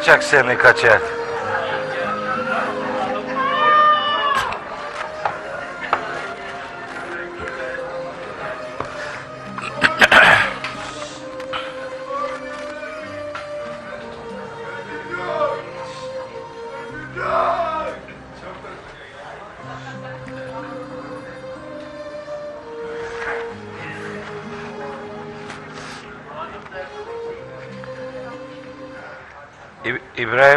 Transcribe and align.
kaçak 0.00 0.22
seni 0.22 0.58
kaçak. 0.58 1.19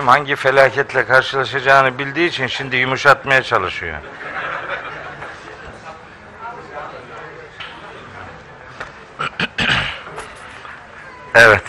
İbrahim 0.03 0.19
hangi 0.19 0.35
felaketle 0.35 1.05
karşılaşacağını 1.05 1.99
bildiği 1.99 2.29
için 2.29 2.47
şimdi 2.47 2.75
yumuşatmaya 2.75 3.43
çalışıyor. 3.43 3.97
Evet. 11.35 11.63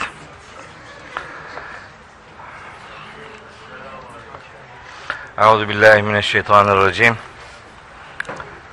Euzu 5.39 5.69
billahi 5.69 6.03
mineşşeytanirracim. 6.03 7.17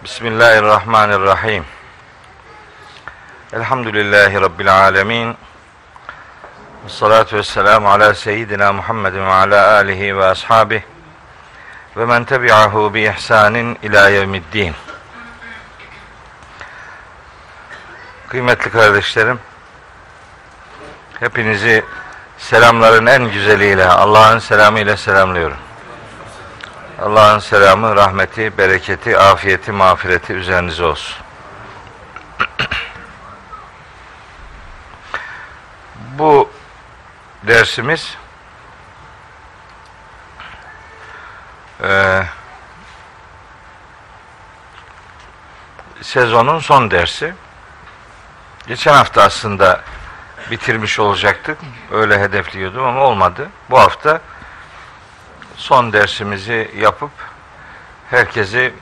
Bismillahirrahmanirrahim. 0.03 1.66
Elhamdülillahi 3.53 4.42
rabbil 4.42 4.78
alamin. 4.88 5.38
Salatu 7.02 7.38
vesselamu 7.38 7.90
ala 7.90 8.14
seyyidina 8.14 8.74
Muhammedin 8.74 9.26
ve 9.26 9.34
ala 9.34 9.74
alihi 9.74 10.18
ve 10.18 10.26
ashabihi 10.26 10.84
ve 11.98 12.06
men 12.06 12.26
tebi'ahu 12.26 12.94
bi 12.94 13.02
ihsanin 13.02 13.78
ila 13.84 14.10
yevmiddin. 14.10 14.76
Kıymetli 18.28 18.72
kardeşlerim, 18.72 19.40
hepinizi 21.20 21.86
selamların 22.38 23.06
en 23.06 23.32
güzeliyle, 23.32 23.86
Allah'ın 23.86 24.40
selamıyla 24.40 24.98
selamlıyorum. 24.98 25.58
Allah'ın 27.02 27.40
selamı, 27.40 27.96
rahmeti, 27.96 28.58
bereketi, 28.58 29.18
afiyeti, 29.18 29.72
mağfireti 29.72 30.34
üzerinize 30.34 30.84
olsun. 30.84 31.16
Bu 36.18 36.50
dersimiz 37.51 38.17
eee, 41.84 42.25
sezonun 46.01 46.59
son 46.59 46.91
dersi. 46.91 47.34
Geçen 48.67 48.94
hafta 48.94 49.23
aslında 49.23 49.81
bitirmiş 50.51 51.00
olacaktık. 51.00 51.57
Öyle 51.91 52.19
hedefliyordum 52.19 52.84
ama 52.85 53.01
olmadı. 53.01 53.50
Bu 53.69 53.79
hafta 53.79 54.22
son 55.56 55.94
dersimizi 55.94 56.72
yapıp 56.78 57.12
herkesi 58.09 58.73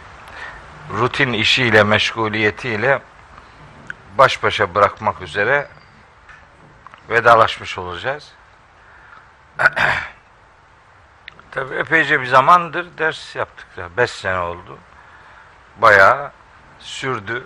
rutin 0.94 1.34
işiyle, 1.34 1.84
meşguliyetiyle 1.84 3.00
baş 4.18 4.44
başa 4.44 4.76
bırakmak 4.76 5.22
üzere 5.22 5.68
vedalaşmış 7.10 7.78
olacağız. 7.78 8.39
Tabii 11.52 11.76
epeyce 11.76 12.22
bir 12.22 12.26
zamandır 12.26 12.98
ders 12.98 13.36
yaptık. 13.36 13.68
ya. 13.78 13.90
Beş 13.98 14.10
sene 14.12 14.40
oldu. 14.40 14.78
Bayağı 15.78 16.32
sürdü. 16.80 17.46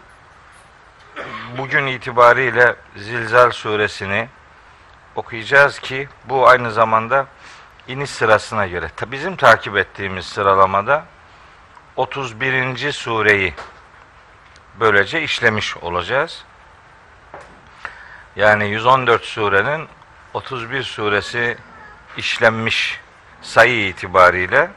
Bugün 1.57 1.87
itibariyle 1.87 2.75
Zilzal 2.95 3.51
suresini 3.51 4.29
okuyacağız 5.15 5.79
ki 5.79 6.09
bu 6.25 6.47
aynı 6.47 6.71
zamanda 6.71 7.27
iniş 7.87 8.09
sırasına 8.09 8.67
göre. 8.67 8.89
Tabi 8.95 9.11
bizim 9.11 9.35
takip 9.35 9.77
ettiğimiz 9.77 10.25
sıralamada 10.25 11.05
31. 11.95 12.91
sureyi 12.91 13.53
böylece 14.79 15.21
işlemiş 15.21 15.77
olacağız. 15.77 16.45
Yani 18.35 18.69
114 18.69 19.23
surenin 19.23 19.87
31 20.33 20.83
suresi 20.83 21.57
işlenmiş 22.17 22.99
sayı 23.41 23.87
itibariyle 23.87 24.71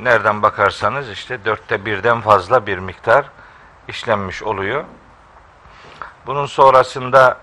nereden 0.00 0.42
bakarsanız 0.42 1.10
işte 1.10 1.44
dörtte 1.44 1.84
birden 1.84 2.20
fazla 2.20 2.66
bir 2.66 2.78
miktar 2.78 3.24
işlenmiş 3.88 4.42
oluyor. 4.42 4.84
Bunun 6.26 6.46
sonrasında 6.46 7.38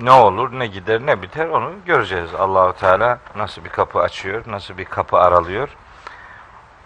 ne 0.00 0.10
olur, 0.10 0.58
ne 0.58 0.66
gider, 0.66 1.00
ne 1.06 1.22
biter 1.22 1.48
onu 1.48 1.72
göreceğiz. 1.86 2.34
Allahu 2.34 2.72
Teala 2.72 3.18
nasıl 3.36 3.64
bir 3.64 3.70
kapı 3.70 3.98
açıyor, 3.98 4.42
nasıl 4.46 4.78
bir 4.78 4.84
kapı 4.84 5.16
aralıyor. 5.16 5.68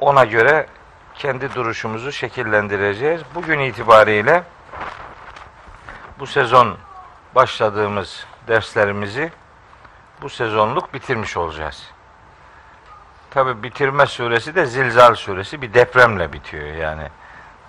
Ona 0.00 0.24
göre 0.24 0.66
kendi 1.14 1.54
duruşumuzu 1.54 2.12
şekillendireceğiz. 2.12 3.22
Bugün 3.34 3.58
itibariyle 3.58 4.42
bu 6.18 6.26
sezon 6.26 6.76
başladığımız 7.34 8.26
derslerimizi 8.48 9.32
bu 10.24 10.28
sezonluk 10.28 10.94
bitirmiş 10.94 11.36
olacağız. 11.36 11.90
Tabi 13.30 13.62
bitirme 13.62 14.06
suresi 14.06 14.54
de 14.54 14.66
Zilzal 14.66 15.14
suresi 15.14 15.62
bir 15.62 15.74
depremle 15.74 16.32
bitiyor 16.32 16.66
yani. 16.66 17.08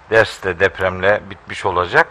Ders 0.10 0.44
de 0.44 0.60
depremle 0.60 1.22
bitmiş 1.30 1.66
olacak. 1.66 2.08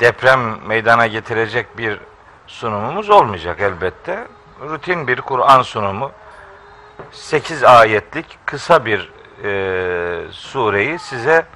Deprem 0.00 0.66
meydana 0.66 1.06
getirecek 1.06 1.78
bir 1.78 2.00
sunumumuz 2.46 3.10
olmayacak 3.10 3.60
elbette. 3.60 4.26
Rutin 4.60 5.06
bir 5.06 5.20
Kur'an 5.20 5.62
sunumu. 5.62 6.12
8 7.12 7.64
ayetlik 7.64 8.38
kısa 8.46 8.84
bir 8.84 9.12
e, 9.44 10.32
sureyi 10.32 10.98
size 10.98 11.46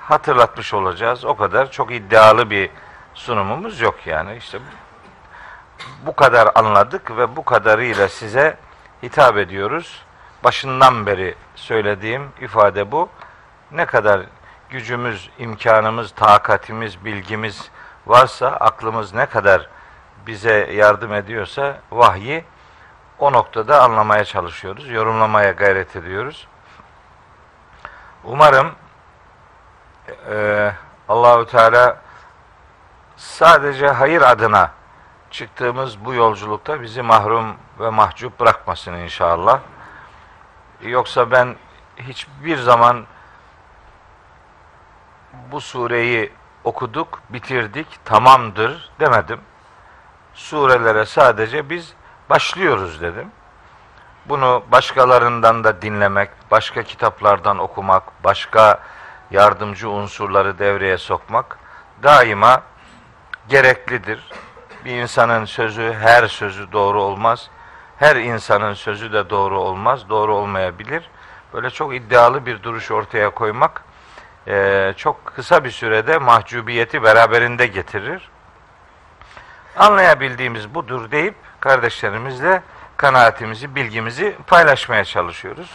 hatırlatmış 0.00 0.74
olacağız. 0.74 1.24
O 1.24 1.36
kadar 1.36 1.70
çok 1.70 1.92
iddialı 1.92 2.50
bir 2.50 2.70
sunumumuz 3.14 3.80
yok 3.80 4.06
yani. 4.06 4.36
İşte 4.36 4.58
bu 6.06 6.16
kadar 6.16 6.50
anladık 6.54 7.16
ve 7.16 7.36
bu 7.36 7.44
kadarıyla 7.44 8.08
size 8.08 8.56
hitap 9.02 9.36
ediyoruz. 9.36 10.02
Başından 10.44 11.06
beri 11.06 11.34
söylediğim 11.54 12.28
ifade 12.40 12.92
bu. 12.92 13.08
Ne 13.70 13.86
kadar 13.86 14.20
gücümüz, 14.70 15.30
imkanımız, 15.38 16.10
takatimiz, 16.10 17.04
bilgimiz 17.04 17.70
varsa, 18.06 18.48
aklımız 18.48 19.14
ne 19.14 19.26
kadar 19.26 19.68
bize 20.26 20.72
yardım 20.72 21.12
ediyorsa 21.12 21.76
vahyi 21.90 22.44
o 23.18 23.32
noktada 23.32 23.82
anlamaya 23.82 24.24
çalışıyoruz, 24.24 24.88
yorumlamaya 24.88 25.50
gayret 25.50 25.96
ediyoruz. 25.96 26.48
Umarım 28.24 28.72
e, 30.30 30.72
Allahü 31.08 31.46
Teala 31.46 31.96
sadece 33.16 33.88
hayır 33.88 34.22
adına 34.22 34.70
çıktığımız 35.34 36.04
bu 36.04 36.14
yolculukta 36.14 36.82
bizi 36.82 37.02
mahrum 37.02 37.56
ve 37.80 37.90
mahcup 37.90 38.40
bırakmasın 38.40 38.92
inşallah. 38.92 39.60
Yoksa 40.82 41.30
ben 41.30 41.56
hiçbir 41.96 42.56
zaman 42.56 43.06
bu 45.52 45.60
sureyi 45.60 46.32
okuduk, 46.64 47.22
bitirdik, 47.30 48.04
tamamdır 48.04 48.90
demedim. 49.00 49.40
Surelere 50.34 51.06
sadece 51.06 51.70
biz 51.70 51.94
başlıyoruz 52.30 53.00
dedim. 53.00 53.30
Bunu 54.26 54.64
başkalarından 54.72 55.64
da 55.64 55.82
dinlemek, 55.82 56.30
başka 56.50 56.82
kitaplardan 56.82 57.58
okumak, 57.58 58.24
başka 58.24 58.80
yardımcı 59.30 59.90
unsurları 59.90 60.58
devreye 60.58 60.98
sokmak 60.98 61.58
daima 62.02 62.62
gereklidir. 63.48 64.30
Bir 64.84 64.90
insanın 64.90 65.44
sözü, 65.44 65.92
her 66.00 66.28
sözü 66.28 66.72
doğru 66.72 67.02
olmaz. 67.02 67.50
Her 67.98 68.16
insanın 68.16 68.74
sözü 68.74 69.12
de 69.12 69.30
doğru 69.30 69.60
olmaz, 69.60 70.08
doğru 70.08 70.34
olmayabilir. 70.34 71.10
Böyle 71.52 71.70
çok 71.70 71.94
iddialı 71.94 72.46
bir 72.46 72.62
duruş 72.62 72.90
ortaya 72.90 73.30
koymak 73.30 73.84
e, 74.46 74.92
çok 74.96 75.26
kısa 75.26 75.64
bir 75.64 75.70
sürede 75.70 76.18
mahcubiyeti 76.18 77.02
beraberinde 77.02 77.66
getirir. 77.66 78.28
Anlayabildiğimiz 79.76 80.74
budur 80.74 81.10
deyip 81.10 81.34
kardeşlerimizle 81.60 82.62
kanaatimizi, 82.96 83.74
bilgimizi 83.74 84.36
paylaşmaya 84.46 85.04
çalışıyoruz. 85.04 85.70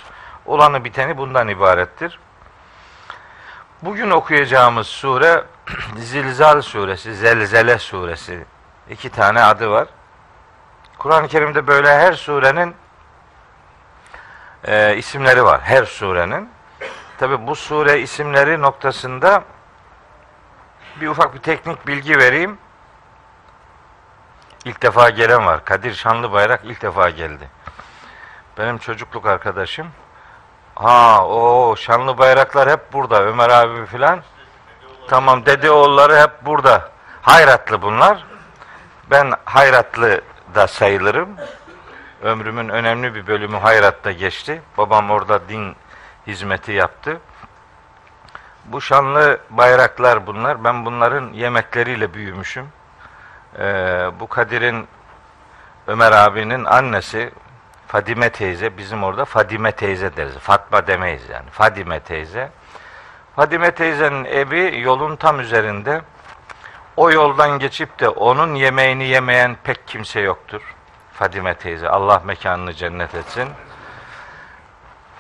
Olanı 0.46 0.84
biteni 0.84 1.18
bundan 1.18 1.48
ibarettir. 1.48 2.20
Bugün 3.82 4.10
okuyacağımız 4.10 4.88
sure 4.88 5.44
Zilzal 5.98 6.62
suresi, 6.62 7.16
Zelzele 7.16 7.80
suresi. 7.80 8.46
İki 8.90 9.10
tane 9.10 9.44
adı 9.44 9.72
var. 9.72 9.88
Kur'an-ı 10.98 11.28
Kerim'de 11.28 11.68
böyle 11.68 12.00
her 12.00 12.14
surenin 12.14 12.76
e, 14.64 14.96
isimleri 14.98 15.44
var. 15.44 15.62
Her 15.62 15.86
surenin. 15.86 16.50
Tabi 17.18 17.48
bu 17.48 17.56
sure 17.56 18.00
isimleri 18.00 18.62
noktasında 18.62 19.44
bir 21.02 21.08
ufak 21.08 21.34
bir 21.34 21.40
teknik 21.40 21.88
bilgi 21.88 22.18
vereyim. 22.18 22.58
İlk 24.66 24.82
defa 24.82 25.10
gelen 25.10 25.46
var. 25.46 25.66
Kadir 25.66 25.94
Şanlı 25.94 26.32
Bayrak 26.32 26.62
ilk 26.64 26.82
defa 26.82 27.10
geldi. 27.10 27.50
Benim 28.58 28.78
çocukluk 28.78 29.26
arkadaşım. 29.26 29.88
Ha 30.76 31.26
o 31.28 31.76
şanlı 31.76 32.18
bayraklar 32.18 32.70
hep 32.70 32.94
burada. 32.94 33.24
Ömer 33.24 33.50
abi 33.50 33.86
filan. 33.86 34.22
Tamam 35.08 35.46
dede 35.46 35.72
oğulları 35.72 36.22
hep 36.22 36.46
burada. 36.46 36.92
Hayratlı 37.22 37.82
bunlar. 37.82 38.29
Ben 39.12 39.34
hayratlı 39.46 40.22
da 40.56 40.68
sayılırım. 40.68 41.30
Ömrümün 42.22 42.70
önemli 42.70 43.16
bir 43.16 43.28
bölümü 43.28 43.58
Hayrat'ta 43.58 44.12
geçti. 44.12 44.62
Babam 44.78 45.10
orada 45.10 45.50
din 45.50 45.76
hizmeti 46.28 46.72
yaptı. 46.72 47.20
Bu 48.66 48.82
şanlı 48.82 49.40
bayraklar 49.50 50.28
bunlar. 50.28 50.64
Ben 50.64 50.86
bunların 50.86 51.34
yemekleriyle 51.34 52.14
büyümüşüm. 52.14 52.68
Ee, 53.60 54.10
bu 54.20 54.28
Kadir'in 54.28 54.88
Ömer 55.88 56.12
abinin 56.12 56.66
annesi 56.66 57.32
Fadime 57.88 58.30
teyze 58.30 58.78
bizim 58.78 59.04
orada 59.04 59.26
Fadime 59.26 59.72
teyze 59.72 60.16
deriz. 60.16 60.38
Fatma 60.38 60.88
demeyiz 60.88 61.30
yani. 61.30 61.50
Fadime 61.50 62.00
teyze. 62.00 62.50
Fadime 63.36 63.72
teyzenin 63.72 64.26
evi 64.26 64.82
yolun 64.82 65.16
tam 65.16 65.40
üzerinde. 65.40 66.02
O 67.00 67.12
yoldan 67.12 67.60
geçip 67.60 68.00
de 68.00 68.10
onun 68.10 68.56
yemeğini 68.56 69.04
yemeyen 69.04 69.58
pek 69.64 69.88
kimse 69.88 70.20
yoktur. 70.20 70.62
Fadime 71.14 71.54
teyze. 71.54 71.90
Allah 71.90 72.22
mekanını 72.26 72.74
cennet 72.74 73.16
etsin. 73.16 73.50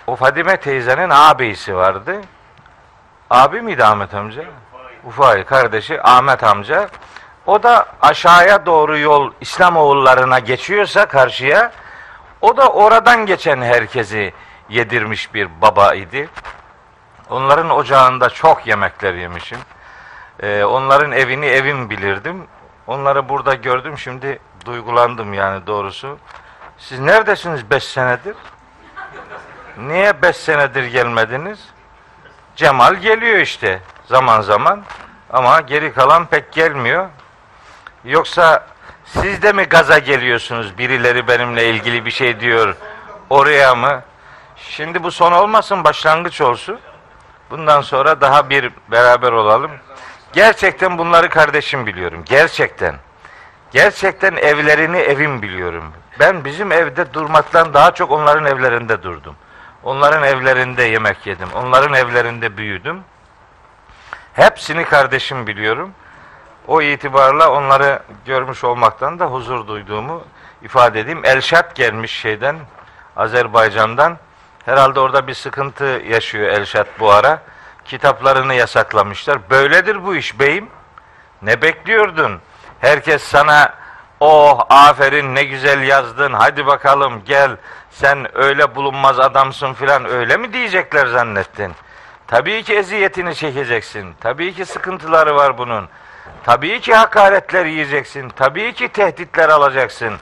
O 0.07 0.15
Fadime 0.15 0.57
teyzenin 0.57 1.09
ağabeyisi 1.09 1.75
vardı. 1.75 2.21
Abi 3.29 3.61
miydi 3.61 3.83
Ahmet 3.85 4.13
amca? 4.13 4.43
Ufay 5.05 5.43
kardeşi 5.43 6.03
Ahmet 6.03 6.43
amca. 6.43 6.89
O 7.45 7.63
da 7.63 7.85
aşağıya 8.01 8.65
doğru 8.65 8.97
yol 8.97 9.31
İslam 9.41 9.77
oğullarına 9.77 10.39
geçiyorsa 10.39 11.05
karşıya 11.05 11.71
o 12.41 12.57
da 12.57 12.69
oradan 12.69 13.25
geçen 13.25 13.61
herkesi 13.61 14.33
yedirmiş 14.69 15.33
bir 15.33 15.61
baba 15.61 15.93
idi. 15.93 16.29
Onların 17.29 17.69
ocağında 17.69 18.29
çok 18.29 18.67
yemekler 18.67 19.13
yemişim. 19.13 19.59
Ee, 20.43 20.63
onların 20.63 21.11
evini 21.11 21.45
evim 21.45 21.89
bilirdim. 21.89 22.47
Onları 22.87 23.29
burada 23.29 23.53
gördüm 23.53 23.97
şimdi 23.97 24.39
duygulandım 24.65 25.33
yani 25.33 25.67
doğrusu. 25.67 26.17
Siz 26.77 26.99
neredesiniz 26.99 27.71
beş 27.71 27.83
senedir? 27.83 28.35
Niye 29.77 30.21
beş 30.21 30.35
senedir 30.35 30.83
gelmediniz? 30.83 31.59
Cemal 32.55 32.95
geliyor 32.95 33.37
işte 33.37 33.81
zaman 34.05 34.41
zaman 34.41 34.83
ama 35.29 35.61
geri 35.61 35.93
kalan 35.93 36.25
pek 36.25 36.51
gelmiyor. 36.51 37.07
Yoksa 38.05 38.67
siz 39.05 39.41
de 39.41 39.53
mi 39.53 39.63
gaza 39.63 39.99
geliyorsunuz? 39.99 40.77
Birileri 40.77 41.27
benimle 41.27 41.69
ilgili 41.69 42.05
bir 42.05 42.11
şey 42.11 42.39
diyor. 42.39 42.75
Oraya 43.29 43.75
mı? 43.75 44.01
Şimdi 44.55 45.03
bu 45.03 45.11
son 45.11 45.31
olmasın, 45.31 45.83
başlangıç 45.83 46.41
olsun. 46.41 46.79
Bundan 47.49 47.81
sonra 47.81 48.21
daha 48.21 48.49
bir 48.49 48.71
beraber 48.91 49.31
olalım. 49.31 49.71
Gerçekten 50.33 50.97
bunları 50.97 51.29
kardeşim 51.29 51.85
biliyorum. 51.85 52.23
Gerçekten. 52.25 52.95
Gerçekten 53.71 54.35
evlerini 54.35 54.97
evim 54.97 55.41
biliyorum. 55.41 55.83
Ben 56.19 56.45
bizim 56.45 56.71
evde 56.71 57.13
durmaktan 57.13 57.73
daha 57.73 57.93
çok 57.93 58.11
onların 58.11 58.45
evlerinde 58.45 59.03
durdum. 59.03 59.35
Onların 59.83 60.23
evlerinde 60.23 60.83
yemek 60.83 61.27
yedim. 61.27 61.47
Onların 61.55 61.93
evlerinde 61.93 62.57
büyüdüm. 62.57 63.01
Hepsini 64.33 64.85
kardeşim 64.85 65.47
biliyorum. 65.47 65.91
O 66.67 66.81
itibarla 66.81 67.51
onları 67.51 67.99
görmüş 68.25 68.63
olmaktan 68.63 69.19
da 69.19 69.25
huzur 69.25 69.67
duyduğumu 69.67 70.23
ifade 70.61 70.99
edeyim. 70.99 71.25
Elşat 71.25 71.75
gelmiş 71.75 72.11
şeyden, 72.11 72.55
Azerbaycan'dan. 73.15 74.17
Herhalde 74.65 74.99
orada 74.99 75.27
bir 75.27 75.33
sıkıntı 75.33 76.01
yaşıyor 76.07 76.47
Elşat 76.47 76.87
bu 76.99 77.11
ara. 77.11 77.41
Kitaplarını 77.89 78.53
yasaklamışlar. 78.53 79.49
Böyledir 79.49 80.05
bu 80.05 80.15
iş 80.15 80.39
beyim. 80.39 80.69
Ne 81.41 81.61
bekliyordun? 81.61 82.39
Herkes 82.79 83.23
sana 83.23 83.73
oh 84.19 84.65
aferin 84.69 85.35
ne 85.35 85.43
güzel 85.43 85.81
yazdın 85.81 86.33
hadi 86.33 86.65
bakalım 86.65 87.21
gel 87.25 87.57
sen 87.91 88.37
öyle 88.37 88.75
bulunmaz 88.75 89.19
adamsın 89.19 89.73
filan 89.73 90.05
öyle 90.05 90.37
mi 90.37 90.53
diyecekler 90.53 91.07
zannettin? 91.07 91.71
Tabii 92.27 92.63
ki 92.63 92.75
eziyetini 92.75 93.35
çekeceksin. 93.35 94.13
Tabii 94.19 94.53
ki 94.53 94.65
sıkıntıları 94.65 95.35
var 95.35 95.57
bunun. 95.57 95.89
Tabii 96.43 96.81
ki 96.81 96.95
hakaretler 96.95 97.65
yiyeceksin. 97.65 98.29
Tabii 98.29 98.73
ki 98.73 98.87
tehditler 98.87 99.49
alacaksın. 99.49 100.13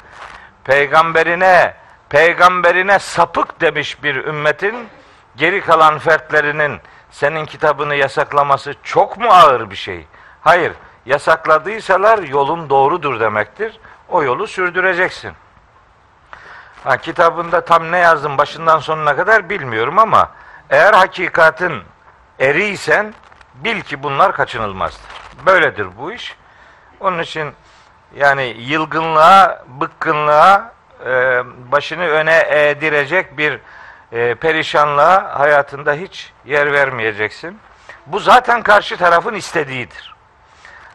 Peygamberine, 0.64 1.74
peygamberine 2.10 3.00
sapık 3.00 3.62
demiş 3.62 4.04
bir 4.04 4.16
ümmetin 4.16 4.88
geri 5.38 5.62
kalan 5.62 5.98
fertlerinin 5.98 6.80
senin 7.12 7.46
kitabını 7.46 7.96
yasaklaması 7.96 8.74
çok 8.84 9.18
mu 9.18 9.30
ağır 9.30 9.70
bir 9.70 9.76
şey? 9.76 10.08
Hayır, 10.42 10.74
yasakladıysalar 11.06 12.20
yolun 12.20 12.70
doğrudur 12.70 13.20
demektir. 13.20 13.80
O 14.10 14.24
yolu 14.24 14.48
sürdüreceksin. 14.48 15.32
Ha, 16.84 16.98
kitabında 16.98 17.66
tam 17.66 17.92
ne 17.92 17.98
yazdım 17.98 18.38
başından 18.38 18.80
sonuna 18.80 19.16
kadar 19.16 19.50
bilmiyorum 19.50 20.00
ama 20.00 20.32
eğer 20.70 20.94
hakikatin 20.94 21.84
eriysen 22.40 23.14
bil 23.56 23.82
ki 23.82 24.04
bunlar 24.04 24.34
kaçınılmazdır. 24.34 25.02
Böyledir 25.46 25.88
bu 25.98 26.12
iş. 26.12 26.36
Onun 27.00 27.20
için 27.20 27.54
yani 28.16 28.44
yılgınlığa, 28.44 29.66
bıkkınlığa, 29.68 30.74
e, 31.06 31.44
başını 31.72 32.08
öne 32.08 32.38
eğdirecek 32.38 33.38
bir 33.38 33.60
e, 34.12 34.36
perişanlığa 34.36 35.40
hayatında 35.40 35.94
hiç 35.94 36.34
yer 36.46 36.74
vermeyeceksin. 36.74 37.60
Bu 38.06 38.20
zaten 38.20 38.64
karşı 38.64 38.98
tarafın 38.98 39.34
istediğidir. 39.34 40.16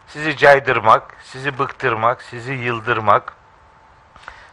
Sizi 0.07 0.37
caydırmak, 0.37 1.15
sizi 1.23 1.59
bıktırmak, 1.59 2.21
sizi 2.21 2.53
yıldırmak, 2.53 3.33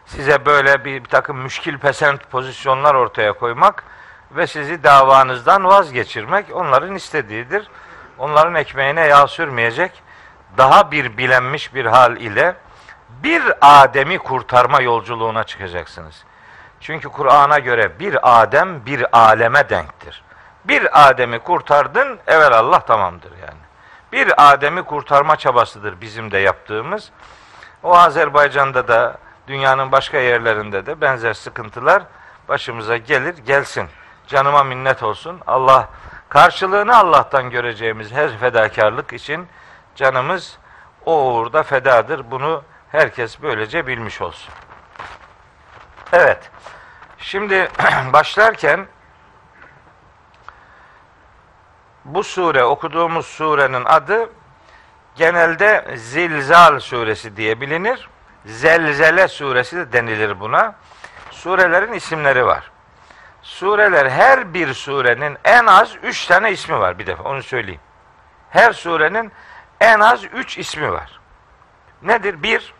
size 0.06 0.46
böyle 0.46 0.84
bir, 0.84 1.04
bir 1.04 1.08
takım 1.08 1.38
müşkil 1.38 1.78
pesent 1.78 2.30
pozisyonlar 2.30 2.94
ortaya 2.94 3.32
koymak 3.32 3.84
ve 4.30 4.46
sizi 4.46 4.84
davanızdan 4.84 5.64
vazgeçirmek 5.64 6.56
onların 6.56 6.94
istediğidir 6.94 7.68
onların 8.18 8.54
ekmeğine 8.54 9.06
yağ 9.06 9.26
sürmeyecek 9.26 10.02
daha 10.58 10.90
bir 10.90 11.16
bilenmiş 11.16 11.74
bir 11.74 11.86
hal 11.86 12.16
ile 12.16 12.56
bir 13.08 13.42
Adem'i 13.60 14.18
kurtarma 14.18 14.82
yolculuğuna 14.82 15.44
çıkacaksınız. 15.44 16.24
Çünkü 16.80 17.08
Kur'an'a 17.08 17.58
göre 17.58 17.98
bir 17.98 18.40
Adem 18.40 18.86
bir 18.86 19.18
aleme 19.18 19.68
denktir. 19.68 20.22
Bir 20.64 21.08
Adem'i 21.08 21.38
kurtardın, 21.38 22.18
evvel 22.26 22.52
Allah 22.52 22.80
tamamdır 22.80 23.32
yani. 23.32 23.60
Bir 24.12 24.52
Adem'i 24.52 24.82
kurtarma 24.82 25.36
çabasıdır 25.36 26.00
bizim 26.00 26.30
de 26.30 26.38
yaptığımız. 26.38 27.10
O 27.82 27.96
Azerbaycan'da 27.96 28.88
da 28.88 29.18
dünyanın 29.46 29.92
başka 29.92 30.18
yerlerinde 30.18 30.86
de 30.86 31.00
benzer 31.00 31.32
sıkıntılar 31.32 32.02
başımıza 32.48 32.96
gelir, 32.96 33.38
gelsin. 33.38 33.88
Canıma 34.26 34.64
minnet 34.64 35.02
olsun. 35.02 35.40
Allah 35.46 35.88
Karşılığını 36.28 36.96
Allah'tan 36.96 37.50
göreceğimiz 37.50 38.12
her 38.12 38.38
fedakarlık 38.38 39.12
için 39.12 39.46
canımız 39.96 40.58
o 41.06 41.24
uğurda 41.24 41.62
fedadır. 41.62 42.30
Bunu 42.30 42.62
herkes 42.92 43.42
böylece 43.42 43.86
bilmiş 43.86 44.20
olsun. 44.20 44.54
Evet. 46.12 46.50
Şimdi 47.18 47.68
başlarken 48.12 48.86
bu 52.04 52.24
sure 52.24 52.64
okuduğumuz 52.64 53.26
surenin 53.26 53.84
adı 53.84 54.30
genelde 55.16 55.96
Zilzal 55.96 56.80
suresi 56.80 57.36
diye 57.36 57.60
bilinir. 57.60 58.08
Zelzele 58.46 59.28
suresi 59.28 59.76
de 59.76 59.92
denilir 59.92 60.40
buna. 60.40 60.74
Surelerin 61.30 61.92
isimleri 61.92 62.46
var 62.46 62.70
sureler 63.42 64.10
her 64.10 64.54
bir 64.54 64.74
surenin 64.74 65.38
en 65.44 65.66
az 65.66 65.96
üç 66.02 66.26
tane 66.26 66.52
ismi 66.52 66.78
var 66.78 66.98
bir 66.98 67.06
defa 67.06 67.22
onu 67.22 67.42
söyleyeyim. 67.42 67.80
Her 68.50 68.72
surenin 68.72 69.32
en 69.80 70.00
az 70.00 70.24
üç 70.24 70.58
ismi 70.58 70.92
var. 70.92 71.20
Nedir? 72.02 72.42
Bir, 72.42 72.74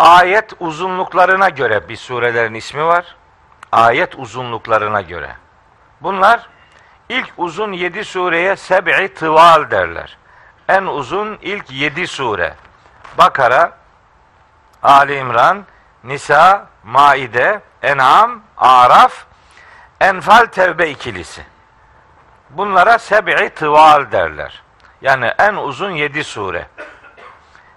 ayet 0.00 0.52
uzunluklarına 0.60 1.48
göre 1.48 1.88
bir 1.88 1.96
surelerin 1.96 2.54
ismi 2.54 2.86
var. 2.86 3.16
Ayet 3.72 4.14
uzunluklarına 4.18 5.00
göre. 5.00 5.36
Bunlar 6.00 6.48
ilk 7.08 7.32
uzun 7.36 7.72
yedi 7.72 8.04
sureye 8.04 8.56
seb'i 8.56 9.14
tıval 9.14 9.70
derler. 9.70 10.18
En 10.68 10.82
uzun 10.82 11.38
ilk 11.42 11.70
yedi 11.70 12.06
sure. 12.06 12.54
Bakara, 13.18 13.72
Ali 14.82 15.16
İmran, 15.16 15.64
Nisa, 16.04 16.66
Maide, 16.84 17.60
En'am, 17.82 18.42
Araf, 18.56 19.24
Enfal 20.00 20.46
Tevbe 20.46 20.90
ikilisi. 20.90 21.42
Bunlara 22.50 22.98
seb'i 22.98 23.50
tıval 23.50 24.12
derler. 24.12 24.62
Yani 25.02 25.32
en 25.38 25.54
uzun 25.54 25.90
yedi 25.90 26.24
sure. 26.24 26.66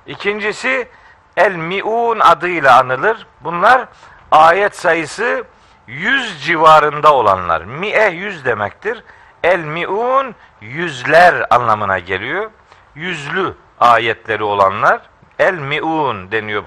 İkincisi 0.05 0.89
El 1.37 1.55
Mi'un 1.55 2.19
adıyla 2.19 2.79
anılır. 2.79 3.27
Bunlar 3.41 3.87
ayet 4.31 4.75
sayısı 4.75 5.43
yüz 5.87 6.45
civarında 6.45 7.13
olanlar. 7.13 7.61
Mi'e 7.61 8.09
yüz 8.09 8.45
demektir. 8.45 9.03
El 9.43 9.59
Mi'un 9.59 10.35
yüzler 10.61 11.45
anlamına 11.49 11.99
geliyor. 11.99 12.51
Yüzlü 12.95 13.55
ayetleri 13.79 14.43
olanlar. 14.43 15.01
El 15.39 15.53
Mi'un 15.53 16.31
deniyor 16.31 16.63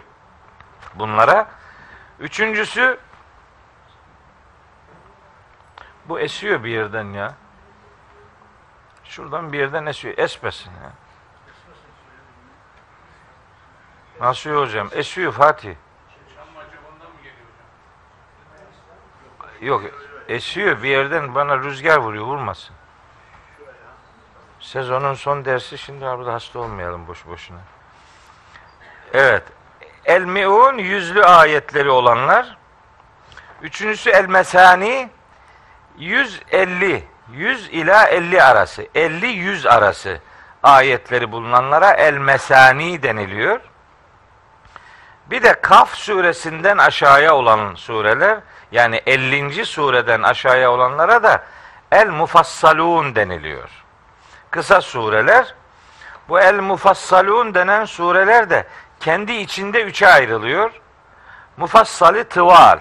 bunlara. 0.94 1.46
Üçüncüsü 2.20 2.98
bu 6.08 6.20
esiyor 6.20 6.64
bir 6.64 6.70
yerden 6.70 7.12
ya. 7.12 7.34
Şuradan 9.04 9.52
bir 9.52 9.58
yerden 9.58 9.86
esiyor. 9.86 10.18
Esmesin 10.18 10.70
ya. 10.70 11.05
Nasıl 14.20 14.50
hocam? 14.50 14.88
Esiyor 14.92 15.32
Fatih. 15.32 15.74
Yok 19.60 19.82
esiyor 20.28 20.82
bir 20.82 20.88
yerden 20.88 21.34
bana 21.34 21.58
rüzgar 21.58 21.96
vuruyor 21.96 22.24
vurmasın. 22.24 22.76
Sezonun 24.60 25.14
son 25.14 25.44
dersi 25.44 25.78
şimdi 25.78 26.04
burada 26.04 26.34
hasta 26.34 26.58
olmayalım 26.58 27.06
boş 27.06 27.26
boşuna. 27.26 27.58
Evet. 29.12 29.42
El 30.04 30.22
Mi'un 30.22 30.78
yüzlü 30.78 31.24
ayetleri 31.24 31.90
olanlar. 31.90 32.56
Üçüncüsü 33.62 34.10
El 34.10 34.26
Mesani 34.26 35.10
150 35.98 37.04
100 37.32 37.68
ila 37.68 38.06
50 38.06 38.42
arası 38.42 38.88
50 38.94 39.26
100 39.26 39.66
arası 39.66 40.20
ayetleri 40.62 41.32
bulunanlara 41.32 41.90
El 41.92 42.14
Mesani 42.14 43.02
deniliyor. 43.02 43.60
Bir 45.30 45.42
de 45.42 45.60
Kaf 45.60 45.94
suresinden 45.94 46.78
aşağıya 46.78 47.34
olan 47.34 47.74
sureler 47.74 48.38
yani 48.72 49.02
50. 49.06 49.66
sureden 49.66 50.22
aşağıya 50.22 50.72
olanlara 50.72 51.22
da 51.22 51.44
El 51.92 52.08
Mufassalun 52.08 53.14
deniliyor. 53.14 53.70
Kısa 54.50 54.80
sureler. 54.80 55.54
Bu 56.28 56.40
El 56.40 56.60
Mufassalun 56.60 57.54
denen 57.54 57.84
sureler 57.84 58.50
de 58.50 58.66
kendi 59.00 59.32
içinde 59.32 59.82
üçe 59.82 60.08
ayrılıyor. 60.08 60.70
Mufassali 61.56 62.24
tıval. 62.24 62.78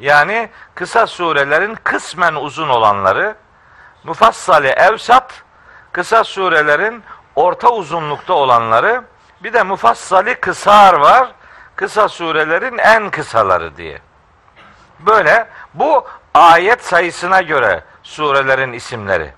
Yani 0.00 0.50
kısa 0.74 1.06
surelerin 1.06 1.78
kısmen 1.84 2.34
uzun 2.34 2.68
olanları. 2.68 3.36
Mufassali 4.04 4.68
evsat. 4.68 5.42
Kısa 5.92 6.24
surelerin 6.24 7.04
orta 7.36 7.68
uzunlukta 7.68 8.32
olanları. 8.32 9.04
Bir 9.42 9.52
de 9.52 9.62
mufassali 9.62 10.34
kısar 10.34 10.94
var. 10.94 11.32
Kısa 11.76 12.08
surelerin 12.08 12.78
en 12.78 13.10
kısaları 13.10 13.76
diye. 13.76 13.98
Böyle 15.00 15.48
bu 15.74 16.06
ayet 16.34 16.84
sayısına 16.84 17.42
göre 17.42 17.84
surelerin 18.02 18.72
isimleri. 18.72 19.32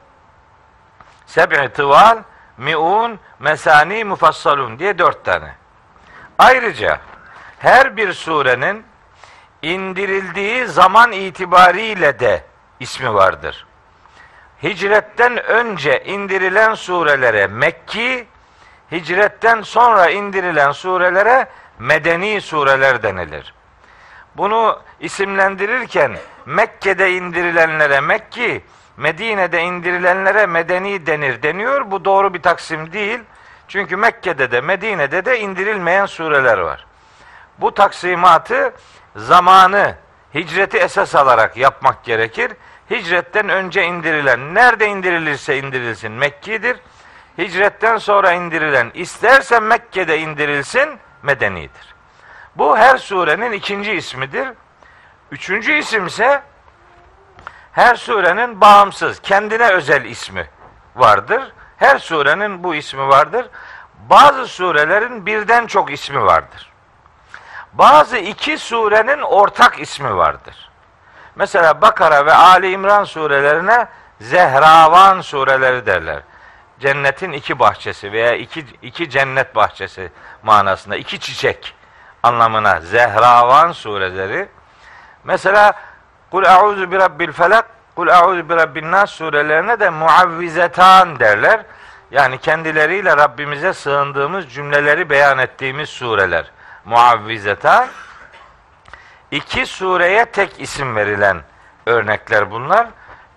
Seb'i 1.27 1.73
tıval, 1.73 2.19
mi'un, 2.59 3.19
mesani, 3.39 4.05
mufassalun 4.05 4.79
diye 4.79 4.99
dört 4.99 5.25
tane. 5.25 5.55
Ayrıca 6.39 7.01
her 7.59 7.97
bir 7.97 8.13
surenin 8.13 8.85
indirildiği 9.63 10.67
zaman 10.67 11.13
itibariyle 11.13 12.21
de 12.21 12.45
ismi 12.81 13.15
vardır. 13.15 13.67
Hicretten 14.63 15.43
önce 15.43 16.05
indirilen 16.05 16.75
surelere 16.75 17.47
Mekki, 17.47 18.27
hicretten 18.93 19.63
sonra 19.63 20.11
indirilen 20.11 20.73
surelere 20.73 21.49
Medeni 21.79 22.41
sureler 22.41 23.03
denilir. 23.03 23.55
Bunu 24.37 24.81
isimlendirirken 25.01 26.17
Mekke'de 26.47 27.13
indirilenlere 27.13 28.01
Mekki, 28.01 28.65
Medine'de 28.97 29.63
indirilenlere 29.63 30.47
Medeni 30.47 31.07
denir 31.07 31.43
deniyor. 31.43 31.91
Bu 31.91 32.05
doğru 32.05 32.35
bir 32.35 32.43
taksim 32.43 32.93
değil. 32.93 33.21
Çünkü 33.69 33.97
Mekke'de 33.97 34.51
de 34.51 34.61
Medine'de 34.61 35.25
de 35.25 35.41
indirilmeyen 35.41 36.07
sureler 36.07 36.59
var. 36.59 36.87
Bu 37.59 37.75
taksimatı 37.75 38.73
zamanı 39.17 39.95
hicreti 40.35 40.79
esas 40.79 41.15
alarak 41.15 41.57
yapmak 41.57 42.05
gerekir. 42.05 42.53
Hicretten 42.91 43.49
önce 43.49 43.85
indirilen 43.85 44.55
nerede 44.55 44.87
indirilirse 44.89 45.59
indirilsin 45.59 46.13
Mekki'dir. 46.13 46.77
Hicretten 47.39 47.97
sonra 47.99 48.33
indirilen 48.33 48.91
isterse 48.95 49.61
Mekke'de 49.61 50.19
indirilsin 50.19 50.99
medenidir. 51.27 51.95
Bu 52.57 52.79
her 52.79 52.99
surenin 52.99 53.53
ikinci 53.53 53.93
ismidir. 53.93 54.49
Üçüncü 55.31 55.73
isim 55.73 56.07
ise 56.07 56.43
her 57.73 57.95
surenin 57.95 58.61
bağımsız, 58.61 59.21
kendine 59.21 59.69
özel 59.69 60.05
ismi 60.05 60.47
vardır. 60.97 61.53
Her 61.77 61.99
surenin 61.99 62.65
bu 62.65 62.75
ismi 62.75 63.09
vardır. 63.09 63.47
Bazı 64.11 64.47
surelerin 64.47 65.27
birden 65.27 65.67
çok 65.67 65.93
ismi 65.93 66.25
vardır. 66.25 66.73
Bazı 67.73 68.17
iki 68.17 68.59
surenin 68.59 69.23
ortak 69.23 69.81
ismi 69.81 70.17
vardır. 70.17 70.71
Mesela 71.37 71.83
Bakara 71.83 72.27
ve 72.27 72.35
Ali 72.35 72.71
İmran 72.71 73.05
surelerine 73.05 73.89
Zehravan 74.21 75.21
sureleri 75.21 75.87
derler. 75.87 76.23
Cennetin 76.81 77.33
iki 77.33 77.59
bahçesi 77.59 78.13
veya 78.13 78.35
iki, 78.35 78.65
iki 78.83 79.11
cennet 79.11 79.55
bahçesi 79.55 80.11
manasında 80.43 80.97
iki 80.97 81.21
çiçek 81.21 81.75
anlamına 82.23 82.81
Zehravan 82.81 83.73
sureleri. 83.73 84.49
Mesela 85.25 85.75
Kul 86.31 86.45
a'udhu 86.45 86.91
bi 86.91 86.99
rabbil 86.99 87.33
felak, 87.33 87.67
kul 87.97 88.09
a'udhu 88.09 88.49
bi 88.49 88.57
rabbin 88.57 88.91
nas 88.91 89.11
surelerine 89.11 89.81
de 89.81 89.91
muavvizetan 89.91 91.21
derler. 91.21 91.63
Yani 92.11 92.39
kendileriyle 92.39 93.17
Rabbimize 93.17 93.73
sığındığımız 93.73 94.49
cümleleri 94.53 95.11
beyan 95.11 95.39
ettiğimiz 95.39 95.89
sureler. 95.89 96.51
Muavvizetan. 96.85 97.89
İki 99.31 99.67
sureye 99.67 100.25
tek 100.25 100.61
isim 100.61 100.97
verilen 100.97 101.43
örnekler 101.87 102.51
bunlar. 102.51 102.87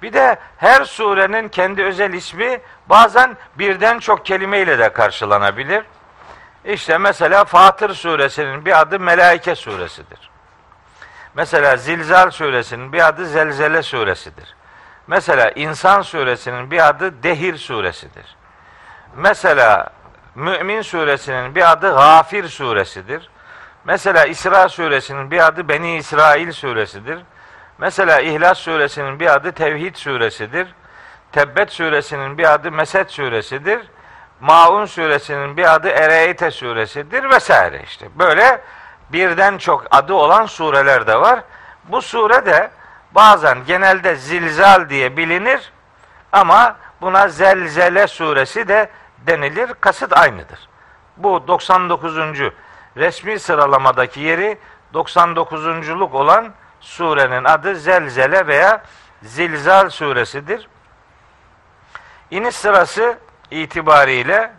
Bir 0.01 0.13
de 0.13 0.37
her 0.57 0.85
surenin 0.85 1.49
kendi 1.49 1.83
özel 1.83 2.13
ismi 2.13 2.61
bazen 2.89 3.37
birden 3.55 3.99
çok 3.99 4.25
kelimeyle 4.25 4.79
de 4.79 4.93
karşılanabilir. 4.93 5.83
İşte 6.65 6.97
mesela 6.97 7.45
Fatır 7.45 7.93
suresinin 7.93 8.65
bir 8.65 8.79
adı 8.79 8.99
Melaike 8.99 9.55
suresidir. 9.55 10.29
Mesela 11.33 11.77
Zilzal 11.77 12.31
suresinin 12.31 12.93
bir 12.93 13.07
adı 13.07 13.25
Zelzele 13.25 13.83
suresidir. 13.83 14.55
Mesela 15.07 15.51
İnsan 15.51 16.01
suresinin 16.01 16.71
bir 16.71 16.87
adı 16.87 17.23
Dehir 17.23 17.57
suresidir. 17.57 18.35
Mesela 19.15 19.89
Mümin 20.35 20.81
suresinin 20.81 21.55
bir 21.55 21.71
adı 21.71 21.95
Gafir 21.95 22.47
suresidir. 22.47 23.29
Mesela 23.83 24.25
İsra 24.25 24.69
suresinin 24.69 25.31
bir 25.31 25.47
adı 25.47 25.69
Beni 25.69 25.97
İsrail 25.97 26.51
suresidir. 26.51 27.19
Mesela 27.79 28.19
İhlas 28.19 28.57
suresinin 28.57 29.19
bir 29.19 29.33
adı 29.33 29.51
Tevhid 29.51 29.95
suresidir. 29.95 30.67
Tebbet 31.31 31.71
suresinin 31.71 32.37
bir 32.37 32.53
adı 32.53 32.71
Mesed 32.71 33.09
suresidir. 33.09 33.79
Maun 34.41 34.85
suresinin 34.85 35.57
bir 35.57 35.73
adı 35.75 35.89
Ereyte 35.89 36.51
suresidir 36.51 37.29
vesaire 37.29 37.81
işte. 37.83 38.07
Böyle 38.15 38.61
birden 39.09 39.57
çok 39.57 39.85
adı 39.91 40.13
olan 40.13 40.45
sureler 40.45 41.07
de 41.07 41.21
var. 41.21 41.43
Bu 41.83 42.01
sure 42.01 42.45
de 42.45 42.71
bazen 43.11 43.57
genelde 43.67 44.15
zilzal 44.15 44.89
diye 44.89 45.17
bilinir 45.17 45.71
ama 46.31 46.75
buna 47.01 47.27
zelzele 47.27 48.07
suresi 48.07 48.67
de 48.67 48.89
denilir. 49.27 49.73
Kasıt 49.81 50.17
aynıdır. 50.17 50.59
Bu 51.17 51.47
99. 51.47 52.17
resmi 52.97 53.39
sıralamadaki 53.39 54.19
yeri 54.19 54.57
99'unculuk 54.93 56.11
olan 56.11 56.53
surenin 56.89 57.43
adı 57.43 57.75
Zelzele 57.75 58.47
veya 58.47 58.83
Zilzal 59.23 59.89
suresidir. 59.89 60.67
İniş 62.31 62.55
sırası 62.55 63.17
itibariyle 63.51 64.51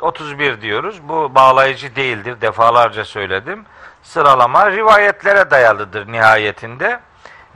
31 0.00 0.60
diyoruz. 0.60 1.08
Bu 1.08 1.34
bağlayıcı 1.34 1.96
değildir. 1.96 2.40
Defalarca 2.40 3.04
söyledim. 3.04 3.64
Sıralama 4.02 4.70
rivayetlere 4.70 5.50
dayalıdır 5.50 6.12
nihayetinde. 6.12 7.00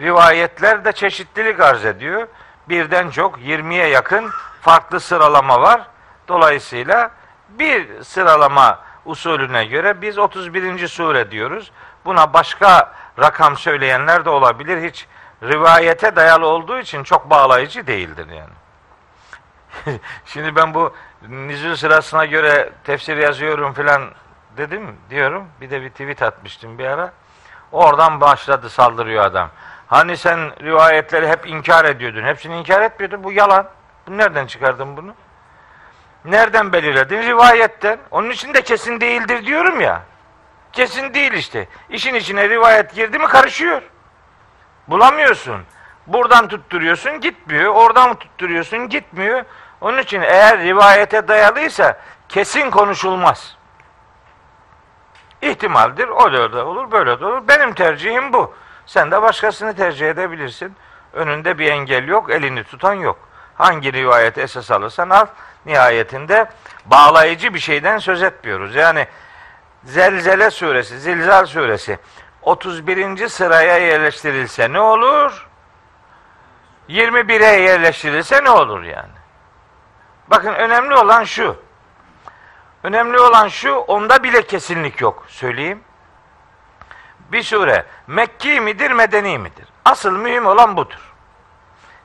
Rivayetler 0.00 0.84
de 0.84 0.92
çeşitlilik 0.92 1.60
arz 1.60 1.84
ediyor. 1.84 2.28
Birden 2.68 3.10
çok 3.10 3.38
20'ye 3.38 3.88
yakın 3.88 4.30
farklı 4.60 5.00
sıralama 5.00 5.60
var. 5.60 5.80
Dolayısıyla 6.28 7.10
bir 7.48 8.02
sıralama 8.02 8.78
usulüne 9.04 9.64
göre 9.64 10.02
biz 10.02 10.18
31. 10.18 10.88
sure 10.88 11.30
diyoruz. 11.30 11.72
Buna 12.04 12.32
başka 12.32 12.92
rakam 13.18 13.56
söyleyenler 13.56 14.24
de 14.24 14.30
olabilir. 14.30 14.88
Hiç 14.90 15.06
rivayete 15.42 16.16
dayalı 16.16 16.46
olduğu 16.46 16.78
için 16.78 17.02
çok 17.04 17.30
bağlayıcı 17.30 17.86
değildir 17.86 18.26
yani. 18.28 18.58
Şimdi 20.24 20.56
ben 20.56 20.74
bu 20.74 20.94
nüzul 21.28 21.76
sırasına 21.76 22.24
göre 22.24 22.72
tefsir 22.84 23.16
yazıyorum 23.16 23.72
filan 23.72 24.02
dedim 24.56 24.96
diyorum. 25.10 25.48
Bir 25.60 25.70
de 25.70 25.82
bir 25.82 25.90
tweet 25.90 26.22
atmıştım 26.22 26.78
bir 26.78 26.84
ara. 26.84 27.12
Oradan 27.72 28.20
başladı 28.20 28.70
saldırıyor 28.70 29.24
adam. 29.24 29.50
Hani 29.86 30.16
sen 30.16 30.38
rivayetleri 30.62 31.28
hep 31.28 31.48
inkar 31.48 31.84
ediyordun. 31.84 32.24
Hepsini 32.24 32.58
inkar 32.58 32.82
etmiyordun. 32.82 33.24
Bu 33.24 33.32
yalan. 33.32 33.68
Nereden 34.08 34.46
çıkardın 34.46 34.96
bunu? 34.96 35.14
Nereden 36.24 36.72
belirledin? 36.72 37.22
Rivayetten. 37.22 37.98
Onun 38.10 38.30
için 38.30 38.54
de 38.54 38.62
kesin 38.62 39.00
değildir 39.00 39.46
diyorum 39.46 39.80
ya. 39.80 40.02
Kesin 40.72 41.14
değil 41.14 41.32
işte. 41.32 41.68
İşin 41.90 42.14
içine 42.14 42.48
rivayet 42.48 42.94
girdi 42.94 43.18
mi 43.18 43.26
karışıyor. 43.26 43.82
Bulamıyorsun. 44.88 45.62
Buradan 46.06 46.48
tutturuyorsun 46.48 47.20
gitmiyor. 47.20 47.74
Oradan 47.74 48.14
tutturuyorsun 48.14 48.88
gitmiyor. 48.88 49.44
Onun 49.80 49.98
için 49.98 50.22
eğer 50.22 50.58
rivayete 50.58 51.28
dayalıysa 51.28 52.00
kesin 52.28 52.70
konuşulmaz. 52.70 53.56
İhtimaldir. 55.42 56.08
Öyle 56.24 56.52
de 56.52 56.62
olur, 56.62 56.90
böyle 56.90 57.20
de 57.20 57.24
olur. 57.24 57.48
Benim 57.48 57.74
tercihim 57.74 58.32
bu. 58.32 58.54
Sen 58.86 59.10
de 59.10 59.22
başkasını 59.22 59.76
tercih 59.76 60.10
edebilirsin. 60.10 60.76
Önünde 61.12 61.58
bir 61.58 61.70
engel 61.70 62.08
yok, 62.08 62.30
elini 62.30 62.64
tutan 62.64 62.94
yok. 62.94 63.18
Hangi 63.54 63.92
rivayet 63.92 64.38
esas 64.38 64.70
alırsan 64.70 65.10
al, 65.10 65.26
nihayetinde 65.66 66.50
bağlayıcı 66.86 67.54
bir 67.54 67.58
şeyden 67.58 67.98
söz 67.98 68.22
etmiyoruz. 68.22 68.74
Yani 68.74 69.06
Zelzele 69.88 70.50
suresi, 70.50 71.00
Zilzal 71.00 71.46
suresi 71.46 71.98
31. 72.42 73.28
sıraya 73.28 73.78
yerleştirilse 73.78 74.72
ne 74.72 74.80
olur? 74.80 75.48
21'e 76.88 77.60
yerleştirilse 77.60 78.44
ne 78.44 78.50
olur 78.50 78.82
yani? 78.82 79.12
Bakın 80.28 80.54
önemli 80.54 80.94
olan 80.94 81.24
şu. 81.24 81.56
Önemli 82.82 83.20
olan 83.20 83.48
şu, 83.48 83.74
onda 83.74 84.22
bile 84.22 84.42
kesinlik 84.42 85.00
yok. 85.00 85.24
Söyleyeyim. 85.28 85.80
Bir 87.32 87.42
sure 87.42 87.84
Mekki 88.06 88.60
midir, 88.60 88.90
Medeni 88.90 89.38
midir? 89.38 89.68
Asıl 89.84 90.12
mühim 90.12 90.46
olan 90.46 90.76
budur. 90.76 91.14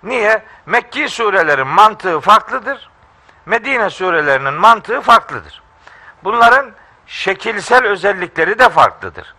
Niye? 0.03 0.43
Mekki 0.65 1.09
surelerin 1.09 1.67
mantığı 1.67 2.19
farklıdır. 2.19 2.89
Medine 3.45 3.89
surelerinin 3.89 4.53
mantığı 4.53 5.01
farklıdır. 5.01 5.63
Bunların 6.23 6.73
şekilsel 7.13 7.85
özellikleri 7.85 8.59
de 8.59 8.69
farklıdır. 8.69 9.35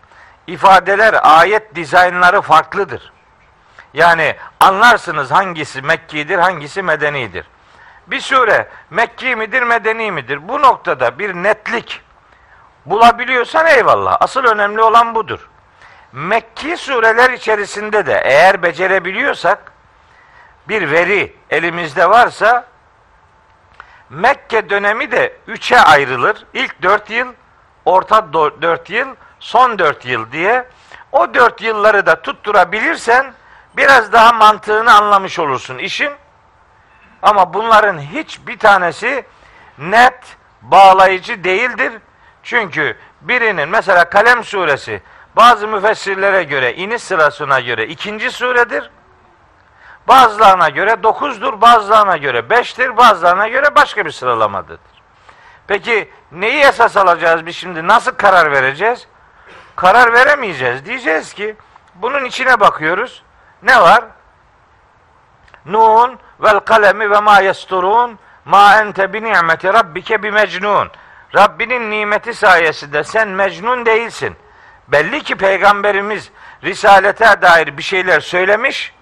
İfadeler, 0.46 1.14
ayet 1.22 1.74
dizaynları 1.74 2.40
farklıdır. 2.40 3.12
Yani 3.94 4.36
anlarsınız 4.60 5.30
hangisi 5.30 5.82
Mekki'dir, 5.82 6.38
hangisi 6.38 6.82
Medeni'dir. 6.82 7.46
Bir 8.06 8.20
sure 8.20 8.68
Mekki 8.90 9.36
midir, 9.36 9.62
Medeni 9.62 10.12
midir? 10.12 10.48
Bu 10.48 10.62
noktada 10.62 11.18
bir 11.18 11.34
netlik 11.34 12.00
bulabiliyorsan 12.86 13.66
eyvallah. 13.66 14.16
Asıl 14.20 14.44
önemli 14.44 14.82
olan 14.82 15.14
budur. 15.14 15.48
Mekki 16.12 16.76
sureler 16.76 17.30
içerisinde 17.30 18.06
de 18.06 18.22
eğer 18.24 18.62
becerebiliyorsak 18.62 19.72
bir 20.68 20.90
veri 20.90 21.36
elimizde 21.50 22.10
varsa 22.10 22.66
Mekke 24.10 24.70
dönemi 24.70 25.12
de 25.12 25.36
üçe 25.46 25.80
ayrılır. 25.80 26.46
İlk 26.52 26.82
dört 26.82 27.10
yıl, 27.10 27.32
orta 27.84 28.32
dört 28.32 28.90
yıl, 28.90 29.08
son 29.40 29.78
dört 29.78 30.04
yıl 30.04 30.32
diye 30.32 30.68
o 31.12 31.34
dört 31.34 31.62
yılları 31.62 32.06
da 32.06 32.22
tutturabilirsen 32.22 33.34
biraz 33.76 34.12
daha 34.12 34.32
mantığını 34.32 34.94
anlamış 34.94 35.38
olursun 35.38 35.78
işin. 35.78 36.12
Ama 37.22 37.54
bunların 37.54 37.98
hiçbir 37.98 38.58
tanesi 38.58 39.24
net 39.78 40.20
bağlayıcı 40.62 41.44
değildir. 41.44 41.92
Çünkü 42.42 42.96
birinin 43.20 43.68
mesela 43.68 44.10
Kalem 44.10 44.44
suresi 44.44 45.02
bazı 45.36 45.68
müfessirlere 45.68 46.42
göre 46.42 46.74
iniş 46.74 47.02
sırasına 47.02 47.60
göre 47.60 47.86
ikinci 47.86 48.30
suredir. 48.30 48.90
Bazılarına 50.08 50.68
göre 50.68 51.02
dokuzdur, 51.02 51.60
bazılarına 51.60 52.16
göre 52.16 52.50
beştir, 52.50 52.96
bazılarına 52.96 53.48
göre 53.48 53.74
başka 53.74 54.06
bir 54.06 54.10
sıralamadır. 54.10 54.78
Peki 55.66 56.10
neyi 56.32 56.60
esas 56.60 56.96
alacağız 56.96 57.46
biz 57.46 57.56
şimdi? 57.56 57.86
Nasıl 57.86 58.12
karar 58.12 58.52
vereceğiz? 58.52 59.06
Karar 59.76 60.12
veremeyeceğiz. 60.12 60.86
Diyeceğiz 60.86 61.34
ki 61.34 61.56
bunun 61.94 62.24
içine 62.24 62.60
bakıyoruz. 62.60 63.22
Ne 63.62 63.80
var? 63.80 64.04
Nun 65.66 66.18
vel 66.40 66.60
kalemi 66.60 67.10
ve 67.10 67.20
ma 67.20 67.40
yesturun 67.40 68.18
ma 68.44 68.80
ente 68.80 69.12
bi 69.12 69.24
ni'meti 69.24 69.72
rabbike 69.72 70.22
bi 70.22 70.30
mecnun. 70.30 70.90
Rabbinin 71.34 71.90
nimeti 71.90 72.34
sayesinde 72.34 73.04
sen 73.04 73.28
mecnun 73.28 73.86
değilsin. 73.86 74.36
Belli 74.88 75.22
ki 75.22 75.36
peygamberimiz 75.36 76.30
risalete 76.62 77.42
dair 77.42 77.76
bir 77.76 77.82
şeyler 77.82 78.20
söylemiş, 78.20 78.94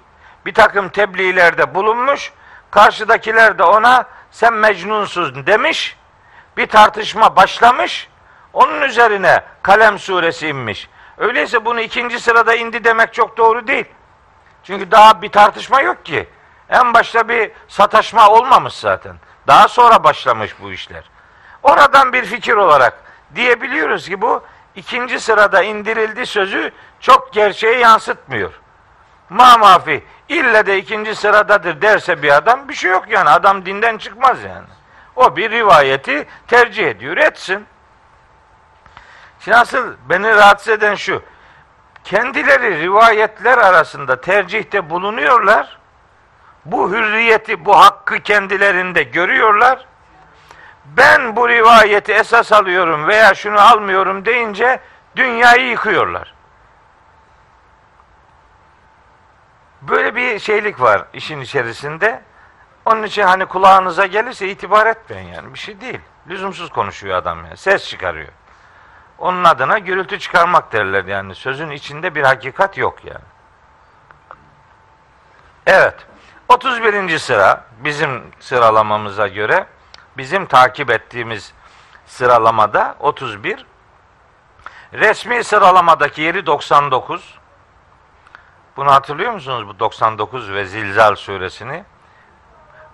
bir 0.46 0.54
takım 0.54 0.88
tebliğlerde 0.88 1.74
bulunmuş, 1.74 2.32
karşıdakiler 2.70 3.58
de 3.58 3.62
ona 3.62 4.04
sen 4.30 4.52
mecnunsun 4.52 5.46
demiş, 5.46 5.96
bir 6.56 6.66
tartışma 6.66 7.36
başlamış, 7.36 8.08
onun 8.52 8.82
üzerine 8.82 9.44
Kalem 9.62 9.98
suresi 9.98 10.48
inmiş. 10.48 10.88
Öyleyse 11.18 11.64
bunu 11.64 11.80
ikinci 11.80 12.20
sırada 12.20 12.54
indi 12.54 12.84
demek 12.84 13.14
çok 13.14 13.36
doğru 13.36 13.66
değil. 13.66 13.86
Çünkü 14.64 14.90
daha 14.90 15.22
bir 15.22 15.28
tartışma 15.28 15.80
yok 15.80 16.04
ki. 16.04 16.28
En 16.68 16.94
başta 16.94 17.28
bir 17.28 17.50
sataşma 17.68 18.28
olmamış 18.30 18.74
zaten. 18.74 19.16
Daha 19.46 19.68
sonra 19.68 20.04
başlamış 20.04 20.54
bu 20.60 20.72
işler. 20.72 21.10
Oradan 21.62 22.12
bir 22.12 22.24
fikir 22.24 22.54
olarak 22.54 22.94
diyebiliyoruz 23.34 24.08
ki 24.08 24.22
bu 24.22 24.42
ikinci 24.76 25.20
sırada 25.20 25.62
indirildi 25.62 26.26
sözü 26.26 26.72
çok 27.00 27.32
gerçeği 27.32 27.78
yansıtmıyor. 27.78 28.52
Ma 29.30 29.56
mafi 29.58 30.04
ille 30.28 30.66
de 30.66 30.78
ikinci 30.78 31.14
sıradadır 31.14 31.82
derse 31.82 32.22
bir 32.22 32.36
adam 32.36 32.68
bir 32.68 32.74
şey 32.74 32.90
yok 32.90 33.04
yani. 33.08 33.30
Adam 33.30 33.66
dinden 33.66 33.98
çıkmaz 33.98 34.42
yani. 34.42 34.66
O 35.16 35.36
bir 35.36 35.50
rivayeti 35.50 36.26
tercih 36.46 36.88
ediyor. 36.88 37.16
Etsin. 37.16 37.66
Şimdi 39.40 39.56
asıl 39.56 39.94
beni 40.08 40.28
rahatsız 40.28 40.68
eden 40.68 40.94
şu. 40.94 41.22
Kendileri 42.04 42.80
rivayetler 42.82 43.58
arasında 43.58 44.20
tercihte 44.20 44.90
bulunuyorlar. 44.90 45.78
Bu 46.64 46.90
hürriyeti, 46.90 47.64
bu 47.64 47.78
hakkı 47.78 48.20
kendilerinde 48.20 49.02
görüyorlar. 49.02 49.86
Ben 50.84 51.36
bu 51.36 51.48
rivayeti 51.48 52.12
esas 52.12 52.52
alıyorum 52.52 53.08
veya 53.08 53.34
şunu 53.34 53.60
almıyorum 53.60 54.24
deyince 54.24 54.80
dünyayı 55.16 55.68
yıkıyorlar. 55.68 56.34
Böyle 59.82 60.14
bir 60.14 60.38
şeylik 60.38 60.80
var 60.80 61.04
işin 61.12 61.40
içerisinde. 61.40 62.22
Onun 62.84 63.02
için 63.02 63.22
hani 63.22 63.46
kulağınıza 63.46 64.06
gelirse 64.06 64.48
itibar 64.48 64.86
etmeyin 64.86 65.28
yani. 65.28 65.54
Bir 65.54 65.58
şey 65.58 65.80
değil. 65.80 66.00
Lüzumsuz 66.28 66.70
konuşuyor 66.70 67.16
adam 67.16 67.44
yani. 67.44 67.56
Ses 67.56 67.88
çıkarıyor. 67.88 68.28
Onun 69.18 69.44
adına 69.44 69.78
gürültü 69.78 70.18
çıkarmak 70.18 70.72
derler 70.72 71.04
yani. 71.04 71.34
Sözün 71.34 71.70
içinde 71.70 72.14
bir 72.14 72.22
hakikat 72.22 72.78
yok 72.78 73.04
yani. 73.04 73.24
Evet. 75.66 75.94
31. 76.48 77.18
sıra 77.18 77.64
bizim 77.78 78.22
sıralamamıza 78.40 79.28
göre 79.28 79.66
bizim 80.16 80.46
takip 80.46 80.90
ettiğimiz 80.90 81.52
sıralamada 82.06 82.96
31. 83.00 83.66
Resmi 84.92 85.44
sıralamadaki 85.44 86.22
yeri 86.22 86.46
99. 86.46 87.38
Bunu 88.76 88.90
hatırlıyor 88.90 89.32
musunuz 89.32 89.68
bu 89.68 89.78
99 89.78 90.52
ve 90.52 90.64
Zilzal 90.64 91.14
suresini? 91.14 91.84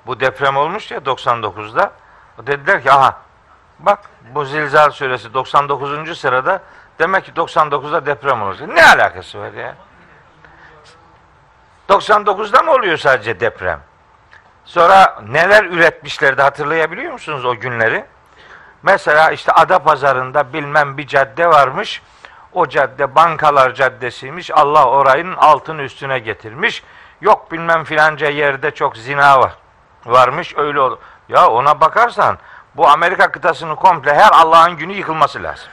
Bu 0.08 0.20
deprem 0.20 0.56
olmuş 0.56 0.90
ya 0.90 0.98
99'da. 0.98 1.92
Dediler 2.38 2.82
ki 2.82 2.92
aha 2.92 3.16
bak 3.78 3.98
bu 4.34 4.44
Zilzal 4.44 4.90
suresi 4.90 5.34
99. 5.34 6.18
sırada 6.18 6.62
demek 6.98 7.24
ki 7.24 7.32
99'da 7.32 8.06
deprem 8.06 8.42
olacak. 8.42 8.68
Ne 8.68 8.84
alakası 8.84 9.38
var 9.38 9.52
ya? 9.52 9.74
99'da 11.88 12.62
mı 12.62 12.72
oluyor 12.72 12.96
sadece 12.96 13.40
deprem? 13.40 13.80
Sonra 14.64 15.22
neler 15.28 15.64
üretmişlerdi 15.64 16.42
hatırlayabiliyor 16.42 17.12
musunuz 17.12 17.44
o 17.44 17.54
günleri? 17.54 18.04
Mesela 18.82 19.30
işte 19.30 19.52
Ada 19.52 19.78
Pazarında 19.78 20.52
bilmem 20.52 20.98
bir 20.98 21.06
cadde 21.06 21.48
varmış. 21.48 22.02
O 22.52 22.68
cadde 22.68 23.14
bankalar 23.14 23.74
caddesiymiş. 23.74 24.50
Allah 24.50 24.86
orayın 24.86 25.34
altın 25.36 25.78
üstüne 25.78 26.18
getirmiş. 26.18 26.82
Yok 27.20 27.52
bilmem 27.52 27.84
filanca 27.84 28.28
yerde 28.28 28.70
çok 28.70 28.96
zina 28.96 29.40
var. 29.40 29.52
Varmış 30.08 30.54
öyle 30.56 30.80
olur. 30.80 30.98
Ya 31.28 31.48
ona 31.48 31.80
bakarsan 31.80 32.38
Bu 32.74 32.88
Amerika 32.88 33.30
kıtasını 33.32 33.76
komple 33.76 34.14
her 34.14 34.32
Allah'ın 34.32 34.76
günü 34.76 34.92
yıkılması 34.92 35.42
lazım. 35.42 35.68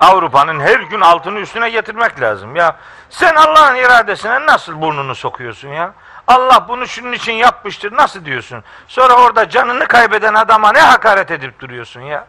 Avrupa'nın 0.00 0.60
her 0.60 0.80
gün 0.80 1.00
altını 1.00 1.38
üstüne 1.38 1.70
getirmek 1.70 2.20
lazım. 2.20 2.56
Ya 2.56 2.76
sen 3.10 3.34
Allah'ın 3.34 3.74
iradesine 3.74 4.46
nasıl 4.46 4.80
burnunu 4.82 5.14
sokuyorsun 5.14 5.68
ya? 5.68 5.92
Allah 6.28 6.68
bunu 6.68 6.86
şunun 6.86 7.12
için 7.12 7.32
yapmıştır. 7.32 7.96
Nasıl 7.96 8.24
diyorsun? 8.24 8.64
Sonra 8.88 9.14
orada 9.14 9.48
canını 9.48 9.86
kaybeden 9.86 10.34
adama 10.34 10.72
ne 10.72 10.80
hakaret 10.80 11.30
edip 11.30 11.60
duruyorsun 11.60 12.00
ya? 12.00 12.26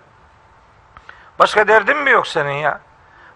Başka 1.39 1.67
derdin 1.67 1.97
mi 1.97 2.09
yok 2.09 2.27
senin 2.27 2.53
ya? 2.53 2.79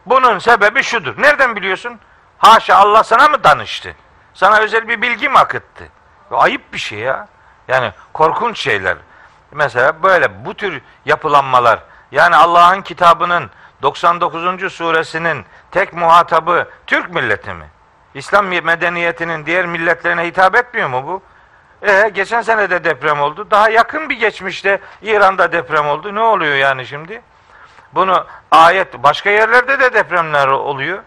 Bunun 0.06 0.39
sebebi 0.39 0.84
şudur. 0.84 1.22
Nereden 1.22 1.56
biliyorsun? 1.56 2.00
Haşa 2.38 2.76
Allah 2.76 3.04
sana 3.04 3.28
mı 3.28 3.43
danıştı? 3.43 3.95
Sana 4.34 4.58
özel 4.60 4.88
bir 4.88 5.02
bilgi 5.02 5.30
mi 5.30 5.38
akıttı? 5.38 5.84
Ayıp 6.32 6.74
bir 6.74 6.78
şey 6.78 7.00
ya. 7.00 7.28
Yani 7.69 7.91
korkunç 8.13 8.60
şeyler. 8.60 8.97
Mesela 9.51 10.03
böyle 10.03 10.45
bu 10.45 10.53
tür 10.53 10.82
yapılanmalar 11.05 11.79
yani 12.12 12.36
Allah'ın 12.36 12.82
kitabının 12.82 13.49
99. 13.82 14.73
suresinin 14.73 15.45
tek 15.71 15.93
muhatabı 15.93 16.69
Türk 16.88 17.13
milleti 17.13 17.53
mi? 17.53 17.65
İslam 18.13 18.47
medeniyetinin 18.47 19.45
diğer 19.45 19.65
milletlerine 19.65 20.25
hitap 20.25 20.55
etmiyor 20.55 20.89
mu 20.89 21.03
bu? 21.08 21.21
E 21.88 22.10
geçen 22.10 22.41
sene 22.41 22.69
de 22.69 22.84
deprem 22.84 23.21
oldu. 23.21 23.47
Daha 23.51 23.69
yakın 23.69 24.10
bir 24.10 24.19
geçmişte 24.19 24.79
İran'da 25.01 25.51
deprem 25.51 25.88
oldu. 25.88 26.15
Ne 26.15 26.21
oluyor 26.21 26.55
yani 26.55 26.86
şimdi? 26.86 27.21
Bunu 27.93 28.25
ayet 28.51 29.03
başka 29.03 29.29
yerlerde 29.29 29.79
de 29.79 29.93
depremler 29.93 30.47
oluyor. 30.47 31.03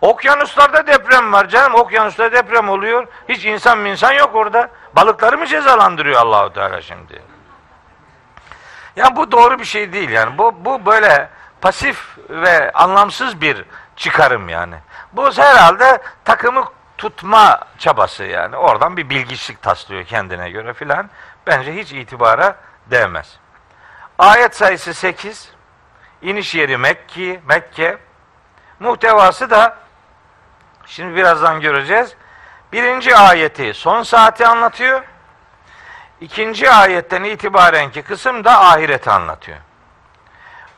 Okyanuslarda 0.00 0.86
deprem 0.86 1.32
var 1.32 1.48
canım. 1.48 1.74
Okyanusta 1.74 2.32
deprem 2.32 2.68
oluyor. 2.68 3.06
Hiç 3.28 3.44
insan 3.44 3.84
insan 3.84 4.12
yok 4.12 4.34
orada. 4.34 4.68
Balıkları 4.96 5.38
mı 5.38 5.46
cezalandırıyor 5.46 6.20
Allahu 6.20 6.52
Teala 6.52 6.82
şimdi? 6.82 7.22
Yani 8.96 9.16
bu 9.16 9.32
doğru 9.32 9.58
bir 9.58 9.64
şey 9.64 9.92
değil 9.92 10.10
yani. 10.10 10.38
Bu 10.38 10.64
bu 10.64 10.86
böyle 10.86 11.28
pasif 11.60 12.18
ve 12.28 12.72
anlamsız 12.72 13.40
bir 13.40 13.64
çıkarım 13.96 14.48
yani. 14.48 14.74
Bu 15.12 15.32
herhalde 15.32 16.02
takımı 16.24 16.64
tutma 16.98 17.60
çabası 17.78 18.24
yani. 18.24 18.56
Oradan 18.56 18.96
bir 18.96 19.10
bilgiçlik 19.10 19.62
taslıyor 19.62 20.04
kendine 20.04 20.50
göre 20.50 20.74
filan. 20.74 21.10
Bence 21.46 21.74
hiç 21.74 21.92
itibara 21.92 22.56
değmez. 22.86 23.38
Ayet 24.18 24.56
sayısı 24.56 24.94
8. 24.94 25.52
İniş 26.22 26.54
yeri 26.54 26.76
Mekke, 26.76 27.40
Mekke. 27.48 27.98
Muhtevası 28.80 29.50
da 29.50 29.85
şimdi 30.86 31.16
birazdan 31.16 31.60
göreceğiz. 31.60 32.14
Birinci 32.72 33.16
ayeti 33.16 33.74
son 33.74 34.02
saati 34.02 34.46
anlatıyor. 34.46 35.02
İkinci 36.20 36.70
ayetten 36.70 37.24
itibaren 37.24 37.90
ki 37.90 38.02
kısım 38.02 38.44
da 38.44 38.60
ahireti 38.60 39.10
anlatıyor. 39.10 39.58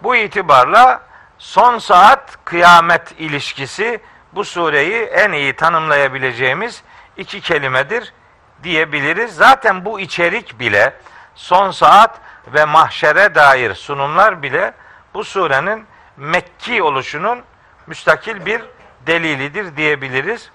Bu 0.02 0.16
itibarla 0.16 1.00
son 1.38 1.78
saat 1.78 2.38
kıyamet 2.44 3.14
ilişkisi 3.18 4.00
bu 4.32 4.44
sureyi 4.44 5.02
en 5.02 5.32
iyi 5.32 5.56
tanımlayabileceğimiz 5.56 6.82
iki 7.16 7.40
kelimedir 7.40 8.12
diyebiliriz. 8.62 9.34
Zaten 9.34 9.84
bu 9.84 10.00
içerik 10.00 10.58
bile 10.60 10.92
son 11.34 11.70
saat 11.70 12.20
ve 12.46 12.64
mahşere 12.64 13.34
dair 13.34 13.74
sunumlar 13.74 14.42
bile 14.42 14.74
bu 15.14 15.24
surenin 15.24 15.86
Mekki 16.16 16.82
oluşunun 16.82 17.42
müstakil 17.86 18.46
bir 18.46 18.62
delilidir 19.08 19.76
diyebiliriz. 19.76 20.50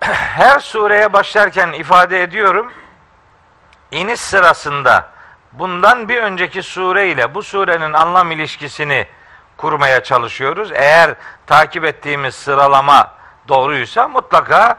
Her 0.00 0.60
sureye 0.60 1.12
başlarken 1.12 1.72
ifade 1.72 2.22
ediyorum. 2.22 2.72
İniş 3.90 4.20
sırasında 4.20 5.08
bundan 5.52 6.08
bir 6.08 6.22
önceki 6.22 6.62
sure 6.62 7.08
ile 7.08 7.34
bu 7.34 7.42
surenin 7.42 7.92
anlam 7.92 8.30
ilişkisini 8.30 9.06
kurmaya 9.56 10.02
çalışıyoruz. 10.02 10.72
Eğer 10.74 11.14
takip 11.46 11.84
ettiğimiz 11.84 12.34
sıralama 12.34 13.14
doğruysa 13.48 14.08
mutlaka 14.08 14.78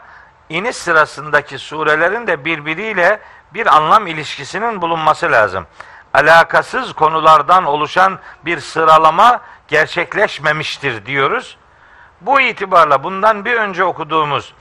iniş 0.50 0.76
sırasındaki 0.76 1.60
surelerin 1.60 2.28
de 2.28 2.46
birbiriyle 2.46 3.20
bir 3.54 3.76
anlam 3.76 4.08
ilişkisinin 4.08 4.82
bulunması 4.82 5.32
lazım. 5.32 5.68
Alakasız 6.14 6.94
konulardan 6.94 7.66
oluşan 7.66 8.20
bir 8.46 8.60
sıralama 8.60 9.42
gerçekleşmemiştir 9.68 11.06
diyoruz. 11.06 11.58
Bu 12.22 12.42
itibarla 12.42 13.04
bundan 13.04 13.46
bir 13.46 13.54
önce 13.54 13.84
okuduğumuz 13.84 14.54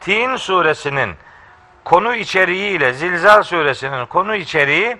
Tin 0.00 0.36
suresinin 0.36 1.16
konu 1.84 2.14
içeriği 2.14 2.70
ile 2.70 2.92
Zilzal 2.92 3.42
suresinin 3.42 4.06
konu 4.06 4.34
içeriği 4.34 4.96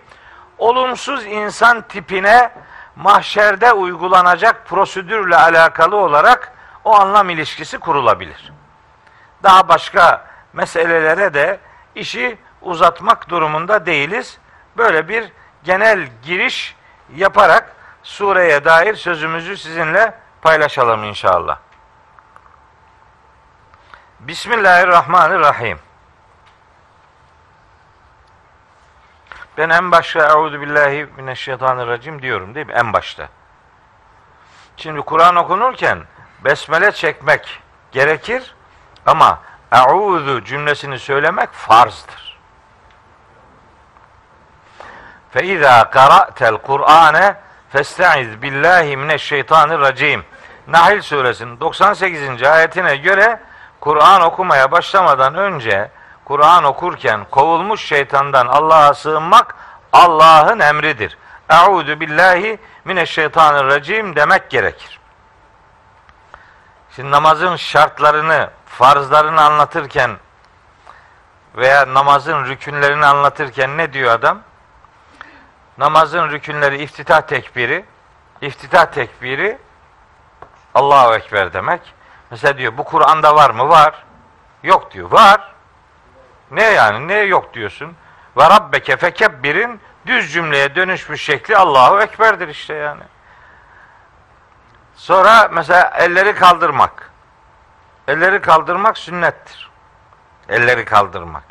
olumsuz 0.59 1.27
insan 1.27 1.83
tipine 1.83 2.53
mahşerde 2.97 3.73
uygulanacak 3.73 4.67
prosedürle 4.67 5.37
alakalı 5.37 5.97
olarak 5.97 6.53
o 6.85 6.95
anlam 6.95 7.31
ilişkisi 7.31 7.79
kurulabilir. 7.79 8.53
Daha 9.43 9.69
başka 9.69 10.25
meselelere 10.53 11.35
de 11.35 11.59
işi 11.95 12.39
uzatmak 12.63 13.29
durumunda 13.29 13.87
değiliz. 13.87 14.39
Böyle 14.77 15.09
bir 15.09 15.33
genel 15.65 16.09
giriş 16.23 16.77
yaparak 17.17 17.77
sureye 18.03 18.65
dair 18.65 18.95
sözümüzü 18.95 19.57
sizinle 19.57 20.15
paylaşalım 20.43 21.05
inşallah. 21.05 21.59
Bismillahirrahmanirrahim. 24.29 25.79
Ben 29.59 29.69
en 29.69 29.91
başta 29.91 30.29
Euzu 30.29 30.61
billahi 30.61 31.09
mineşşeytanirracim 31.17 32.23
diyorum 32.23 32.55
değil 32.55 32.67
mi? 32.67 32.73
En 32.73 32.93
başta. 32.93 33.29
Şimdi 34.77 35.01
Kur'an 35.01 35.37
okunurken 35.37 35.99
besmele 36.45 36.93
çekmek 36.93 37.63
gerekir 37.93 38.55
ama 39.07 39.41
Euzu 39.73 40.45
cümlesini 40.45 40.99
söylemek 40.99 41.53
farzdır. 41.53 42.39
Fe 45.31 45.45
izâ 45.45 45.91
qara'tel 45.91 46.57
Kur'ane 46.57 47.37
festaiz 47.71 48.43
billahi 48.43 48.97
mineşşeytanirracim. 48.97 50.25
Nahl 50.67 51.01
suresinin 51.01 51.61
98. 51.61 52.43
ayetine 52.43 52.97
göre 52.97 53.41
Kur'an 53.81 54.23
okumaya 54.23 54.73
başlamadan 54.73 55.35
önce 55.35 55.91
Kur'an 56.25 56.65
okurken 56.65 57.27
kovulmuş 57.31 57.85
şeytandan 57.85 58.47
Allah'a 58.47 58.95
sığınmak 58.95 59.57
Allah'ın 59.93 60.61
emridir. 60.61 61.19
Euzu 61.51 62.01
billahi 62.01 62.59
mineşşeytanirracim 62.85 64.17
demek 64.17 64.51
gerekir. 64.51 65.01
Şimdi 66.97 67.11
namazın 67.11 67.57
şartlarını, 67.57 68.51
farzlarını 68.67 69.41
anlatırken 69.41 70.11
veya 71.57 71.95
namazın 71.95 72.45
rükünlerini 72.45 73.07
anlatırken 73.07 73.79
ne 73.79 73.93
diyor 73.93 74.13
adam? 74.13 74.41
Namazın 75.79 76.31
rükünleri 76.31 76.83
iftitah 76.83 77.21
tekbiri, 77.21 77.85
iftitah 78.41 78.87
tekbiri 78.87 79.59
Allahu 80.75 81.15
Ekber 81.15 81.53
demek. 81.53 81.81
Mesela 82.35 82.59
diyor 82.59 82.79
bu 82.79 82.85
Kur'an'da 82.85 83.37
var 83.37 83.51
mı? 83.51 83.69
Var. 83.69 84.05
Yok 84.63 84.91
diyor. 84.91 85.11
Var. 85.11 85.55
Ne 86.51 86.63
yani? 86.63 87.09
Ne 87.09 87.15
yok 87.15 87.55
diyorsun? 87.55 87.97
Ve 88.37 88.51
rabbeke 88.51 88.97
fekebbirin 88.97 89.81
düz 90.07 90.33
cümleye 90.33 90.75
dönüşmüş 90.75 91.23
şekli 91.23 91.57
Allahu 91.57 92.01
Ekber'dir 92.01 92.49
işte 92.49 92.75
yani. 92.75 93.03
Sonra 94.95 95.49
mesela 95.53 95.93
elleri 95.99 96.35
kaldırmak. 96.35 97.11
Elleri 98.09 98.41
kaldırmak 98.41 98.99
sünnettir. 98.99 99.71
Elleri 100.49 100.85
kaldırmak. 100.85 101.45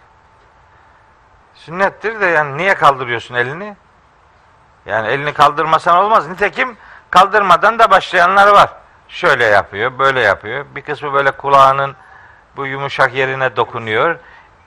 Sünnettir 1.54 2.22
de 2.22 2.26
yani 2.26 2.58
niye 2.58 2.76
kaldırıyorsun 2.76 3.36
elini? 3.36 3.76
Yani 4.86 5.08
elini 5.08 5.34
kaldırmasan 5.34 5.98
olmaz. 5.98 6.28
Nitekim 6.28 6.78
kaldırmadan 7.10 7.80
da 7.80 7.92
başlayanlar 7.92 8.48
var. 8.48 8.83
Şöyle 9.08 9.46
yapıyor, 9.46 10.00
böyle 10.00 10.22
yapıyor. 10.22 10.66
Bir 10.76 10.82
kısmı 10.82 11.14
böyle 11.14 11.32
kulağının 11.32 11.96
bu 12.56 12.66
yumuşak 12.66 13.14
yerine 13.14 13.56
dokunuyor 13.56 14.20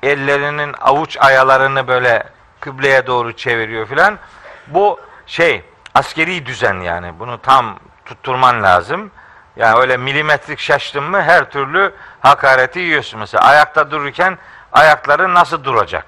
ellerinin 0.03 0.75
avuç 0.81 1.17
ayalarını 1.21 1.89
böyle 1.89 2.23
kıbleye 2.61 3.07
doğru 3.07 3.33
çeviriyor 3.33 3.87
filan. 3.87 4.19
Bu 4.67 5.01
şey 5.27 5.65
askeri 5.95 6.47
düzen 6.47 6.81
yani. 6.81 7.19
Bunu 7.19 7.41
tam 7.43 7.79
tutturman 8.05 8.63
lazım. 8.63 9.11
Yani 9.57 9.79
öyle 9.79 9.97
milimetrik 9.97 10.59
şaştın 10.59 11.05
mı 11.05 11.23
her 11.23 11.51
türlü 11.51 11.93
hakareti 12.21 12.79
yiyorsun. 12.79 13.21
Mesela 13.21 13.45
ayakta 13.45 13.91
dururken 13.91 14.39
ayakları 14.73 15.35
nasıl 15.35 15.65
duracak? 15.65 16.07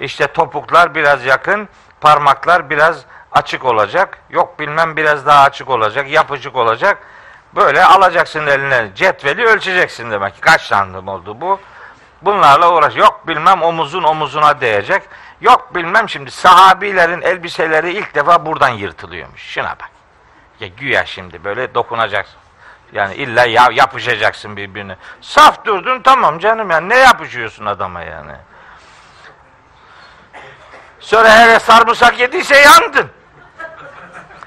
İşte 0.00 0.26
topuklar 0.26 0.94
biraz 0.94 1.24
yakın, 1.24 1.68
parmaklar 2.00 2.70
biraz 2.70 3.04
açık 3.32 3.64
olacak. 3.64 4.18
Yok 4.30 4.58
bilmem 4.58 4.96
biraz 4.96 5.26
daha 5.26 5.42
açık 5.42 5.70
olacak, 5.70 6.10
yapıcık 6.10 6.56
olacak. 6.56 6.98
Böyle 7.54 7.84
alacaksın 7.84 8.46
eline 8.46 8.88
cetveli 8.94 9.44
ölçeceksin 9.44 10.10
demek. 10.10 10.42
Kaç 10.42 10.62
santim 10.62 11.08
oldu 11.08 11.40
bu? 11.40 11.60
Bunlarla 12.22 12.72
uğraş. 12.72 12.96
Yok 12.96 13.28
bilmem 13.28 13.62
omuzun 13.62 14.02
omuzuna 14.02 14.60
değecek. 14.60 15.02
Yok 15.40 15.74
bilmem 15.74 16.08
şimdi 16.08 16.30
sahabilerin 16.30 17.22
elbiseleri 17.22 17.92
ilk 17.92 18.14
defa 18.14 18.46
buradan 18.46 18.68
yırtılıyormuş. 18.68 19.42
Şuna 19.42 19.70
bak. 19.70 19.90
Ya 20.60 20.68
güya 20.68 21.06
şimdi 21.06 21.44
böyle 21.44 21.74
dokunacaksın. 21.74 22.36
Yani 22.92 23.14
illa 23.14 23.44
ya 23.44 23.68
yapışacaksın 23.72 24.56
birbirine. 24.56 24.96
Saf 25.20 25.64
durdun 25.64 26.02
tamam 26.02 26.38
canım 26.38 26.70
yani 26.70 26.88
ne 26.88 26.96
yapışıyorsun 26.96 27.66
adama 27.66 28.02
yani. 28.02 28.32
Sonra 31.00 31.38
hele 31.38 31.58
sarımsak 31.58 32.20
yediyse 32.20 32.56
yandın. 32.56 33.10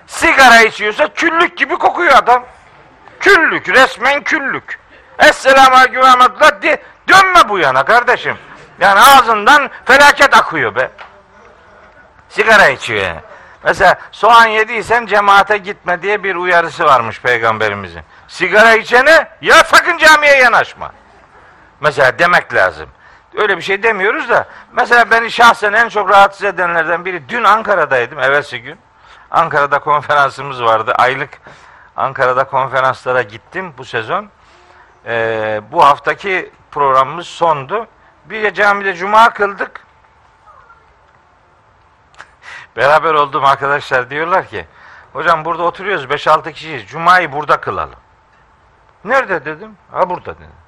Sigara 0.07 0.61
içiyorsa 0.61 1.13
küllük 1.13 1.57
gibi 1.57 1.77
kokuyor 1.77 2.13
adam. 2.13 2.45
Küllük, 3.19 3.69
resmen 3.69 4.23
küllük. 4.23 4.79
Ve 5.19 5.55
rahmetullah 5.55 6.61
de, 6.61 6.83
dönme 7.09 7.49
bu 7.49 7.59
yana 7.59 7.85
kardeşim. 7.85 8.37
Yani 8.79 8.99
ağzından 8.99 9.69
felaket 9.85 10.37
akıyor 10.37 10.75
be. 10.75 10.91
Sigara 12.29 12.69
içiyor. 12.69 13.15
Mesela 13.63 13.95
soğan 14.11 14.45
yediysen 14.45 15.05
cemaate 15.05 15.57
gitme 15.57 16.01
diye 16.01 16.23
bir 16.23 16.35
uyarısı 16.35 16.85
varmış 16.85 17.21
peygamberimizin. 17.21 18.01
Sigara 18.27 18.73
içene 18.73 19.27
ya 19.41 19.55
sakın 19.55 19.97
camiye 19.97 20.37
yanaşma. 20.37 20.91
Mesela 21.79 22.19
demek 22.19 22.53
lazım. 22.53 22.89
Öyle 23.35 23.57
bir 23.57 23.61
şey 23.61 23.83
demiyoruz 23.83 24.29
da 24.29 24.47
mesela 24.71 25.11
beni 25.11 25.31
şahsen 25.31 25.73
en 25.73 25.89
çok 25.89 26.09
rahatsız 26.09 26.43
edenlerden 26.43 27.05
biri 27.05 27.29
dün 27.29 27.43
Ankara'daydım 27.43 28.19
evvelsi 28.19 28.61
gün. 28.61 28.79
Ankara'da 29.31 29.79
konferansımız 29.79 30.63
vardı. 30.63 30.93
Aylık 30.97 31.29
Ankara'da 31.99 32.43
konferanslara 32.43 33.21
gittim 33.21 33.73
bu 33.77 33.85
sezon. 33.85 34.29
Ee, 35.05 35.61
bu 35.71 35.85
haftaki 35.85 36.51
programımız 36.71 37.27
sondu. 37.27 37.87
Bir 38.25 38.43
de 38.43 38.53
camide 38.53 38.93
cuma 38.93 39.29
kıldık. 39.29 39.85
Beraber 42.75 43.13
olduğum 43.13 43.43
arkadaşlar 43.43 44.09
diyorlar 44.09 44.47
ki 44.47 44.65
hocam 45.13 45.45
burada 45.45 45.63
oturuyoruz 45.63 46.05
5-6 46.05 46.53
kişiyiz. 46.53 46.87
Cuma'yı 46.87 47.31
burada 47.31 47.61
kılalım. 47.61 47.99
Nerede 49.05 49.45
dedim? 49.45 49.77
Ha 49.91 50.09
burada 50.09 50.35
dedim. 50.35 50.59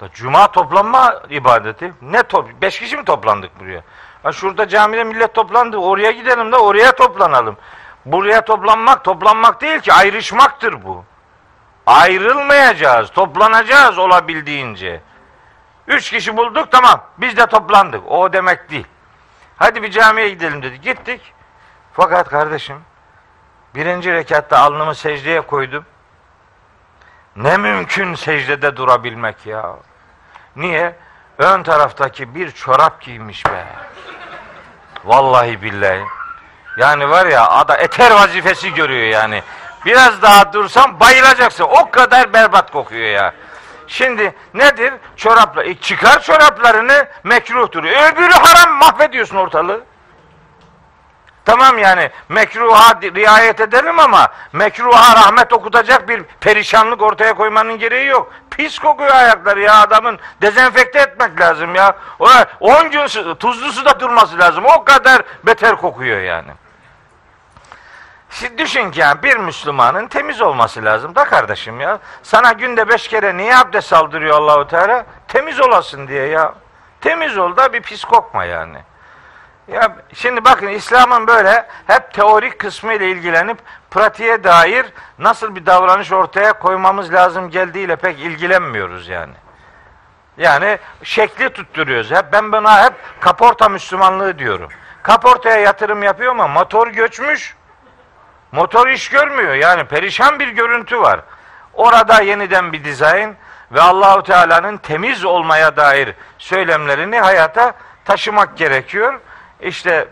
Da 0.00 0.08
Cuma 0.12 0.52
toplanma 0.52 1.22
ibadeti. 1.30 1.92
Ne 2.02 2.22
top? 2.22 2.62
Beş 2.62 2.78
kişi 2.78 2.96
mi 2.96 3.04
toplandık 3.04 3.60
buraya? 3.60 3.82
Ha 4.22 4.32
şurada 4.32 4.68
camide 4.68 5.04
millet 5.04 5.34
toplandı. 5.34 5.76
Oraya 5.76 6.10
gidelim 6.10 6.52
de 6.52 6.56
oraya 6.56 6.92
toplanalım. 6.92 7.56
Buraya 8.12 8.44
toplanmak 8.44 9.04
toplanmak 9.04 9.60
değil 9.60 9.80
ki 9.80 9.92
ayrışmaktır 9.92 10.84
bu. 10.84 11.04
Ayrılmayacağız. 11.86 13.10
Toplanacağız 13.10 13.98
olabildiğince. 13.98 15.00
Üç 15.86 16.10
kişi 16.10 16.36
bulduk 16.36 16.72
tamam. 16.72 17.04
Biz 17.18 17.36
de 17.36 17.46
toplandık. 17.46 18.02
O 18.06 18.32
demek 18.32 18.70
değil. 18.70 18.86
Hadi 19.56 19.82
bir 19.82 19.90
camiye 19.90 20.28
gidelim 20.28 20.62
dedi. 20.62 20.80
Gittik. 20.80 21.34
Fakat 21.92 22.28
kardeşim 22.28 22.76
birinci 23.74 24.12
rekatta 24.12 24.58
alnımı 24.58 24.94
secdeye 24.94 25.40
koydum. 25.40 25.84
Ne 27.36 27.56
mümkün 27.56 28.14
secdede 28.14 28.76
durabilmek 28.76 29.46
ya. 29.46 29.76
Niye? 30.56 30.96
Ön 31.38 31.62
taraftaki 31.62 32.34
bir 32.34 32.50
çorap 32.50 33.00
giymiş 33.00 33.46
be. 33.46 33.66
Vallahi 35.04 35.62
billahi. 35.62 36.17
Yani 36.78 37.10
var 37.10 37.26
ya 37.26 37.48
ada 37.48 37.76
eter 37.76 38.10
vazifesi 38.10 38.74
görüyor 38.74 39.06
yani. 39.06 39.42
Biraz 39.86 40.22
daha 40.22 40.52
dursam 40.52 41.00
bayılacaksın. 41.00 41.64
O 41.64 41.90
kadar 41.90 42.32
berbat 42.32 42.70
kokuyor 42.70 43.06
ya. 43.06 43.32
Şimdi 43.86 44.34
nedir? 44.54 44.94
Çorapla. 45.16 45.64
E 45.64 45.74
çıkar 45.74 46.22
çoraplarını 46.22 47.06
mekruhtur. 47.24 47.84
Öbürü 47.84 48.32
haram 48.32 48.74
mahvediyorsun 48.74 49.36
ortalığı. 49.36 49.80
Tamam 51.44 51.78
yani 51.78 52.10
mekruha 52.28 53.00
riayet 53.02 53.60
edelim 53.60 53.98
ama 53.98 54.28
mekruha 54.52 55.16
rahmet 55.16 55.52
okutacak 55.52 56.08
bir 56.08 56.22
perişanlık 56.22 57.02
ortaya 57.02 57.34
koymanın 57.34 57.78
gereği 57.78 58.06
yok. 58.06 58.32
Pis 58.50 58.78
kokuyor 58.78 59.10
ayakları 59.10 59.60
ya 59.60 59.80
adamın. 59.80 60.18
Dezenfekte 60.42 60.98
etmek 60.98 61.40
lazım 61.40 61.74
ya. 61.74 61.96
10 62.60 62.90
gün 62.90 63.06
tuzlu 63.34 63.72
suda 63.72 64.00
durması 64.00 64.38
lazım. 64.38 64.64
O 64.64 64.84
kadar 64.84 65.22
beter 65.44 65.76
kokuyor 65.76 66.20
yani. 66.20 66.50
Şimdi 68.30 68.58
düşün 68.58 68.90
ki 68.90 69.00
yani 69.00 69.22
bir 69.22 69.36
Müslümanın 69.36 70.06
temiz 70.06 70.40
olması 70.40 70.84
lazım 70.84 71.14
da 71.14 71.24
kardeşim 71.24 71.80
ya. 71.80 71.98
Sana 72.22 72.52
günde 72.52 72.88
beş 72.88 73.08
kere 73.08 73.36
niye 73.36 73.56
abdest 73.56 73.92
aldırıyor 73.92 74.36
Allahu 74.36 74.68
Teala? 74.68 75.06
Temiz 75.28 75.60
olasın 75.60 76.08
diye 76.08 76.26
ya. 76.26 76.54
Temiz 77.00 77.38
ol 77.38 77.56
da 77.56 77.72
bir 77.72 77.82
pis 77.82 78.04
kokma 78.04 78.44
yani. 78.44 78.78
Ya 79.72 79.96
şimdi 80.14 80.44
bakın 80.44 80.68
İslam'ın 80.68 81.26
böyle 81.26 81.66
hep 81.86 82.12
teorik 82.12 82.58
kısmı 82.58 82.94
ile 82.94 83.10
ilgilenip 83.10 83.58
pratiğe 83.90 84.44
dair 84.44 84.86
nasıl 85.18 85.54
bir 85.54 85.66
davranış 85.66 86.12
ortaya 86.12 86.52
koymamız 86.52 87.12
lazım 87.12 87.50
geldiğiyle 87.50 87.96
pek 87.96 88.20
ilgilenmiyoruz 88.20 89.08
yani. 89.08 89.34
Yani 90.38 90.78
şekli 91.02 91.50
tutturuyoruz. 91.50 92.10
Hep 92.10 92.32
ben 92.32 92.52
buna 92.52 92.84
hep 92.84 92.92
kaporta 93.20 93.68
Müslümanlığı 93.68 94.38
diyorum. 94.38 94.68
Kaportaya 95.02 95.56
yatırım 95.56 96.02
yapıyor 96.02 96.32
ama 96.32 96.48
motor 96.48 96.88
göçmüş. 96.88 97.57
Motor 98.52 98.88
iş 98.88 99.08
görmüyor. 99.08 99.54
Yani 99.54 99.84
perişan 99.84 100.38
bir 100.38 100.48
görüntü 100.48 101.00
var. 101.00 101.20
Orada 101.74 102.20
yeniden 102.22 102.72
bir 102.72 102.84
dizayn 102.84 103.36
ve 103.72 103.80
Allahu 103.80 104.22
Teala'nın 104.22 104.76
temiz 104.76 105.24
olmaya 105.24 105.76
dair 105.76 106.14
söylemlerini 106.38 107.20
hayata 107.20 107.72
taşımak 108.04 108.56
gerekiyor. 108.56 109.20
İşte 109.60 110.08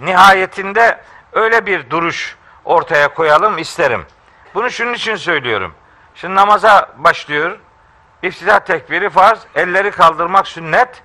nihayetinde 0.00 1.00
öyle 1.32 1.66
bir 1.66 1.90
duruş 1.90 2.36
ortaya 2.64 3.14
koyalım 3.14 3.58
isterim. 3.58 4.06
Bunu 4.54 4.70
şunun 4.70 4.94
için 4.94 5.16
söylüyorum. 5.16 5.74
Şimdi 6.14 6.34
namaza 6.34 6.88
başlıyor. 6.96 7.58
İftitah 8.22 8.58
tekbiri 8.58 9.10
farz, 9.10 9.38
elleri 9.54 9.90
kaldırmak 9.90 10.48
sünnet. 10.48 11.02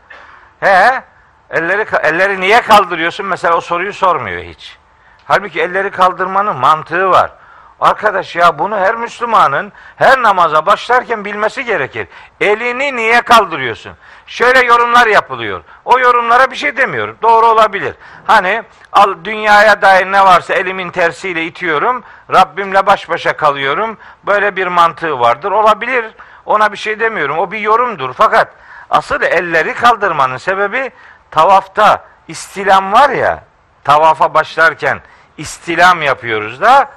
He, 0.59 1.03
elleri 1.49 1.85
elleri 2.03 2.41
niye 2.41 2.61
kaldırıyorsun? 2.61 3.25
Mesela 3.25 3.57
o 3.57 3.61
soruyu 3.61 3.93
sormuyor 3.93 4.43
hiç. 4.43 4.77
Halbuki 5.25 5.61
elleri 5.61 5.91
kaldırmanın 5.91 6.55
mantığı 6.55 7.09
var. 7.09 7.31
Arkadaş 7.79 8.35
ya 8.35 8.59
bunu 8.59 8.77
her 8.77 8.95
Müslümanın 8.95 9.71
her 9.95 10.21
namaza 10.21 10.65
başlarken 10.65 11.25
bilmesi 11.25 11.65
gerekir. 11.65 12.07
Elini 12.41 12.95
niye 12.95 13.21
kaldırıyorsun? 13.21 13.91
Şöyle 14.27 14.65
yorumlar 14.65 15.07
yapılıyor. 15.07 15.63
O 15.85 15.99
yorumlara 15.99 16.51
bir 16.51 16.55
şey 16.55 16.77
demiyorum. 16.77 17.17
Doğru 17.21 17.45
olabilir. 17.45 17.95
Hani 18.27 18.63
al 18.91 19.13
dünyaya 19.23 19.81
dair 19.81 20.11
ne 20.11 20.25
varsa 20.25 20.53
elimin 20.53 20.89
tersiyle 20.89 21.45
itiyorum. 21.45 22.03
Rabbimle 22.33 22.85
baş 22.85 23.09
başa 23.09 23.37
kalıyorum. 23.37 23.97
Böyle 24.23 24.55
bir 24.55 24.67
mantığı 24.67 25.19
vardır. 25.19 25.51
Olabilir. 25.51 26.05
Ona 26.45 26.71
bir 26.71 26.77
şey 26.77 26.99
demiyorum. 26.99 27.37
O 27.37 27.51
bir 27.51 27.59
yorumdur. 27.59 28.13
Fakat 28.13 28.47
asıl 28.89 29.21
elleri 29.21 29.73
kaldırmanın 29.73 30.37
sebebi 30.37 30.91
tavafta 31.31 32.05
istilam 32.27 32.93
var 32.93 33.09
ya. 33.09 33.43
Tavafa 33.83 34.33
başlarken 34.33 35.01
istilam 35.37 36.01
yapıyoruz 36.01 36.61
da 36.61 36.91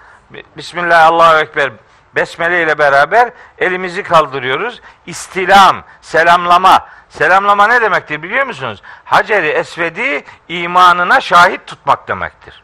Bismillah 0.57 1.07
Allahu 1.07 1.39
Ekber 1.39 1.73
Besmele 2.15 2.63
ile 2.63 2.79
beraber 2.79 3.31
elimizi 3.59 4.03
kaldırıyoruz. 4.03 4.81
İstilam, 5.07 5.85
selamlama. 6.01 6.89
Selamlama 7.09 7.67
ne 7.67 7.83
demektir 7.83 8.23
biliyor 8.23 8.47
musunuz? 8.47 8.83
Haceri 9.05 9.49
Esved'i 9.49 10.25
imanına 10.49 11.21
şahit 11.21 11.67
tutmak 11.67 12.09
demektir. 12.09 12.63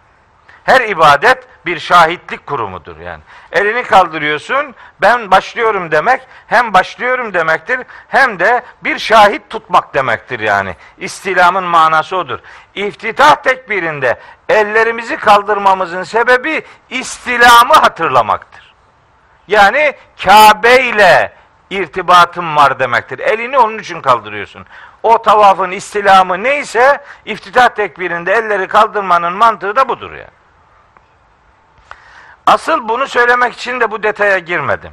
Her 0.64 0.80
ibadet 0.80 1.48
bir 1.66 1.78
şahitlik 1.78 2.46
kurumudur 2.46 3.00
yani. 3.00 3.22
Elini 3.52 3.82
kaldırıyorsun, 3.82 4.74
ben 5.00 5.30
başlıyorum 5.30 5.90
demek 5.90 6.20
hem 6.46 6.74
başlıyorum 6.74 7.34
demektir 7.34 7.80
hem 8.08 8.38
de 8.38 8.62
bir 8.84 8.98
şahit 8.98 9.50
tutmak 9.50 9.94
demektir 9.94 10.40
yani. 10.40 10.76
İstilamın 10.98 11.64
manası 11.64 12.16
odur. 12.16 12.38
İftitah 12.74 13.34
tekbirinde 13.34 14.20
ellerimizi 14.48 15.16
kaldırmamızın 15.16 16.02
sebebi 16.02 16.62
istilamı 16.90 17.74
hatırlamaktır. 17.74 18.74
Yani 19.48 19.94
Kabe 20.24 20.80
ile 20.80 21.32
irtibatım 21.70 22.56
var 22.56 22.78
demektir. 22.78 23.18
Elini 23.18 23.58
onun 23.58 23.78
için 23.78 24.00
kaldırıyorsun. 24.00 24.66
O 25.02 25.22
tavafın 25.22 25.70
istilamı 25.70 26.42
neyse 26.42 27.04
iftitah 27.24 27.68
tekbirinde 27.68 28.32
elleri 28.32 28.68
kaldırmanın 28.68 29.32
mantığı 29.32 29.76
da 29.76 29.88
budur 29.88 30.12
yani. 30.12 30.43
Asıl 32.46 32.88
bunu 32.88 33.06
söylemek 33.06 33.54
için 33.54 33.80
de 33.80 33.90
bu 33.90 34.02
detaya 34.02 34.38
girmedim. 34.38 34.92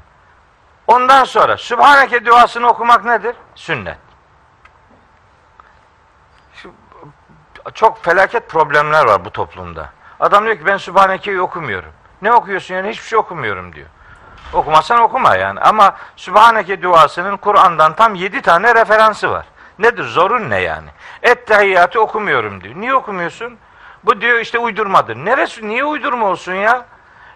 Ondan 0.88 1.24
sonra 1.24 1.58
Sübhaneke 1.58 2.26
duasını 2.26 2.68
okumak 2.68 3.06
nedir? 3.06 3.36
Sünnet. 3.56 3.98
Şu, 6.54 6.72
çok 7.74 8.04
felaket 8.04 8.50
problemler 8.50 9.06
var 9.06 9.26
bu 9.26 9.30
toplumda. 9.30 9.90
Adam 10.20 10.46
diyor 10.46 10.58
ki 10.58 10.66
ben 10.66 10.78
Sübhaneke'yi 10.78 11.42
okumuyorum. 11.42 11.92
Ne 12.22 12.34
okuyorsun 12.34 12.76
yani? 12.76 12.90
Hiçbir 12.90 13.08
şey 13.08 13.20
okumuyorum 13.20 13.74
diyor. 13.74 13.88
Okumazsan 14.54 15.00
okuma 15.00 15.36
yani. 15.36 15.60
Ama 15.60 15.96
Sübhaneke 16.16 16.82
duasının 16.82 17.38
Kur'an'dan 17.38 17.96
tam 17.96 18.16
yedi 18.16 18.42
tane 18.42 18.76
referansı 18.76 19.32
var. 19.32 19.46
Nedir? 19.80 20.04
Zorun 20.04 20.50
ne 20.50 20.60
yani? 20.60 20.90
Ettehiyyatı 21.24 22.02
okumuyorum 22.02 22.64
diyor. 22.64 22.76
Niye 22.76 22.96
okumuyorsun? 22.96 23.58
Bu 24.04 24.22
diyor 24.22 24.40
işte 24.40 24.60
uydurmadır. 24.60 25.16
Neresi? 25.16 25.68
Niye 25.68 25.84
uydurma 25.86 26.26
olsun 26.28 26.54
ya? 26.54 26.86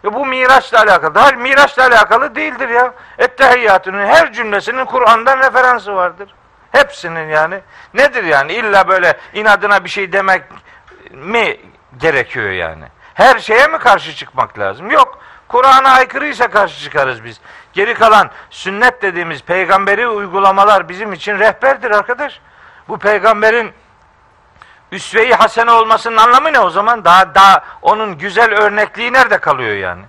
E 0.06 0.14
bu 0.14 0.26
Miraç'la 0.26 0.80
alakalı. 0.80 1.20
Hayır 1.20 1.36
Miraç'la 1.36 1.84
alakalı 1.88 2.36
değildir 2.36 2.70
ya. 2.70 2.94
Ettehiyyatının 3.18 4.06
her 4.06 4.34
cümlesinin 4.34 4.86
Kur'an'dan 4.86 5.40
referansı 5.40 5.96
vardır. 5.96 6.36
Hepsinin 6.72 7.30
yani. 7.30 7.60
Nedir 7.94 8.24
yani? 8.24 8.54
İlla 8.54 8.88
böyle 8.88 9.18
inadına 9.34 9.84
bir 9.84 9.90
şey 9.90 10.14
demek 10.14 10.44
mi 11.12 11.58
gerekiyor 11.98 12.50
yani? 12.50 12.86
Her 13.14 13.40
şeye 13.40 13.68
mi 13.68 13.78
karşı 13.78 14.16
çıkmak 14.16 14.60
lazım? 14.60 14.92
Yok. 14.92 15.20
Kur'an'a 15.48 15.90
aykırıysa 15.90 16.48
karşı 16.48 16.84
çıkarız 16.84 17.24
biz. 17.24 17.42
Geri 17.74 17.94
kalan 17.94 18.30
sünnet 18.50 19.02
dediğimiz 19.02 19.44
peygamberi 19.44 20.08
uygulamalar 20.08 20.90
bizim 20.90 21.14
için 21.14 21.40
rehberdir 21.40 21.92
arkadaş. 21.92 22.42
Bu 22.88 22.98
peygamberin 23.00 23.74
üsve-i 24.96 25.34
hasene 25.34 25.72
olmasının 25.72 26.18
anlamı 26.18 26.54
ne 26.54 26.60
o 26.60 26.70
zaman? 26.70 27.06
Daha 27.06 27.36
daha 27.36 27.64
onun 27.82 28.18
güzel 28.18 28.54
örnekliği 28.54 29.14
nerede 29.14 29.38
kalıyor 29.38 29.76
yani? 29.76 30.06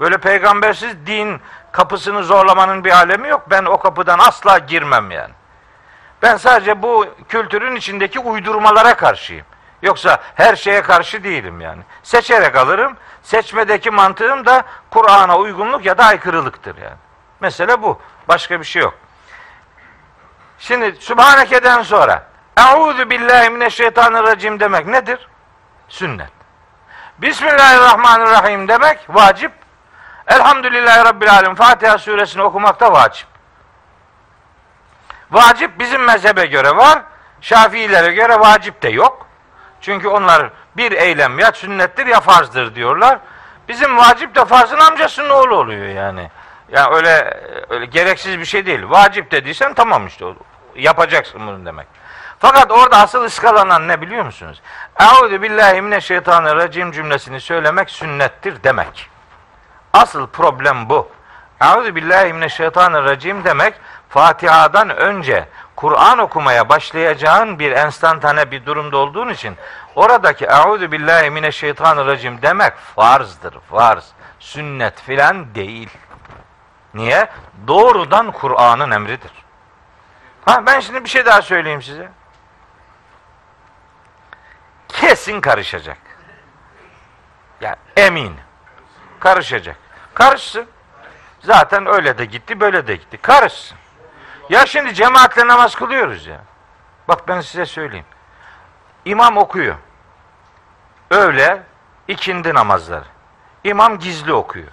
Böyle 0.00 0.18
peygambersiz 0.18 1.06
din 1.06 1.40
kapısını 1.72 2.24
zorlamanın 2.24 2.84
bir 2.84 2.90
alemi 2.90 3.28
yok. 3.28 3.42
Ben 3.50 3.64
o 3.64 3.78
kapıdan 3.78 4.18
asla 4.18 4.58
girmem 4.58 5.10
yani. 5.10 5.32
Ben 6.22 6.36
sadece 6.36 6.82
bu 6.82 7.06
kültürün 7.28 7.76
içindeki 7.76 8.20
uydurmalara 8.20 8.94
karşıyım. 8.96 9.46
Yoksa 9.82 10.18
her 10.34 10.56
şeye 10.56 10.82
karşı 10.82 11.24
değilim 11.24 11.60
yani. 11.60 11.82
Seçerek 12.02 12.56
alırım. 12.56 12.96
Seçmedeki 13.22 13.90
mantığım 13.90 14.46
da 14.46 14.62
Kur'an'a 14.90 15.38
uygunluk 15.38 15.84
ya 15.84 15.98
da 15.98 16.04
aykırılıktır 16.04 16.76
yani. 16.76 16.96
Mesele 17.40 17.82
bu. 17.82 18.00
Başka 18.28 18.60
bir 18.60 18.64
şey 18.64 18.82
yok. 18.82 18.94
Şimdi 20.58 20.96
Sübhaneke'den 21.00 21.82
sonra 21.82 22.26
Euzu 22.58 23.10
billahi 23.10 23.50
mineşşeytanirracim 23.50 24.60
demek 24.60 24.86
nedir? 24.86 25.28
Sünnet. 25.88 26.30
Bismillahirrahmanirrahim 27.18 28.68
demek 28.68 28.98
vacip. 29.08 29.52
Elhamdülillahi 30.26 31.04
Rabbil 31.04 31.32
Alem 31.32 31.54
Fatiha 31.54 31.98
suresini 31.98 32.42
okumak 32.42 32.80
da 32.80 32.92
vacip. 32.92 33.26
Vacip 35.30 35.78
bizim 35.78 36.04
mezhebe 36.04 36.46
göre 36.46 36.76
var. 36.76 37.02
Şafiilere 37.40 38.12
göre 38.12 38.40
vacip 38.40 38.82
de 38.82 38.88
yok. 38.88 39.26
Çünkü 39.80 40.08
onlar 40.08 40.50
bir 40.76 40.92
eylem 40.92 41.38
ya 41.38 41.52
sünnettir 41.52 42.06
ya 42.06 42.20
farzdır 42.20 42.74
diyorlar. 42.74 43.18
Bizim 43.68 43.96
vacip 43.96 44.34
de 44.34 44.44
farzın 44.44 44.78
amcasının 44.78 45.30
oğlu 45.30 45.56
oluyor 45.56 45.86
yani. 45.86 46.30
Yani 46.68 46.96
öyle 46.96 47.40
öyle 47.68 47.86
gereksiz 47.86 48.38
bir 48.38 48.44
şey 48.44 48.66
değil. 48.66 48.80
Vacip 48.84 49.30
dediysen 49.30 49.74
tamam 49.74 50.06
işte 50.06 50.24
yapacaksın 50.74 51.46
bunu 51.46 51.66
demek. 51.66 51.86
Fakat 52.38 52.70
orada 52.70 52.96
asıl 52.96 53.24
ıskalanan 53.24 53.88
ne 53.88 54.00
biliyor 54.00 54.24
musunuz? 54.24 54.62
Euzu 55.00 55.42
billahi 55.42 55.82
mineşşeytanirracim 55.82 56.92
cümlesini 56.92 57.40
söylemek 57.40 57.90
sünnettir 57.90 58.64
demek. 58.64 59.10
Asıl 59.92 60.26
problem 60.26 60.88
bu. 60.88 61.08
Euzu 61.60 61.94
billahi 61.94 62.32
mineşşeytanirracim 62.32 63.44
demek 63.44 63.74
Fatiha'dan 64.08 64.96
önce 64.96 65.48
Kur'an 65.76 66.18
okumaya 66.18 66.68
başlayacağın 66.68 67.58
bir 67.58 67.72
enstantane 67.72 68.50
bir 68.50 68.66
durumda 68.66 68.96
olduğun 68.96 69.28
için 69.28 69.56
oradaki 69.94 70.44
Euzu 70.44 70.92
billahi 70.92 71.30
mineşşeytanirracim 71.30 72.42
demek 72.42 72.76
farzdır, 72.76 73.54
farz. 73.70 74.12
Sünnet 74.40 75.00
filan 75.02 75.54
değil. 75.54 75.90
Niye? 76.94 77.28
Doğrudan 77.66 78.32
Kur'an'ın 78.32 78.90
emridir. 78.90 79.32
Ha 80.44 80.66
ben 80.66 80.80
şimdi 80.80 81.04
bir 81.04 81.08
şey 81.08 81.26
daha 81.26 81.42
söyleyeyim 81.42 81.82
size. 81.82 82.08
Kesin 85.00 85.40
karışacak. 85.40 85.98
Ya 87.60 87.76
emin. 87.96 88.36
Karışacak. 89.20 89.76
Karışsın. 90.14 90.66
Zaten 91.40 91.86
öyle 91.86 92.18
de 92.18 92.24
gitti, 92.24 92.60
böyle 92.60 92.86
de 92.86 92.96
gitti. 92.96 93.16
Karışsın. 93.22 93.78
Ya 94.50 94.66
şimdi 94.66 94.94
cemaatle 94.94 95.46
namaz 95.46 95.74
kılıyoruz 95.74 96.26
ya. 96.26 96.40
Bak 97.08 97.28
ben 97.28 97.40
size 97.40 97.66
söyleyeyim. 97.66 98.06
İmam 99.04 99.36
okuyor. 99.36 99.76
Öğle, 101.10 101.62
ikindi 102.08 102.54
namazları. 102.54 103.04
İmam 103.64 103.98
gizli 103.98 104.32
okuyor. 104.32 104.68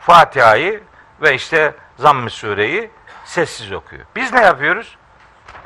Fatiha'yı 0.00 0.82
ve 1.22 1.34
işte 1.34 1.74
Zamm-ı 1.98 2.30
Sure'yi 2.30 2.90
sessiz 3.24 3.72
okuyor. 3.72 4.04
Biz 4.16 4.32
ne 4.32 4.40
yapıyoruz? 4.40 4.96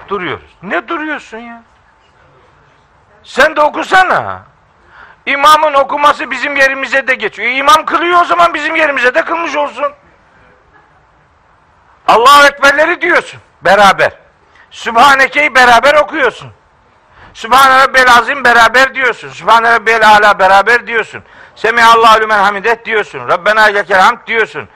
Duruyoruz. 0.08 0.56
Ne 0.62 0.88
duruyorsun 0.88 1.38
ya? 1.38 1.62
Sen 3.24 3.56
de 3.56 3.60
okusana. 3.60 4.42
İmamın 5.26 5.74
okuması 5.74 6.30
bizim 6.30 6.56
yerimize 6.56 7.06
de 7.08 7.14
geçiyor. 7.14 7.50
İmam 7.50 7.84
kılıyor 7.84 8.20
o 8.20 8.24
zaman 8.24 8.54
bizim 8.54 8.76
yerimize 8.76 9.14
de 9.14 9.22
kılmış 9.22 9.56
olsun. 9.56 9.92
Allahu 12.08 12.46
Ekberleri 12.46 13.00
diyorsun 13.00 13.40
beraber. 13.62 14.12
Sübhaneke'yi 14.70 15.54
beraber 15.54 15.94
okuyorsun. 15.94 16.52
Sübhane 17.34 17.82
Rabbel 17.82 18.14
Azim 18.18 18.44
beraber 18.44 18.94
diyorsun. 18.94 19.28
Sübhane 19.28 19.72
Rabbel 19.72 20.08
Ala 20.08 20.38
beraber 20.38 20.86
diyorsun. 20.86 21.22
Semihallahu 21.54 22.20
lümen 22.20 22.42
hamidet 22.42 22.84
diyorsun. 22.84 23.28
Rabbena 23.28 23.62
lekel 23.62 24.00
hamd 24.00 24.18
diyorsun. 24.26 24.68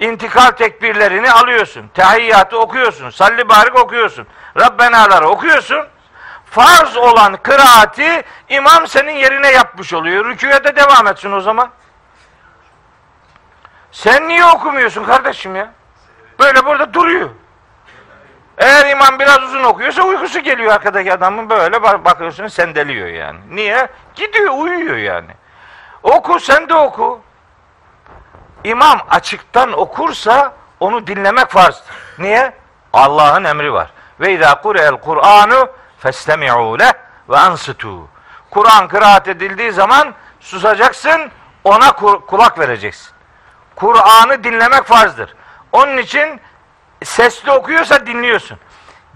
İntikal 0.00 0.50
tekbirlerini 0.50 1.32
alıyorsun. 1.32 1.90
Tehiyyatı 1.94 2.58
okuyorsun. 2.58 3.10
Salli 3.10 3.48
barik 3.48 3.78
okuyorsun. 3.78 4.26
Rabbenaları 4.60 5.28
okuyorsun. 5.28 5.86
Farz 6.50 6.96
olan 6.96 7.36
kıraati 7.36 8.22
imam 8.48 8.86
senin 8.86 9.12
yerine 9.12 9.50
yapmış 9.50 9.92
oluyor. 9.92 10.24
Rüküye 10.24 10.64
de 10.64 10.76
devam 10.76 11.06
etsin 11.06 11.32
o 11.32 11.40
zaman. 11.40 11.70
Sen 13.92 14.28
niye 14.28 14.44
okumuyorsun 14.44 15.04
kardeşim 15.04 15.56
ya? 15.56 15.72
Böyle 16.38 16.64
burada 16.64 16.94
duruyor. 16.94 17.30
Eğer 18.58 18.90
imam 18.90 19.18
biraz 19.18 19.42
uzun 19.42 19.64
okuyorsa 19.64 20.02
uykusu 20.02 20.40
geliyor 20.40 20.72
arkadaki 20.72 21.12
adamın 21.12 21.50
böyle 21.50 21.82
bakıyorsun 21.82 22.46
sendeliyor 22.46 23.08
yani. 23.08 23.38
Niye? 23.50 23.88
Gidiyor 24.14 24.54
uyuyor 24.58 24.96
yani. 24.96 25.30
Oku 26.02 26.40
sen 26.40 26.68
de 26.68 26.74
oku. 26.74 27.20
İmam 28.64 29.00
açıktan 29.10 29.72
okursa 29.72 30.52
onu 30.80 31.06
dinlemek 31.06 31.48
farzdır. 31.48 31.94
Niye? 32.18 32.52
Allah'ın 32.92 33.44
emri 33.44 33.72
var. 33.72 33.90
Ve 34.20 34.32
izâ 34.32 34.60
kure'el 34.60 34.96
Kur'anu 34.96 35.70
festemi'û 36.02 36.78
leh 36.78 36.92
ve 37.28 37.36
ansıtû. 37.36 38.02
Kur'an 38.50 38.88
kıraat 38.88 39.28
edildiği 39.28 39.72
zaman 39.72 40.14
susacaksın, 40.40 41.30
ona 41.64 41.92
kulak 42.26 42.58
vereceksin. 42.58 43.12
Kur'an'ı 43.76 44.44
dinlemek 44.44 44.84
farzdır. 44.84 45.34
Onun 45.72 45.96
için 45.96 46.40
sesli 47.04 47.50
okuyorsa 47.50 48.06
dinliyorsun. 48.06 48.58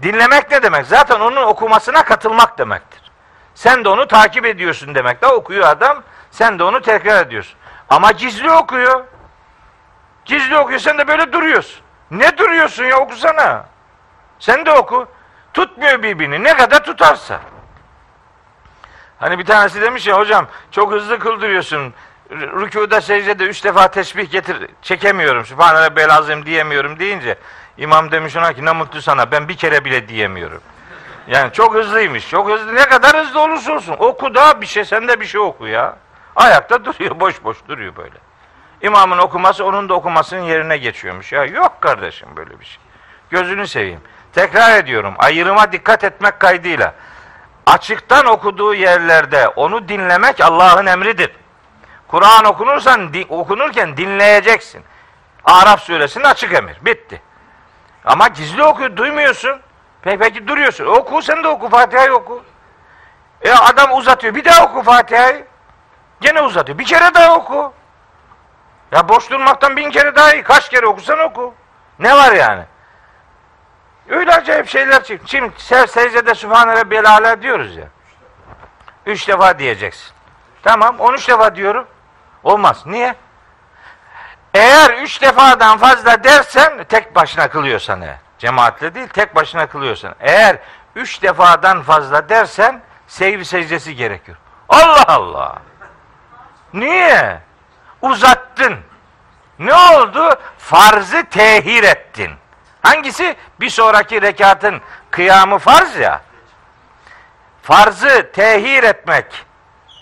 Dinlemek 0.01 0.51
ne 0.51 0.63
demek? 0.63 0.85
Zaten 0.85 1.19
onun 1.19 1.43
okumasına 1.43 2.03
katılmak 2.03 2.57
demektir. 2.57 3.01
Sen 3.55 3.83
de 3.83 3.89
onu 3.89 4.07
takip 4.07 4.45
ediyorsun 4.45 4.95
demek. 4.95 5.21
Da 5.21 5.35
okuyor 5.35 5.67
adam, 5.67 6.03
sen 6.31 6.59
de 6.59 6.63
onu 6.63 6.81
tekrar 6.81 7.25
ediyorsun. 7.25 7.57
Ama 7.89 8.11
gizli 8.11 8.51
okuyor. 8.51 9.03
Gizli 10.25 10.57
okuyor, 10.57 10.79
sen 10.79 10.97
de 10.97 11.07
böyle 11.07 11.33
duruyorsun. 11.33 11.81
Ne 12.11 12.37
duruyorsun 12.37 12.83
ya 12.83 12.97
okusana. 12.97 13.65
Sen 14.39 14.65
de 14.65 14.71
oku. 14.71 15.07
Tutmuyor 15.55 16.03
birbirini. 16.03 16.43
Ne 16.43 16.57
kadar 16.57 16.83
tutarsa. 16.83 17.39
Hani 19.19 19.39
bir 19.39 19.45
tanesi 19.45 19.81
demiş 19.81 20.07
ya 20.07 20.19
hocam 20.19 20.47
çok 20.71 20.91
hızlı 20.91 21.19
kıldırıyorsun 21.19 21.93
rükuda 22.31 23.01
secdede 23.01 23.43
üç 23.43 23.63
defa 23.63 23.87
tesbih 23.87 24.31
getir 24.31 24.57
çekemiyorum. 24.81 25.45
Sübhane 25.45 25.81
Rabbel 25.81 26.15
Azim 26.15 26.45
diyemiyorum 26.45 26.99
deyince 26.99 27.37
imam 27.77 28.11
demiş 28.11 28.35
ona 28.35 28.53
ki 28.53 28.65
ne 28.65 28.71
mutlu 28.71 29.01
sana 29.01 29.31
ben 29.31 29.47
bir 29.47 29.57
kere 29.57 29.85
bile 29.85 30.07
diyemiyorum. 30.07 30.61
Yani 31.27 31.53
çok 31.53 31.75
hızlıymış. 31.75 32.29
Çok 32.29 32.49
hızlı. 32.49 32.75
Ne 32.75 32.85
kadar 32.85 33.25
hızlı 33.25 33.39
olursa 33.39 33.73
olsun. 33.73 33.95
Oku 33.99 34.35
da 34.35 34.61
bir 34.61 34.65
şey. 34.65 34.85
Sen 34.85 35.07
de 35.07 35.19
bir 35.19 35.25
şey 35.25 35.41
oku 35.41 35.67
ya. 35.67 35.97
Ayakta 36.35 36.85
duruyor. 36.85 37.19
Boş 37.19 37.43
boş 37.43 37.57
duruyor 37.67 37.95
böyle. 37.95 38.15
İmamın 38.81 39.17
okuması 39.17 39.65
onun 39.65 39.89
da 39.89 39.93
okumasının 39.93 40.41
yerine 40.41 40.77
geçiyormuş. 40.77 41.31
Ya 41.31 41.45
yok 41.45 41.81
kardeşim 41.81 42.29
böyle 42.35 42.59
bir 42.59 42.65
şey. 42.65 42.79
Gözünü 43.29 43.67
seveyim. 43.67 44.01
Tekrar 44.35 44.77
ediyorum. 44.77 45.13
Ayrıma 45.17 45.71
dikkat 45.71 46.03
etmek 46.03 46.39
kaydıyla. 46.39 46.93
Açıktan 47.65 48.25
okuduğu 48.25 48.73
yerlerde 48.73 49.47
onu 49.47 49.89
dinlemek 49.89 50.41
Allah'ın 50.41 50.85
emridir. 50.85 51.31
Kur'an 52.07 52.45
okunursan 52.45 53.13
di, 53.13 53.25
okunurken 53.29 53.97
dinleyeceksin. 53.97 54.83
Araf 55.45 55.81
suresinin 55.81 56.23
açık 56.23 56.53
emir. 56.53 56.77
Bitti. 56.81 57.21
Ama 58.05 58.27
gizli 58.27 58.63
oku, 58.63 58.97
duymuyorsun. 58.97 59.59
Peki, 60.01 60.19
peki 60.19 60.47
duruyorsun. 60.47 60.85
Oku 60.85 61.21
sen 61.21 61.43
de 61.43 61.47
oku 61.47 61.69
Fatiha'yı 61.69 62.13
oku. 62.13 62.43
E 63.41 63.51
adam 63.51 63.93
uzatıyor. 63.93 64.35
Bir 64.35 64.45
daha 64.45 64.65
oku 64.65 64.83
Fatiha'yı. 64.83 65.45
Gene 66.21 66.41
uzatıyor. 66.41 66.77
Bir 66.77 66.85
kere 66.85 67.13
daha 67.13 67.35
oku. 67.35 67.73
Ya 68.91 69.09
boş 69.09 69.29
durmaktan 69.29 69.77
bin 69.77 69.91
kere 69.91 70.15
daha 70.15 70.33
iyi. 70.33 70.43
Kaç 70.43 70.69
kere 70.69 70.87
okusan 70.87 71.19
oku. 71.19 71.53
Ne 71.99 72.15
var 72.15 72.31
yani? 72.31 72.63
Öyle 74.09 74.31
acayip 74.31 74.67
şeyler 74.67 75.03
çıktı. 75.03 75.27
Şimdi 75.29 75.51
secdede 75.87 76.35
Sübhane 76.35 76.75
Rabbiyel 76.75 77.11
Ala 77.11 77.41
diyoruz 77.41 77.77
ya. 77.77 77.85
Üç 79.05 79.27
defa 79.27 79.59
diyeceksin. 79.59 80.13
Tamam, 80.63 80.99
on 80.99 81.13
üç 81.13 81.29
defa 81.29 81.55
diyorum. 81.55 81.87
Olmaz. 82.43 82.83
Niye? 82.85 83.15
Eğer 84.53 84.89
üç 84.89 85.21
defadan 85.21 85.77
fazla 85.77 86.23
dersen 86.23 86.83
tek 86.83 87.15
başına 87.15 87.47
kılıyorsan 87.47 88.01
eğer. 88.01 88.17
Cemaatle 88.37 88.95
değil 88.95 89.07
tek 89.07 89.35
başına 89.35 89.65
kılıyorsan. 89.67 90.15
Eğer 90.19 90.57
üç 90.95 91.21
defadan 91.21 91.81
fazla 91.81 92.29
dersen 92.29 92.81
sevgi 93.07 93.45
secdesi 93.45 93.95
gerekiyor. 93.95 94.37
Allah 94.69 95.03
Allah. 95.07 95.55
Niye? 96.73 97.39
Uzattın. 98.01 98.75
Ne 99.59 99.73
oldu? 99.73 100.29
Farzı 100.57 101.25
tehir 101.25 101.83
ettin. 101.83 102.31
Hangisi? 102.85 103.35
Bir 103.59 103.69
sonraki 103.69 104.21
rekatın 104.21 104.81
kıyamı 105.11 105.59
farz 105.59 105.95
ya. 105.95 106.21
Farzı 107.63 108.31
tehir 108.33 108.83
etmek 108.83 109.25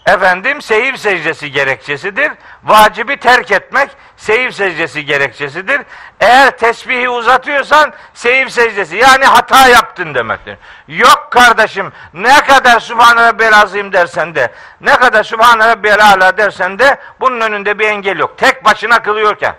efendim 0.06 0.62
seyir 0.62 0.98
secdesi 0.98 1.52
gerekçesidir. 1.52 2.32
Vacibi 2.64 3.18
terk 3.18 3.52
etmek 3.52 3.90
seyir 4.18 4.52
secdesi 4.52 5.06
gerekçesidir. 5.06 5.82
Eğer 6.20 6.58
tesbihi 6.58 7.10
uzatıyorsan 7.10 7.94
seyir 8.14 8.50
secdesi 8.50 8.96
yani 8.96 9.26
hata 9.26 9.68
yaptın 9.68 10.16
demektir. 10.16 10.58
Yok 10.88 11.28
kardeşim 11.32 11.92
ne 12.14 12.44
kadar 12.44 12.80
Sübhane 12.80 13.22
Rabbiyel 13.22 13.62
Azim 13.62 13.94
dersen 13.94 14.36
de 14.36 14.52
ne 14.82 14.98
kadar 14.98 15.24
Sübhane 15.24 15.68
Rabbiyel 15.68 16.06
Ala 16.06 16.38
dersen 16.38 16.80
de 16.80 16.98
bunun 17.20 17.42
önünde 17.42 17.80
bir 17.80 17.88
engel 17.88 18.20
yok. 18.20 18.38
Tek 18.38 18.66
başına 18.66 19.02
kılıyorken. 19.02 19.56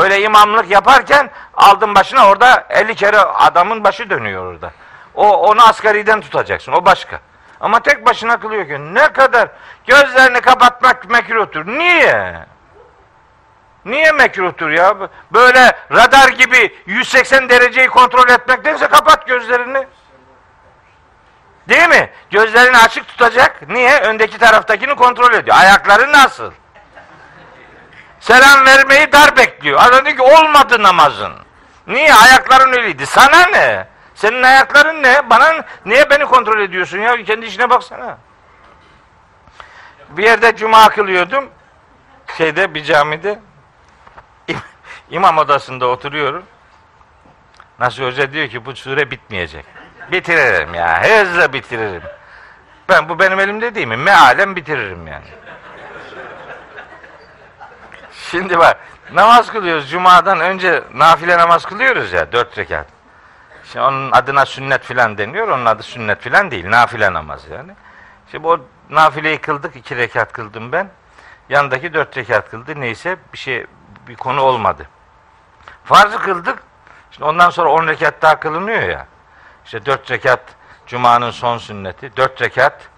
Öyle 0.00 0.20
imamlık 0.22 0.70
yaparken 0.70 1.30
aldın 1.54 1.94
başına 1.94 2.28
orada 2.28 2.66
50 2.70 2.94
kere 2.94 3.18
adamın 3.18 3.84
başı 3.84 4.10
dönüyor 4.10 4.44
orada. 4.52 4.70
O 5.14 5.32
onu 5.32 5.68
asgariden 5.68 6.20
tutacaksın. 6.20 6.72
O 6.72 6.84
başka. 6.84 7.20
Ama 7.60 7.80
tek 7.80 8.06
başına 8.06 8.40
kılıyor 8.40 8.66
ki 8.66 8.94
ne 8.94 9.12
kadar 9.12 9.48
gözlerini 9.86 10.40
kapatmak 10.40 11.10
mekruhtur. 11.10 11.66
Niye? 11.66 12.34
Niye 13.84 14.12
mekruhtur 14.12 14.70
ya? 14.70 14.94
Böyle 15.32 15.72
radar 15.92 16.28
gibi 16.28 16.76
180 16.86 17.48
dereceyi 17.48 17.88
kontrol 17.88 18.28
etmektense 18.28 18.86
kapat 18.86 19.26
gözlerini. 19.26 19.86
Değil 21.68 21.88
mi? 21.88 22.10
Gözlerini 22.30 22.78
açık 22.78 23.08
tutacak. 23.08 23.68
Niye? 23.68 24.00
Öndeki 24.00 24.38
taraftakini 24.38 24.94
kontrol 24.94 25.32
ediyor. 25.32 25.56
Ayakları 25.56 26.12
nasıl? 26.12 26.52
Selam 28.20 28.66
vermeyi 28.66 29.12
dar 29.12 29.36
bekliyor. 29.36 29.80
Adam 29.82 30.04
diyor 30.04 30.16
ki 30.16 30.22
olmadı 30.22 30.82
namazın. 30.82 31.32
Niye? 31.86 32.14
Ayakların 32.14 32.72
öyleydi. 32.72 33.06
Sana 33.06 33.46
ne? 33.46 33.86
Senin 34.14 34.42
ayakların 34.42 35.02
ne? 35.02 35.30
Bana 35.30 35.64
niye 35.86 36.10
beni 36.10 36.24
kontrol 36.24 36.60
ediyorsun 36.60 36.98
ya? 36.98 37.24
Kendi 37.24 37.46
işine 37.46 37.70
baksana. 37.70 38.18
Bir 40.10 40.22
yerde 40.22 40.56
cuma 40.56 40.88
kılıyordum. 40.88 41.50
Şeyde 42.36 42.74
bir 42.74 42.84
camide 42.84 43.38
imam 45.10 45.38
odasında 45.38 45.86
oturuyorum. 45.86 46.44
Nasıl 47.78 48.04
Hoca 48.04 48.32
diyor 48.32 48.48
ki 48.48 48.64
bu 48.64 48.76
sure 48.76 49.10
bitmeyecek. 49.10 49.64
Bitiririm 50.12 50.74
ya. 50.74 51.02
Hızla 51.02 51.52
bitiririm. 51.52 52.02
Ben 52.88 53.08
bu 53.08 53.18
benim 53.18 53.40
elimde 53.40 53.74
değil 53.74 53.86
mi? 53.86 53.96
Mealen 53.96 54.56
bitiririm 54.56 55.06
yani. 55.06 55.24
Şimdi 58.30 58.58
bak 58.58 58.76
namaz 59.12 59.52
kılıyoruz. 59.52 59.90
Cuma'dan 59.90 60.40
önce 60.40 60.82
nafile 60.94 61.38
namaz 61.38 61.64
kılıyoruz 61.64 62.12
ya. 62.12 62.32
Dört 62.32 62.58
rekat. 62.58 62.86
Şimdi 63.64 63.84
onun 63.84 64.12
adına 64.12 64.46
sünnet 64.46 64.84
filan 64.84 65.18
deniyor. 65.18 65.48
Onun 65.48 65.66
adı 65.66 65.82
sünnet 65.82 66.20
filan 66.20 66.50
değil. 66.50 66.70
Nafile 66.70 67.12
namaz 67.12 67.46
yani. 67.50 67.72
Şimdi 68.30 68.46
o 68.46 68.60
nafileyi 68.90 69.38
kıldık. 69.38 69.76
iki 69.76 69.96
rekat 69.96 70.32
kıldım 70.32 70.72
ben. 70.72 70.90
Yandaki 71.48 71.94
dört 71.94 72.16
rekat 72.16 72.50
kıldı. 72.50 72.80
Neyse 72.80 73.16
bir 73.32 73.38
şey 73.38 73.66
bir 74.08 74.16
konu 74.16 74.40
olmadı. 74.40 74.86
Farzı 75.84 76.18
kıldık. 76.18 76.62
Şimdi 77.10 77.24
ondan 77.24 77.50
sonra 77.50 77.70
on 77.70 77.86
rekat 77.86 78.22
daha 78.22 78.40
kılınıyor 78.40 78.82
ya. 78.82 79.06
İşte 79.64 79.86
dört 79.86 80.10
rekat 80.10 80.40
Cuma'nın 80.86 81.30
son 81.30 81.58
sünneti. 81.58 82.16
Dört 82.16 82.42
rekat 82.42 82.90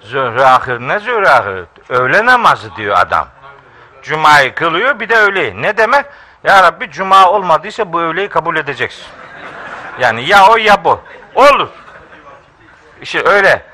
Zöhre 0.00 0.44
ahir 0.44 0.80
ne 0.80 0.98
zöhre 0.98 1.30
ahir? 1.30 1.64
Öğle 1.88 2.26
namazı 2.26 2.76
diyor 2.76 2.96
adam. 2.98 3.28
Cuma'yı 4.02 4.54
kılıyor 4.54 5.00
bir 5.00 5.08
de 5.08 5.16
öğleyi. 5.16 5.62
Ne 5.62 5.76
demek? 5.76 6.06
Ya 6.44 6.62
Rabbi 6.62 6.90
cuma 6.90 7.30
olmadıysa 7.30 7.92
bu 7.92 8.00
öğleyi 8.00 8.28
kabul 8.28 8.56
edeceksin. 8.56 9.06
Yani 10.00 10.28
ya 10.28 10.46
o 10.48 10.56
ya 10.56 10.84
bu. 10.84 11.00
Olur. 11.34 11.68
İşte 13.02 13.28
öyle. 13.28 13.66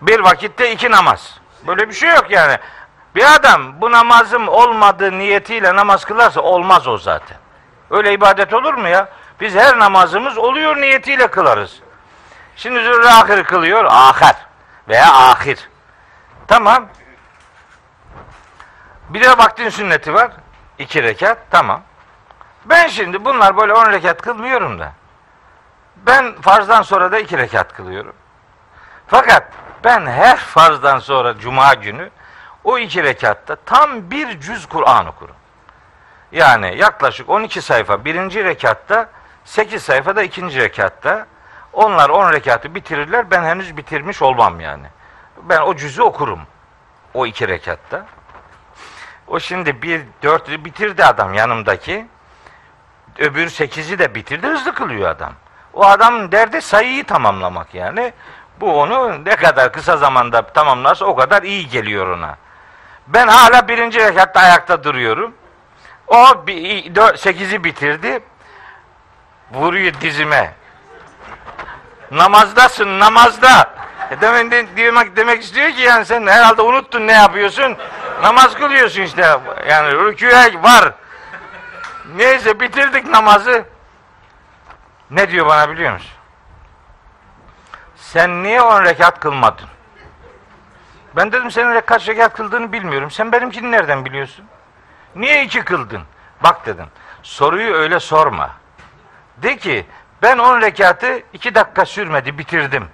Bir 0.00 0.20
vakitte 0.20 0.72
iki 0.72 0.90
namaz. 0.90 1.40
Böyle 1.66 1.88
bir 1.88 1.94
şey 1.94 2.10
yok 2.10 2.26
yani. 2.30 2.58
Bir 3.14 3.34
adam 3.34 3.80
bu 3.80 3.90
namazım 3.90 4.48
olmadığı 4.48 5.18
niyetiyle 5.18 5.76
namaz 5.76 6.04
kılarsa 6.04 6.40
olmaz 6.40 6.88
o 6.88 6.98
zaten. 6.98 7.36
Öyle 7.90 8.12
ibadet 8.12 8.54
olur 8.54 8.74
mu 8.74 8.88
ya? 8.88 9.08
Biz 9.40 9.54
her 9.54 9.78
namazımız 9.78 10.38
oluyor 10.38 10.76
niyetiyle 10.76 11.26
kılarız. 11.26 11.80
Şimdi 12.56 12.80
zürre 12.80 13.08
ahir 13.08 13.44
kılıyor. 13.44 13.84
Ahir 13.88 14.36
veya 14.88 15.12
ahir. 15.12 15.68
Tamam. 16.48 16.88
Bir 19.10 19.20
de 19.20 19.38
vaktin 19.38 19.68
sünneti 19.68 20.14
var. 20.14 20.30
iki 20.78 21.02
rekat. 21.02 21.38
Tamam. 21.50 21.82
Ben 22.64 22.86
şimdi 22.86 23.24
bunlar 23.24 23.56
böyle 23.56 23.72
on 23.72 23.92
rekat 23.92 24.22
kılmıyorum 24.22 24.78
da. 24.78 24.92
Ben 25.96 26.34
farzdan 26.40 26.82
sonra 26.82 27.12
da 27.12 27.18
iki 27.18 27.38
rekat 27.38 27.72
kılıyorum. 27.72 28.14
Fakat 29.06 29.52
ben 29.84 30.06
her 30.06 30.36
farzdan 30.36 30.98
sonra 30.98 31.38
cuma 31.38 31.74
günü 31.74 32.10
o 32.64 32.78
iki 32.78 33.02
rekatta 33.02 33.56
tam 33.56 34.10
bir 34.10 34.40
cüz 34.40 34.66
Kur'an 34.66 35.06
okurum. 35.06 35.36
Yani 36.32 36.76
yaklaşık 36.76 37.30
12 37.30 37.62
sayfa 37.62 38.04
birinci 38.04 38.44
rekatta, 38.44 39.08
8 39.44 39.82
sayfa 39.82 40.16
da 40.16 40.22
ikinci 40.22 40.60
rekatta. 40.60 41.26
Onlar 41.72 42.10
10 42.10 42.32
rekatı 42.32 42.74
bitirirler. 42.74 43.30
Ben 43.30 43.44
henüz 43.44 43.76
bitirmiş 43.76 44.22
olmam 44.22 44.60
yani. 44.60 44.86
Ben 45.42 45.60
o 45.60 45.76
cüzü 45.76 46.02
okurum. 46.02 46.40
O 47.14 47.26
iki 47.26 47.48
rekatta. 47.48 48.06
O 49.30 49.40
şimdi 49.40 49.82
bir 49.82 50.02
dört 50.22 50.48
bitirdi 50.48 51.04
adam 51.04 51.34
yanımdaki. 51.34 52.06
Öbür 53.18 53.48
sekizi 53.48 53.98
de 53.98 54.14
bitirdi. 54.14 54.46
Hızlı 54.46 54.74
kılıyor 54.74 55.10
adam. 55.10 55.32
O 55.74 55.84
adam 55.84 56.32
derdi 56.32 56.62
sayıyı 56.62 57.04
tamamlamak 57.04 57.74
yani. 57.74 58.12
Bu 58.60 58.80
onu 58.80 59.24
ne 59.24 59.36
kadar 59.36 59.72
kısa 59.72 59.96
zamanda 59.96 60.42
tamamlarsa 60.42 61.04
o 61.04 61.16
kadar 61.16 61.42
iyi 61.42 61.68
geliyor 61.68 62.08
ona. 62.08 62.36
Ben 63.06 63.28
hala 63.28 63.68
birinci 63.68 64.00
rekatta 64.00 64.40
ayakta 64.40 64.84
duruyorum. 64.84 65.34
O 66.06 66.46
bir, 66.46 66.94
dört, 66.94 67.20
sekizi 67.20 67.64
bitirdi. 67.64 68.20
Vuruyor 69.52 69.94
dizime. 70.00 70.52
Namazdasın 72.10 72.98
namazda. 72.98 73.70
E 74.10 74.20
demek, 74.20 75.16
demek 75.16 75.42
istiyor 75.42 75.70
ki 75.70 75.82
yani 75.82 76.04
sen 76.04 76.26
herhalde 76.26 76.62
unuttun 76.62 77.06
ne 77.06 77.12
yapıyorsun. 77.12 77.76
Namaz 78.22 78.54
kılıyorsun 78.54 79.02
işte. 79.02 79.38
Yani 79.68 79.92
rüküye 79.92 80.62
var. 80.62 80.92
Neyse 82.16 82.60
bitirdik 82.60 83.06
namazı. 83.06 83.64
Ne 85.10 85.30
diyor 85.30 85.46
bana 85.46 85.70
biliyor 85.70 85.92
musun? 85.92 86.10
Sen 87.96 88.42
niye 88.42 88.62
on 88.62 88.84
rekat 88.84 89.20
kılmadın? 89.20 89.68
Ben 91.16 91.32
dedim 91.32 91.50
senin 91.50 91.80
kaç 91.80 92.08
rekat 92.08 92.32
kıldığını 92.32 92.72
bilmiyorum. 92.72 93.10
Sen 93.10 93.32
benimkini 93.32 93.70
nereden 93.70 94.04
biliyorsun? 94.04 94.44
Niye 95.14 95.44
iki 95.44 95.64
kıldın? 95.64 96.02
Bak 96.42 96.66
dedim. 96.66 96.86
Soruyu 97.22 97.74
öyle 97.74 98.00
sorma. 98.00 98.50
De 99.36 99.56
ki 99.56 99.86
ben 100.22 100.38
on 100.38 100.60
rekatı 100.60 101.22
iki 101.32 101.54
dakika 101.54 101.84
sürmedi 101.84 102.38
bitirdim. 102.38 102.88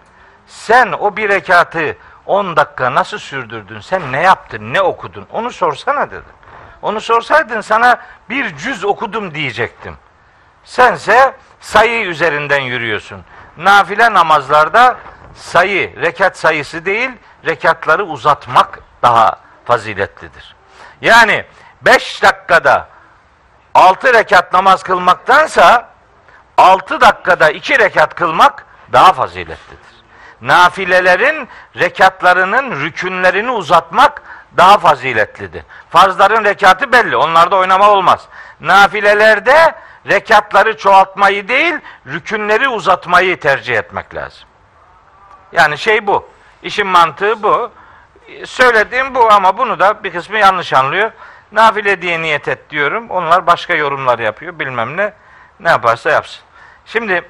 Sen 0.47 0.93
o 0.93 1.17
bir 1.17 1.29
rekatı 1.29 1.97
on 2.27 2.57
dakika 2.57 2.95
nasıl 2.95 3.19
sürdürdün? 3.19 3.81
Sen 3.81 4.13
ne 4.13 4.21
yaptın? 4.21 4.73
Ne 4.73 4.81
okudun? 4.81 5.27
Onu 5.33 5.51
sorsana 5.51 6.11
dedim. 6.11 6.25
Onu 6.83 7.01
sorsaydın 7.01 7.61
sana 7.61 8.01
bir 8.31 8.57
cüz 8.57 8.85
okudum 8.85 9.35
diyecektim. 9.35 9.97
Sense 10.65 11.35
sayı 11.61 12.07
üzerinden 12.07 12.61
yürüyorsun. 12.61 13.25
Nafile 13.57 14.13
namazlarda 14.13 14.97
sayı, 15.35 16.01
rekat 16.01 16.39
sayısı 16.39 16.85
değil, 16.85 17.11
rekatları 17.47 18.05
uzatmak 18.05 18.79
daha 19.03 19.39
faziletlidir. 19.65 20.57
Yani 21.01 21.45
beş 21.83 22.23
dakikada 22.23 22.89
altı 23.75 24.15
rekat 24.15 24.53
namaz 24.53 24.83
kılmaktansa 24.83 25.89
altı 26.59 27.01
dakikada 27.01 27.51
iki 27.51 27.79
rekat 27.79 28.15
kılmak 28.15 28.67
daha 28.93 29.13
faziletlidir. 29.13 29.86
Nafilelerin 30.41 31.49
rekatlarının 31.79 32.81
rükünlerini 32.81 33.51
uzatmak 33.51 34.23
daha 34.57 34.79
faziletlidir. 34.79 35.63
Farzların 35.91 36.45
rekatı 36.45 36.93
belli. 36.93 37.17
Onlarda 37.17 37.57
oynama 37.57 37.91
olmaz. 37.91 38.29
Nafilelerde 38.61 39.75
rekatları 40.09 40.77
çoğaltmayı 40.77 41.49
değil, 41.49 41.75
rükünleri 42.07 42.69
uzatmayı 42.69 43.41
tercih 43.41 43.77
etmek 43.77 44.15
lazım. 44.15 44.49
Yani 45.53 45.79
şey 45.79 46.07
bu. 46.07 46.29
İşin 46.63 46.87
mantığı 46.87 47.43
bu. 47.43 47.71
Söylediğim 48.45 49.15
bu 49.15 49.33
ama 49.33 49.59
bunu 49.59 49.79
da 49.79 50.05
bir 50.05 50.13
kısmı 50.13 50.39
yanlış 50.39 50.73
anlıyor. 50.73 51.11
Nafile 51.53 52.03
diye 52.03 52.23
niyet 52.23 52.49
et 52.49 52.71
diyorum. 52.71 53.11
Onlar 53.11 53.47
başka 53.47 53.75
yorumlar 53.75 54.19
yapıyor. 54.19 54.59
Bilmem 54.59 54.97
ne. 54.97 55.13
Ne 55.61 55.69
yaparsa 55.69 56.11
yapsın. 56.11 56.41
Şimdi 56.87 57.23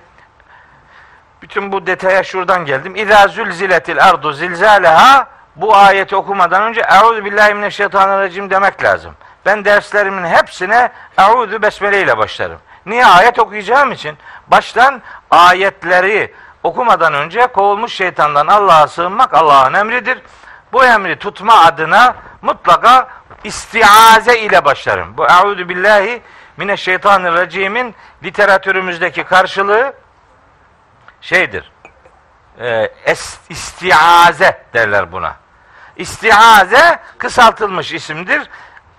bütün 1.43 1.73
bu 1.73 1.87
detaya 1.87 2.23
şuradan 2.23 2.65
geldim. 2.65 2.97
İzâ 2.97 3.29
zülziletil 3.29 4.05
ardu 4.05 4.33
zilzâleha 4.33 5.27
bu 5.57 5.77
ayeti 5.77 6.17
okumadan 6.17 6.63
önce 6.63 6.81
Euzu 6.81 7.25
billahi 7.25 7.55
mineşşeytanirracim 7.55 8.51
demek 8.51 8.85
lazım. 8.85 9.15
Ben 9.47 9.65
derslerimin 9.65 10.25
hepsine 10.25 10.93
Euzu 11.19 11.63
besmele 11.63 12.03
ile 12.03 12.19
başlarım. 12.19 12.59
Niye? 12.87 13.07
Ayet 13.07 13.39
okuyacağım 13.39 13.93
için 13.93 14.19
baştan 14.49 15.03
ayetleri 15.31 16.35
okumadan 16.63 17.15
önce 17.15 17.47
kovulmuş 17.47 17.95
şeytandan 17.95 18.47
Allah'a 18.47 18.89
sığınmak 18.89 19.35
Allah'ın 19.35 19.75
emridir. 19.75 20.19
Bu 20.73 20.85
emri 20.85 21.19
tutma 21.19 21.65
adına 21.65 22.15
mutlaka 22.43 23.09
istiaze 23.45 24.39
ile 24.39 24.65
başlarım. 24.65 25.17
Bu 25.17 25.27
Euzu 25.27 25.69
billahi 25.69 26.23
mineşşeytanirracimin 26.57 27.95
literatürümüzdeki 28.25 29.25
karşılığı 29.25 29.95
şeydir. 31.27 31.73
E, 32.61 32.93
istiaze 33.49 34.65
derler 34.75 35.13
buna. 35.13 35.37
İstiaze 35.97 36.99
kısaltılmış 37.19 37.93
isimdir. 37.93 38.51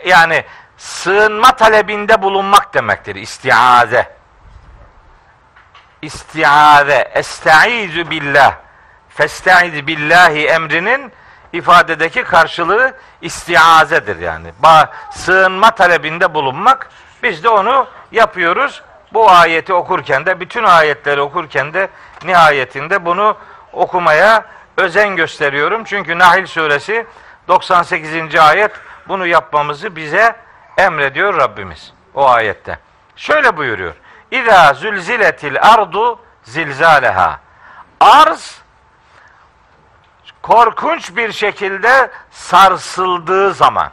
Yani 0.05 0.45
sığınma 0.77 1.55
talebinde 1.55 2.21
bulunmak 2.21 2.73
demektir. 2.73 3.15
İstiaze. 3.15 4.15
İstiaze. 6.01 7.11
Estaizu 7.13 8.09
billah. 8.09 8.55
Festaiz 9.09 9.87
billahi 9.87 10.47
emrinin 10.47 11.11
ifadedeki 11.53 12.23
karşılığı 12.23 12.93
istiazedir 13.21 14.19
yani. 14.19 14.53
Ba 14.59 14.93
sığınma 15.11 15.71
talebinde 15.71 16.33
bulunmak. 16.33 16.89
Biz 17.23 17.43
de 17.43 17.49
onu 17.49 17.87
yapıyoruz. 18.11 18.83
Bu 19.13 19.31
ayeti 19.31 19.73
okurken 19.73 20.25
de 20.25 20.39
bütün 20.39 20.63
ayetleri 20.63 21.21
okurken 21.21 21.73
de 21.73 21.89
nihayetinde 22.23 23.05
bunu 23.05 23.37
okumaya 23.73 24.45
özen 24.77 25.15
gösteriyorum. 25.15 25.83
Çünkü 25.83 26.19
Nahil 26.19 26.45
suresi 26.45 27.07
98. 27.47 28.35
ayet 28.35 28.71
bunu 29.07 29.27
yapmamızı 29.27 29.95
bize 29.95 30.35
emrediyor 30.77 31.37
Rabbimiz 31.37 31.93
o 32.13 32.29
ayette. 32.29 32.79
Şöyle 33.15 33.57
buyuruyor. 33.57 33.95
İza 34.31 34.73
zülziletil 34.73 35.61
ardu 35.61 36.19
zilzaleha. 36.43 37.39
Arz 37.99 38.61
korkunç 40.41 41.15
bir 41.15 41.31
şekilde 41.31 42.11
sarsıldığı 42.31 43.53
zaman. 43.53 43.91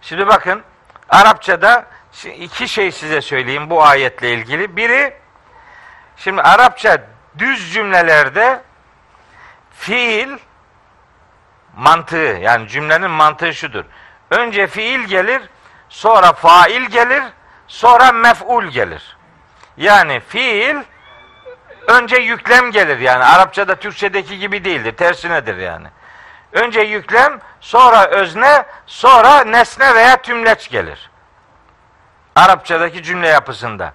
Şimdi 0.00 0.26
bakın 0.26 0.62
Arapçada 1.08 1.84
iki 2.24 2.68
şey 2.68 2.92
size 2.92 3.20
söyleyeyim 3.20 3.70
bu 3.70 3.84
ayetle 3.84 4.32
ilgili. 4.32 4.76
Biri 4.76 5.16
şimdi 6.16 6.42
Arapça 6.42 6.98
düz 7.38 7.72
cümlelerde 7.72 8.62
fiil 9.70 10.38
mantığı 11.76 12.38
yani 12.40 12.68
cümlenin 12.68 13.10
mantığı 13.10 13.54
şudur. 13.54 13.84
Önce 14.30 14.66
fiil 14.66 15.04
gelir, 15.04 15.42
sonra 15.88 16.32
fail 16.32 16.82
gelir, 16.82 17.22
sonra 17.66 18.12
mef'ul 18.12 18.64
gelir. 18.64 19.16
Yani 19.76 20.20
fiil 20.20 20.76
önce 21.86 22.16
yüklem 22.16 22.70
gelir 22.70 22.98
yani 22.98 23.24
Arapçada 23.24 23.74
Türkçedeki 23.74 24.38
gibi 24.38 24.64
değildir. 24.64 24.96
Tersinedir 24.96 25.56
yani. 25.56 25.86
Önce 26.52 26.80
yüklem, 26.80 27.40
sonra 27.60 28.06
özne, 28.06 28.66
sonra 28.86 29.44
nesne 29.44 29.94
veya 29.94 30.22
tümleç 30.22 30.70
gelir. 30.70 31.10
Arapçadaki 32.36 33.02
cümle 33.02 33.28
yapısında. 33.28 33.92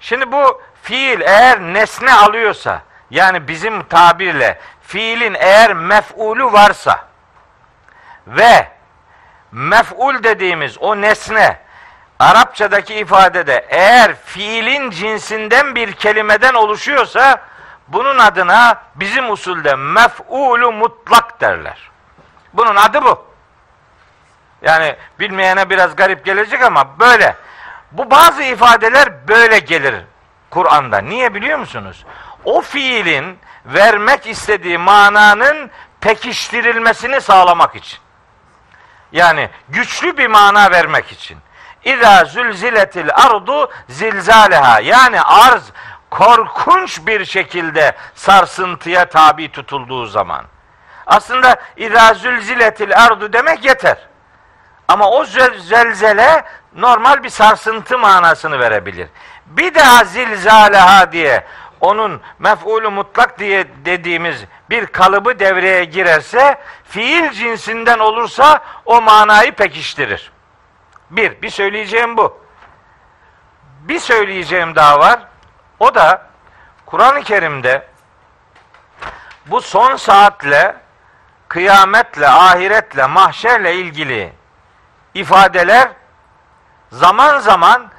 Şimdi 0.00 0.32
bu 0.32 0.62
fiil 0.82 1.20
eğer 1.20 1.60
nesne 1.60 2.14
alıyorsa, 2.14 2.82
yani 3.10 3.48
bizim 3.48 3.82
tabirle 3.82 4.60
fiilin 4.82 5.34
eğer 5.34 5.72
mef'ulü 5.72 6.44
varsa 6.44 6.98
ve 8.26 8.68
mef'ul 9.52 10.22
dediğimiz 10.22 10.78
o 10.78 11.00
nesne 11.00 11.58
Arapçadaki 12.18 12.94
ifadede 12.94 13.66
eğer 13.68 14.14
fiilin 14.24 14.90
cinsinden 14.90 15.74
bir 15.74 15.92
kelimeden 15.92 16.54
oluşuyorsa 16.54 17.40
bunun 17.88 18.18
adına 18.18 18.82
bizim 18.94 19.30
usulde 19.30 19.74
mef'ulu 19.74 20.72
mutlak 20.72 21.40
derler. 21.40 21.90
Bunun 22.52 22.76
adı 22.76 23.04
bu. 23.04 23.24
Yani 24.62 24.96
bilmeyene 25.18 25.70
biraz 25.70 25.96
garip 25.96 26.24
gelecek 26.24 26.62
ama 26.62 26.98
böyle. 26.98 27.36
Bu 27.92 28.10
bazı 28.10 28.42
ifadeler 28.42 29.28
böyle 29.28 29.58
gelir 29.58 29.94
Kur'an'da. 30.50 30.98
Niye 30.98 31.34
biliyor 31.34 31.58
musunuz? 31.58 32.04
O 32.44 32.60
fiilin 32.60 33.38
vermek 33.66 34.26
istediği 34.26 34.78
mananın 34.78 35.70
pekiştirilmesini 36.00 37.20
sağlamak 37.20 37.76
için. 37.76 37.98
Yani 39.12 39.50
güçlü 39.68 40.18
bir 40.18 40.26
mana 40.26 40.70
vermek 40.70 41.12
için. 41.12 41.38
İza 41.84 42.24
zülziletil 42.24 43.08
ardu 43.14 43.70
zilzaleha. 43.88 44.80
Yani 44.80 45.22
arz 45.22 45.62
korkunç 46.10 47.06
bir 47.06 47.24
şekilde 47.24 47.92
sarsıntıya 48.14 49.04
tabi 49.04 49.52
tutulduğu 49.52 50.06
zaman. 50.06 50.44
Aslında 51.06 51.56
İza 51.76 52.14
zülziletil 52.14 53.04
ardu 53.04 53.32
demek 53.32 53.64
yeter. 53.64 53.98
Ama 54.88 55.10
o 55.10 55.24
zelzele 55.58 56.44
normal 56.76 57.22
bir 57.22 57.28
sarsıntı 57.28 57.98
manasını 57.98 58.58
verebilir. 58.58 59.08
Bir 59.46 59.74
daha 59.74 60.04
zilzaleha 60.04 61.12
diye 61.12 61.44
onun 61.80 62.20
mef'ulü 62.38 62.88
mutlak 62.88 63.38
diye 63.38 63.66
dediğimiz 63.84 64.44
bir 64.70 64.86
kalıbı 64.86 65.38
devreye 65.38 65.84
girerse 65.84 66.58
fiil 66.84 67.30
cinsinden 67.30 67.98
olursa 67.98 68.60
o 68.84 69.00
manayı 69.00 69.52
pekiştirir. 69.52 70.32
Bir, 71.10 71.42
bir 71.42 71.50
söyleyeceğim 71.50 72.16
bu. 72.16 72.40
Bir 73.80 73.98
söyleyeceğim 73.98 74.74
daha 74.74 74.98
var. 74.98 75.20
O 75.80 75.94
da 75.94 76.26
Kur'an-ı 76.86 77.22
Kerim'de 77.22 77.86
bu 79.46 79.60
son 79.60 79.96
saatle, 79.96 80.76
kıyametle, 81.48 82.28
ahiretle, 82.28 83.06
mahşerle 83.06 83.74
ilgili 83.74 84.32
ifadeler 85.14 85.88
zaman 86.92 87.38
zaman 87.38 87.90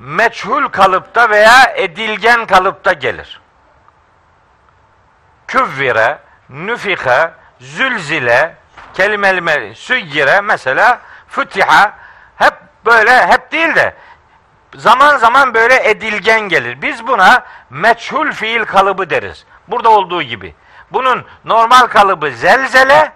meçhul 0.00 0.68
kalıpta 0.68 1.30
veya 1.30 1.72
edilgen 1.76 2.46
kalıpta 2.46 2.92
gelir. 2.92 3.40
Küvvire, 5.46 6.18
nüfike, 6.48 7.30
zülzile, 7.60 8.56
kelimeli 8.94 9.74
süyyire 9.74 10.40
mesela 10.40 11.00
fütiha 11.28 11.94
hep 12.36 12.54
böyle 12.86 13.26
hep 13.26 13.52
değil 13.52 13.74
de 13.74 13.94
zaman 14.74 15.16
zaman 15.16 15.54
böyle 15.54 15.90
edilgen 15.90 16.40
gelir. 16.40 16.82
Biz 16.82 17.06
buna 17.06 17.44
meçhul 17.70 18.32
fiil 18.32 18.64
kalıbı 18.64 19.10
deriz. 19.10 19.46
Burada 19.68 19.90
olduğu 19.90 20.22
gibi. 20.22 20.54
Bunun 20.92 21.24
normal 21.44 21.86
kalıbı 21.86 22.30
zelzele, 22.30 23.12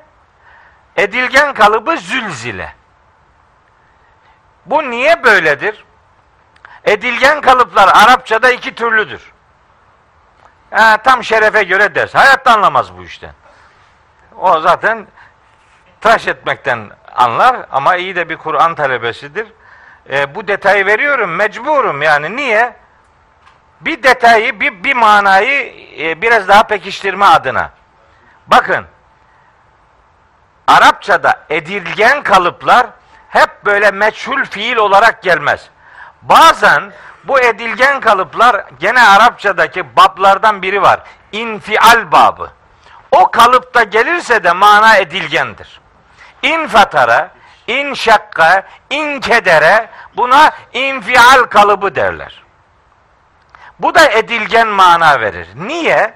edilgen 0.96 1.54
kalıbı 1.54 1.96
zülzile. 1.96 2.79
Bu 4.70 4.90
niye 4.90 5.24
böyledir? 5.24 5.84
Edilgen 6.84 7.40
kalıplar 7.40 7.88
Arapçada 7.88 8.50
iki 8.50 8.74
türlüdür. 8.74 9.32
Ha, 10.70 10.96
tam 10.96 11.24
şerefe 11.24 11.62
göre 11.62 11.94
ders. 11.94 12.14
Hayatta 12.14 12.52
anlamaz 12.52 12.96
bu 12.98 13.02
işten. 13.02 13.32
O 14.38 14.60
zaten 14.60 15.06
tıraş 16.00 16.26
etmekten 16.26 16.90
anlar 17.14 17.66
ama 17.70 17.96
iyi 17.96 18.16
de 18.16 18.28
bir 18.28 18.36
Kur'an 18.36 18.74
talebesidir. 18.74 19.46
E, 20.10 20.34
bu 20.34 20.48
detayı 20.48 20.86
veriyorum, 20.86 21.34
mecburum 21.34 22.02
yani. 22.02 22.36
Niye? 22.36 22.76
Bir 23.80 24.02
detayı, 24.02 24.60
bir, 24.60 24.84
bir 24.84 24.96
manayı 24.96 25.74
e, 25.98 26.22
biraz 26.22 26.48
daha 26.48 26.62
pekiştirme 26.62 27.24
adına. 27.24 27.70
Bakın, 28.46 28.86
Arapçada 30.66 31.40
edilgen 31.50 32.22
kalıplar 32.22 32.86
hep 33.30 33.64
böyle 33.64 33.90
meçhul 33.90 34.44
fiil 34.44 34.76
olarak 34.76 35.22
gelmez. 35.22 35.70
Bazen 36.22 36.92
bu 37.24 37.40
edilgen 37.40 38.00
kalıplar 38.00 38.64
gene 38.80 39.02
Arapçadaki 39.02 39.96
bablardan 39.96 40.62
biri 40.62 40.82
var. 40.82 41.00
İnfial 41.32 42.12
babı. 42.12 42.50
O 43.10 43.30
kalıpta 43.30 43.82
gelirse 43.82 44.44
de 44.44 44.52
mana 44.52 44.96
edilgendir. 44.96 45.80
İnfatara, 46.42 47.30
in 47.66 47.94
şakka, 47.94 48.62
in 48.90 49.20
kedere 49.20 49.90
buna 50.16 50.50
infial 50.72 51.42
kalıbı 51.42 51.94
derler. 51.94 52.44
Bu 53.78 53.94
da 53.94 54.10
edilgen 54.10 54.68
mana 54.68 55.20
verir. 55.20 55.48
Niye? 55.54 56.14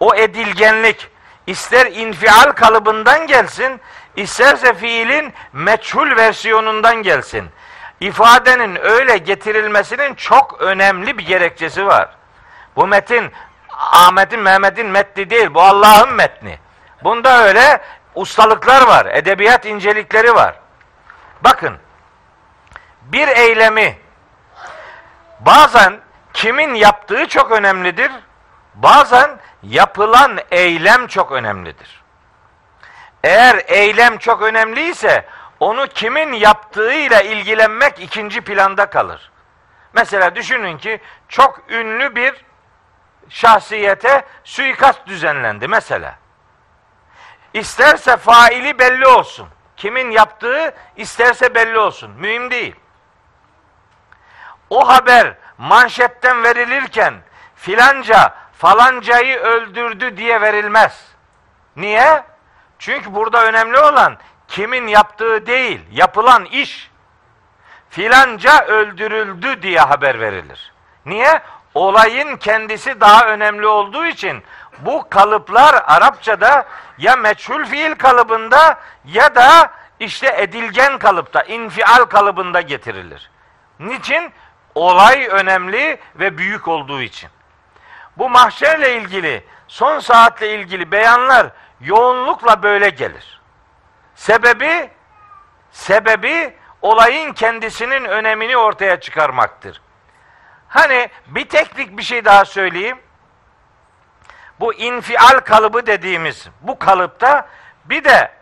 O 0.00 0.14
edilgenlik 0.14 1.08
ister 1.46 1.86
infial 1.86 2.52
kalıbından 2.52 3.26
gelsin, 3.26 3.80
isterse 4.16 4.74
fiilin 4.74 5.32
meçhul 5.52 6.16
versiyonundan 6.16 6.96
gelsin. 6.96 7.50
İfadenin 8.00 8.78
öyle 8.82 9.18
getirilmesinin 9.18 10.14
çok 10.14 10.60
önemli 10.60 11.18
bir 11.18 11.26
gerekçesi 11.26 11.86
var. 11.86 12.08
Bu 12.76 12.86
metin 12.86 13.32
Ahmet'in, 13.68 14.40
Mehmet'in 14.40 14.86
metni 14.86 15.30
değil, 15.30 15.54
bu 15.54 15.62
Allah'ın 15.62 16.14
metni. 16.14 16.58
Bunda 17.04 17.44
öyle 17.44 17.80
ustalıklar 18.14 18.86
var, 18.86 19.06
edebiyat 19.06 19.66
incelikleri 19.66 20.34
var. 20.34 20.54
Bakın, 21.40 21.78
bir 23.02 23.28
eylemi 23.28 23.98
bazen 25.40 26.00
kimin 26.32 26.74
yaptığı 26.74 27.28
çok 27.28 27.50
önemlidir, 27.50 28.10
bazen 28.74 29.30
yapılan 29.62 30.38
eylem 30.50 31.06
çok 31.06 31.32
önemlidir. 31.32 31.99
Eğer 33.24 33.62
eylem 33.66 34.18
çok 34.18 34.42
önemliyse 34.42 35.26
onu 35.60 35.86
kimin 35.86 36.32
yaptığıyla 36.32 37.20
ilgilenmek 37.20 38.00
ikinci 38.00 38.40
planda 38.40 38.86
kalır. 38.86 39.30
Mesela 39.92 40.34
düşünün 40.34 40.78
ki 40.78 41.00
çok 41.28 41.60
ünlü 41.68 42.14
bir 42.14 42.44
şahsiyete 43.28 44.24
suikast 44.44 45.06
düzenlendi 45.06 45.68
mesela. 45.68 46.14
İsterse 47.54 48.16
faili 48.16 48.78
belli 48.78 49.06
olsun. 49.06 49.48
Kimin 49.76 50.10
yaptığı 50.10 50.74
isterse 50.96 51.54
belli 51.54 51.78
olsun. 51.78 52.10
Mühim 52.10 52.50
değil. 52.50 52.76
O 54.70 54.88
haber 54.88 55.34
manşetten 55.58 56.42
verilirken 56.42 57.14
filanca 57.54 58.34
falancayı 58.58 59.38
öldürdü 59.38 60.16
diye 60.16 60.40
verilmez. 60.40 61.04
Niye? 61.76 62.29
Çünkü 62.80 63.14
burada 63.14 63.44
önemli 63.44 63.78
olan 63.78 64.16
kimin 64.48 64.86
yaptığı 64.86 65.46
değil, 65.46 65.80
yapılan 65.92 66.44
iş. 66.44 66.90
Filanca 67.90 68.64
öldürüldü 68.64 69.62
diye 69.62 69.80
haber 69.80 70.20
verilir. 70.20 70.72
Niye? 71.06 71.42
Olayın 71.74 72.36
kendisi 72.36 73.00
daha 73.00 73.26
önemli 73.26 73.66
olduğu 73.66 74.06
için 74.06 74.42
bu 74.78 75.08
kalıplar 75.10 75.82
Arapçada 75.86 76.66
ya 76.98 77.16
meçhul 77.16 77.64
fiil 77.64 77.94
kalıbında 77.94 78.80
ya 79.04 79.34
da 79.34 79.70
işte 80.00 80.34
edilgen 80.38 80.98
kalıpta, 80.98 81.42
infial 81.42 82.04
kalıbında 82.04 82.60
getirilir. 82.60 83.30
Niçin? 83.80 84.32
Olay 84.74 85.28
önemli 85.30 85.98
ve 86.14 86.38
büyük 86.38 86.68
olduğu 86.68 87.02
için. 87.02 87.30
Bu 88.18 88.30
mahşerle 88.30 88.96
ilgili, 88.96 89.44
son 89.68 89.98
saatle 89.98 90.54
ilgili 90.54 90.90
beyanlar 90.90 91.46
yoğunlukla 91.80 92.62
böyle 92.62 92.90
gelir. 92.90 93.40
Sebebi 94.14 94.90
sebebi 95.70 96.54
olayın 96.82 97.32
kendisinin 97.32 98.04
önemini 98.04 98.56
ortaya 98.56 99.00
çıkarmaktır. 99.00 99.82
Hani 100.68 101.10
bir 101.26 101.48
teknik 101.48 101.98
bir 101.98 102.02
şey 102.02 102.24
daha 102.24 102.44
söyleyeyim. 102.44 102.98
Bu 104.60 104.74
infial 104.74 105.40
kalıbı 105.40 105.86
dediğimiz 105.86 106.48
bu 106.60 106.78
kalıpta 106.78 107.48
bir 107.84 108.04
de 108.04 108.32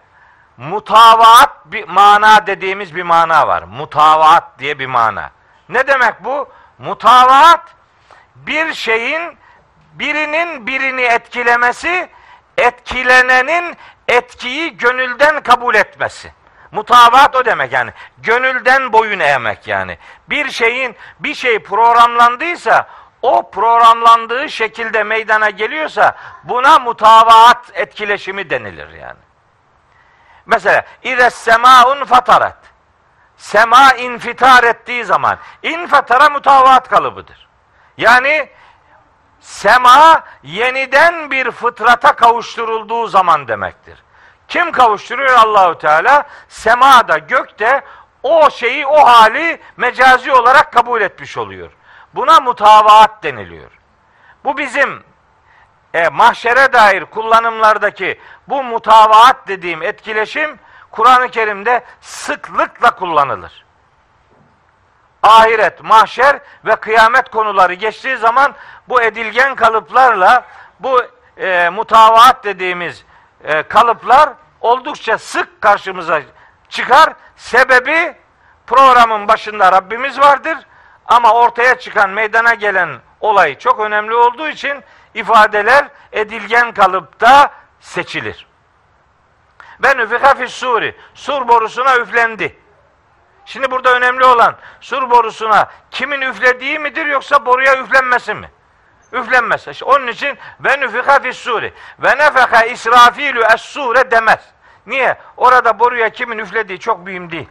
mutavaat 0.56 1.50
bir 1.64 1.88
mana 1.88 2.46
dediğimiz 2.46 2.94
bir 2.94 3.02
mana 3.02 3.48
var. 3.48 3.62
Mutavaat 3.62 4.58
diye 4.58 4.78
bir 4.78 4.86
mana. 4.86 5.30
Ne 5.68 5.86
demek 5.86 6.24
bu? 6.24 6.48
Mutavaat 6.78 7.74
bir 8.36 8.74
şeyin 8.74 9.38
birinin 9.92 10.66
birini 10.66 11.02
etkilemesi, 11.02 12.08
etkilenenin 12.58 13.76
etkiyi 14.08 14.76
gönülden 14.76 15.40
kabul 15.40 15.74
etmesi. 15.74 16.32
Mutabat 16.72 17.36
o 17.36 17.44
demek 17.44 17.72
yani. 17.72 17.92
Gönülden 18.18 18.92
boyun 18.92 19.20
eğmek 19.20 19.66
yani. 19.66 19.98
Bir 20.28 20.50
şeyin 20.50 20.96
bir 21.20 21.34
şey 21.34 21.58
programlandıysa 21.58 22.86
o 23.22 23.50
programlandığı 23.50 24.48
şekilde 24.48 25.02
meydana 25.02 25.50
geliyorsa 25.50 26.16
buna 26.44 26.78
mutabaat 26.78 27.70
etkileşimi 27.74 28.50
denilir 28.50 28.88
yani. 28.88 29.18
Mesela 30.46 30.84
İres 31.02 31.34
semaun 31.34 32.04
fatarat. 32.04 32.56
Sema 33.36 33.92
infitar 33.92 34.64
ettiği 34.64 35.04
zaman 35.04 35.38
infatara 35.62 36.28
mutavaat 36.28 36.88
kalıbıdır. 36.88 37.48
Yani 37.96 38.48
sema 39.40 40.24
yeniden 40.42 41.30
bir 41.30 41.50
fıtrata 41.50 42.16
kavuşturulduğu 42.16 43.06
zaman 43.06 43.48
demektir. 43.48 44.02
Kim 44.48 44.72
kavuşturuyor 44.72 45.34
Allahu 45.34 45.78
Teala? 45.78 46.26
Semada, 46.48 47.18
gökte 47.18 47.82
o 48.22 48.50
şeyi, 48.50 48.86
o 48.86 49.06
hali 49.06 49.60
mecazi 49.76 50.32
olarak 50.32 50.72
kabul 50.72 51.00
etmiş 51.00 51.38
oluyor. 51.38 51.70
Buna 52.14 52.40
mutavaat 52.40 53.22
deniliyor. 53.22 53.70
Bu 54.44 54.58
bizim 54.58 55.02
e, 55.94 56.08
mahşere 56.08 56.72
dair 56.72 57.04
kullanımlardaki 57.04 58.20
bu 58.48 58.62
mutavaat 58.62 59.48
dediğim 59.48 59.82
etkileşim 59.82 60.58
Kur'an-ı 60.90 61.28
Kerim'de 61.28 61.84
sıklıkla 62.00 62.94
kullanılır. 62.94 63.64
Ahiret, 65.22 65.84
mahşer 65.84 66.38
ve 66.64 66.76
kıyamet 66.76 67.28
konuları 67.28 67.74
geçtiği 67.74 68.16
zaman 68.16 68.54
bu 68.88 69.02
edilgen 69.02 69.54
kalıplarla 69.54 70.44
bu 70.80 71.02
e, 71.36 71.68
mutavaat 71.68 72.44
dediğimiz 72.44 73.04
e, 73.44 73.62
kalıplar 73.62 74.30
oldukça 74.60 75.18
sık 75.18 75.60
karşımıza 75.60 76.22
çıkar. 76.68 77.12
Sebebi 77.36 78.16
programın 78.66 79.28
başında 79.28 79.72
Rabbimiz 79.72 80.18
vardır 80.18 80.58
ama 81.06 81.32
ortaya 81.32 81.78
çıkan 81.78 82.10
meydana 82.10 82.54
gelen 82.54 82.98
olay 83.20 83.58
çok 83.58 83.80
önemli 83.80 84.14
olduğu 84.14 84.48
için 84.48 84.84
ifadeler 85.14 85.88
edilgen 86.12 86.72
kalıpta 86.72 87.52
seçilir. 87.80 88.46
Ve 89.84 89.96
nüfika 89.96 90.34
fis 90.34 90.52
suri. 90.52 90.96
Sur 91.14 91.48
borusuna 91.48 91.96
üflendi. 91.96 92.58
Şimdi 93.48 93.70
burada 93.70 93.94
önemli 93.94 94.24
olan 94.24 94.56
sur 94.80 95.10
borusuna 95.10 95.68
kimin 95.90 96.20
üflediği 96.20 96.78
midir 96.78 97.06
yoksa 97.06 97.46
boruya 97.46 97.82
üflenmesi 97.82 98.34
mi? 98.34 98.50
Üflenmez. 99.12 99.68
İşte 99.68 99.84
onun 99.84 100.06
için 100.06 100.38
ve 100.60 100.80
nüfika 100.80 101.20
fis 101.20 101.36
suri. 101.36 101.72
Ve 101.98 102.18
nefeka 102.18 102.62
israfilu 102.62 103.40
es 103.54 103.60
sure 103.60 104.10
demez. 104.10 104.40
Niye? 104.86 105.18
Orada 105.36 105.78
boruya 105.78 106.10
kimin 106.10 106.38
üflediği 106.38 106.78
çok 106.78 107.06
mühim 107.06 107.30
değil. 107.30 107.48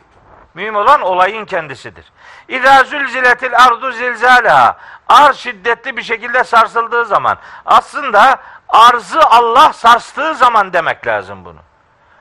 Mühim 0.53 0.75
olan 0.75 1.01
olayın 1.01 1.45
kendisidir. 1.45 2.05
İzâ 2.47 2.83
zülziletil 2.83 3.57
ardu 3.57 3.91
zilzâleha. 3.91 4.77
Arz 5.09 5.37
şiddetli 5.37 5.97
bir 5.97 6.03
şekilde 6.03 6.43
sarsıldığı 6.43 7.05
zaman. 7.05 7.37
Aslında 7.65 8.37
arzı 8.69 9.19
Allah 9.19 9.73
sarstığı 9.73 10.35
zaman 10.35 10.73
demek 10.73 11.07
lazım 11.07 11.45
bunu. 11.45 11.59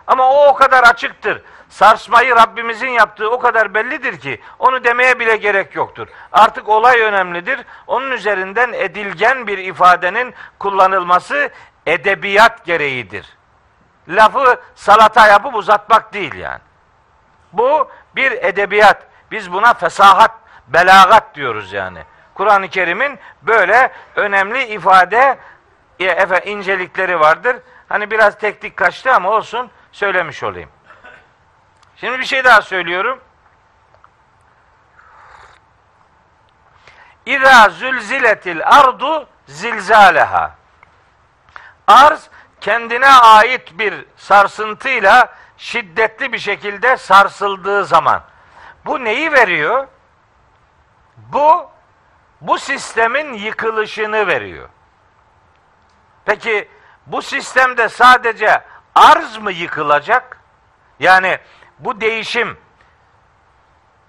Ama 0.06 0.30
o 0.30 0.46
o 0.46 0.54
kadar 0.54 0.82
açıktır. 0.82 1.42
Sarsmayı 1.68 2.36
Rabbimizin 2.36 2.88
yaptığı 2.88 3.30
o 3.30 3.38
kadar 3.38 3.74
bellidir 3.74 4.20
ki 4.20 4.40
onu 4.58 4.84
demeye 4.84 5.18
bile 5.18 5.36
gerek 5.36 5.74
yoktur. 5.74 6.08
Artık 6.32 6.68
olay 6.68 7.00
önemlidir. 7.00 7.60
Onun 7.86 8.10
üzerinden 8.10 8.72
edilgen 8.72 9.46
bir 9.46 9.58
ifadenin 9.58 10.34
kullanılması 10.58 11.50
edebiyat 11.86 12.64
gereğidir. 12.64 13.36
Lafı 14.08 14.60
salata 14.74 15.26
yapıp 15.26 15.54
uzatmak 15.54 16.12
değil 16.12 16.34
yani. 16.34 16.60
Bu 17.52 17.90
bir 18.16 18.32
edebiyat. 18.32 19.02
Biz 19.30 19.52
buna 19.52 19.74
fesahat, 19.74 20.30
belagat 20.68 21.34
diyoruz 21.34 21.72
yani. 21.72 21.98
Kur'an-ı 22.34 22.68
Kerim'in 22.68 23.18
böyle 23.42 23.92
önemli 24.16 24.64
ifade 24.64 25.38
e, 26.00 26.04
efe, 26.04 26.50
incelikleri 26.50 27.20
vardır. 27.20 27.56
Hani 27.88 28.10
biraz 28.10 28.38
teknik 28.38 28.76
kaçtı 28.76 29.12
ama 29.12 29.30
olsun 29.30 29.70
söylemiş 29.92 30.42
olayım. 30.42 30.70
Şimdi 31.96 32.18
bir 32.18 32.24
şey 32.24 32.44
daha 32.44 32.62
söylüyorum. 32.62 33.20
İza 37.26 37.68
zülziletil 37.68 38.66
ardu 38.66 39.28
zilzaleha. 39.46 40.54
Arz 41.86 42.30
kendine 42.60 43.08
ait 43.08 43.78
bir 43.78 44.06
sarsıntıyla 44.16 45.34
şiddetli 45.56 46.32
bir 46.32 46.38
şekilde 46.38 46.96
sarsıldığı 46.96 47.84
zaman 47.84 48.22
bu 48.84 49.04
neyi 49.04 49.32
veriyor? 49.32 49.86
Bu 51.16 51.70
bu 52.40 52.58
sistemin 52.58 53.34
yıkılışını 53.34 54.26
veriyor. 54.26 54.68
Peki 56.24 56.68
bu 57.06 57.22
sistemde 57.22 57.88
sadece 57.88 58.62
arz 58.94 59.36
mı 59.36 59.52
yıkılacak? 59.52 60.40
Yani 61.00 61.38
bu 61.78 62.00
değişim 62.00 62.58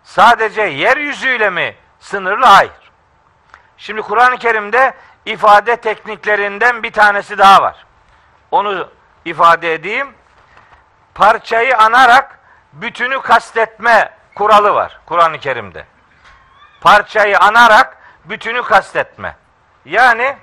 sadece 0.04 0.62
yeryüzüyle 0.62 1.50
mi 1.50 1.76
sınırlı? 2.00 2.46
Hayır. 2.46 2.92
Şimdi 3.78 4.02
Kur'an-ı 4.02 4.38
Kerim'de 4.38 4.94
ifade 5.26 5.76
tekniklerinden 5.76 6.84
bir 6.84 6.92
tanesi 6.92 7.38
daha 7.38 7.62
var. 7.62 7.86
Onu 8.52 8.90
ifade 9.26 9.74
edeyim. 9.74 10.14
Parçayı 11.16 11.78
anarak 11.78 12.40
bütünü 12.74 13.22
kastetme 13.22 14.18
kuralı 14.36 14.74
var 14.74 15.00
Kur'an-ı 15.06 15.40
Kerim'de. 15.40 15.86
Parçayı 16.82 17.40
anarak 17.40 17.98
bütünü 18.26 18.64
kastetme. 18.64 19.36
Yani 19.86 20.38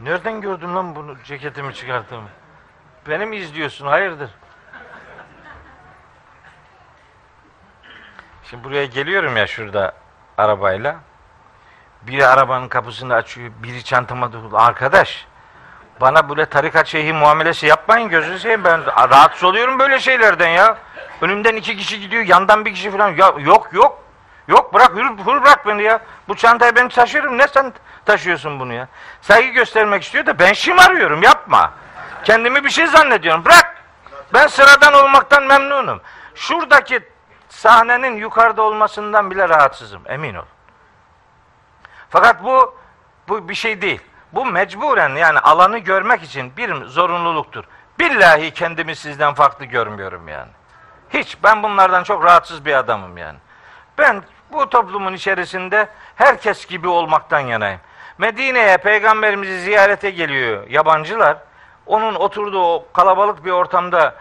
nereden 0.00 0.40
gördün 0.40 0.74
lan 0.74 0.94
bunu 0.94 1.22
ceketimi 1.22 1.74
çıkarttığımı? 1.74 2.28
Beni 3.08 3.26
mi 3.26 3.36
izliyorsun? 3.36 3.86
Hayırdır? 3.86 4.30
Şimdi 8.52 8.64
buraya 8.64 8.86
geliyorum 8.86 9.36
ya 9.36 9.46
şurada 9.46 9.92
arabayla. 10.38 10.96
Biri 12.02 12.26
arabanın 12.26 12.68
kapısını 12.68 13.14
açıyor, 13.14 13.50
biri 13.62 13.84
çantama 13.84 14.32
dokunuyor. 14.32 14.60
Arkadaş, 14.60 15.26
bana 16.00 16.28
böyle 16.28 16.46
tarikat 16.46 16.86
şeyhi 16.86 17.12
muamelesi 17.12 17.66
yapmayın 17.66 18.08
gözünü 18.08 18.38
seveyim. 18.38 18.64
Ben 18.64 18.86
rahatsız 18.86 19.44
oluyorum 19.44 19.78
böyle 19.78 20.00
şeylerden 20.00 20.48
ya. 20.48 20.78
Önümden 21.20 21.56
iki 21.56 21.76
kişi 21.76 22.00
gidiyor, 22.00 22.24
yandan 22.24 22.64
bir 22.64 22.74
kişi 22.74 22.90
falan. 22.90 23.08
Ya, 23.08 23.34
yok 23.38 23.72
yok. 23.72 24.02
Yok 24.48 24.74
bırak 24.74 24.90
hür, 24.90 25.04
hür 25.04 25.42
bırak 25.42 25.66
beni 25.66 25.82
ya. 25.82 26.00
Bu 26.28 26.36
çantayı 26.36 26.76
ben 26.76 26.88
taşırım. 26.88 27.38
Ne 27.38 27.48
sen 27.48 27.72
taşıyorsun 28.04 28.60
bunu 28.60 28.72
ya? 28.72 28.88
Saygı 29.20 29.52
göstermek 29.52 30.02
istiyor 30.02 30.26
da 30.26 30.38
ben 30.38 30.52
şımarıyorum. 30.52 31.22
Yapma. 31.22 31.72
Kendimi 32.24 32.64
bir 32.64 32.70
şey 32.70 32.86
zannediyorum. 32.86 33.44
Bırak. 33.44 33.76
Ben 34.34 34.46
sıradan 34.46 34.94
olmaktan 34.94 35.44
memnunum. 35.44 36.00
Şuradaki 36.34 37.11
sahnenin 37.62 38.16
yukarıda 38.16 38.62
olmasından 38.62 39.30
bile 39.30 39.48
rahatsızım. 39.48 40.02
Emin 40.06 40.34
ol. 40.34 40.44
Fakat 42.10 42.44
bu 42.44 42.74
bu 43.28 43.48
bir 43.48 43.54
şey 43.54 43.82
değil. 43.82 44.00
Bu 44.32 44.46
mecburen 44.46 45.08
yani 45.08 45.38
alanı 45.38 45.78
görmek 45.78 46.22
için 46.22 46.56
bir 46.56 46.84
zorunluluktur. 46.84 47.64
Billahi 47.98 48.50
kendimi 48.50 48.96
sizden 48.96 49.34
farklı 49.34 49.64
görmüyorum 49.64 50.28
yani. 50.28 50.50
Hiç 51.10 51.36
ben 51.44 51.62
bunlardan 51.62 52.02
çok 52.02 52.24
rahatsız 52.24 52.64
bir 52.64 52.74
adamım 52.74 53.18
yani. 53.18 53.38
Ben 53.98 54.22
bu 54.52 54.68
toplumun 54.68 55.12
içerisinde 55.12 55.88
herkes 56.16 56.66
gibi 56.66 56.88
olmaktan 56.88 57.40
yanayım. 57.40 57.80
Medine'ye 58.18 58.76
peygamberimizi 58.76 59.60
ziyarete 59.60 60.10
geliyor 60.10 60.66
yabancılar. 60.68 61.36
Onun 61.86 62.14
oturduğu 62.14 62.64
o 62.64 62.86
kalabalık 62.92 63.44
bir 63.44 63.50
ortamda 63.50 64.14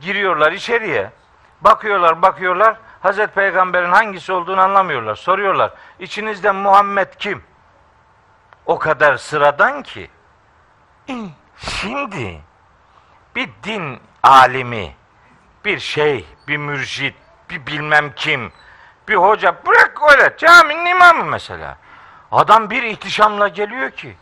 giriyorlar 0.00 0.52
içeriye. 0.52 1.10
Bakıyorlar, 1.60 2.22
bakıyorlar. 2.22 2.76
Hazreti 3.02 3.34
Peygamber'in 3.34 3.92
hangisi 3.92 4.32
olduğunu 4.32 4.60
anlamıyorlar. 4.60 5.14
Soruyorlar. 5.14 5.72
İçinizde 5.98 6.50
Muhammed 6.50 7.08
kim? 7.18 7.42
O 8.66 8.78
kadar 8.78 9.16
sıradan 9.16 9.82
ki. 9.82 10.10
Şimdi 11.56 12.40
bir 13.34 13.50
din 13.62 14.00
alimi, 14.22 14.94
bir 15.64 15.78
şey, 15.78 16.26
bir 16.48 16.56
mürşit, 16.56 17.14
bir 17.50 17.66
bilmem 17.66 18.12
kim, 18.16 18.52
bir 19.08 19.14
hoca 19.14 19.56
bırak 19.66 19.98
öyle 20.10 20.36
caminin 20.36 20.86
imamı 20.86 21.24
mesela. 21.24 21.76
Adam 22.32 22.70
bir 22.70 22.82
ihtişamla 22.82 23.48
geliyor 23.48 23.90
ki. 23.90 24.16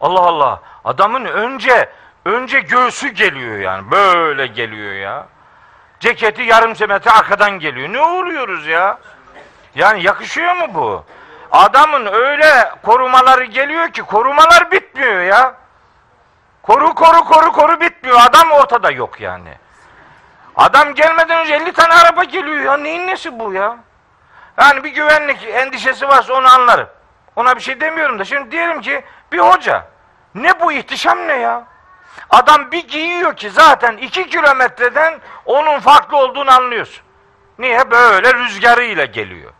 Allah 0.00 0.20
Allah. 0.20 0.62
Adamın 0.84 1.24
önce 1.24 1.92
önce 2.24 2.60
göğsü 2.60 3.08
geliyor 3.08 3.58
yani. 3.58 3.90
Böyle 3.90 4.46
geliyor 4.46 4.92
ya. 4.92 5.26
Ceketi 6.04 6.42
yarım 6.42 6.88
metre 6.88 7.10
arkadan 7.10 7.58
geliyor. 7.58 7.92
Ne 7.92 8.00
oluyoruz 8.00 8.66
ya? 8.66 8.98
Yani 9.74 10.02
yakışıyor 10.02 10.56
mu 10.56 10.66
bu? 10.74 11.04
Adamın 11.52 12.06
öyle 12.06 12.70
korumaları 12.82 13.44
geliyor 13.44 13.88
ki 13.88 14.02
korumalar 14.02 14.70
bitmiyor 14.70 15.20
ya. 15.20 15.54
Koru 16.62 16.94
koru 16.94 17.24
koru 17.24 17.52
koru 17.52 17.80
bitmiyor. 17.80 18.20
Adam 18.20 18.50
ortada 18.50 18.90
yok 18.90 19.20
yani. 19.20 19.54
Adam 20.56 20.94
gelmeden 20.94 21.40
önce 21.40 21.54
50 21.54 21.72
tane 21.72 21.94
araba 21.94 22.24
geliyor 22.24 22.60
ya. 22.60 22.76
Neyin 22.76 23.06
nesi 23.06 23.38
bu 23.38 23.52
ya? 23.52 23.76
Yani 24.58 24.84
bir 24.84 24.90
güvenlik 24.90 25.48
endişesi 25.48 26.08
varsa 26.08 26.34
onu 26.34 26.54
anlarım. 26.54 26.88
Ona 27.36 27.56
bir 27.56 27.60
şey 27.60 27.80
demiyorum 27.80 28.18
da. 28.18 28.24
Şimdi 28.24 28.50
diyelim 28.50 28.80
ki 28.80 29.04
bir 29.32 29.38
hoca. 29.38 29.84
Ne 30.34 30.60
bu 30.60 30.72
ihtişam 30.72 31.18
ne 31.28 31.34
ya? 31.34 31.73
Adam 32.30 32.70
bir 32.70 32.88
giyiyor 32.88 33.36
ki 33.36 33.50
zaten 33.50 33.96
iki 33.96 34.30
kilometreden 34.30 35.20
onun 35.44 35.80
farklı 35.80 36.16
olduğunu 36.16 36.50
anlıyorsun. 36.50 37.04
Niye? 37.58 37.90
Böyle 37.90 38.34
rüzgarıyla 38.34 39.04
geliyor. 39.04 39.52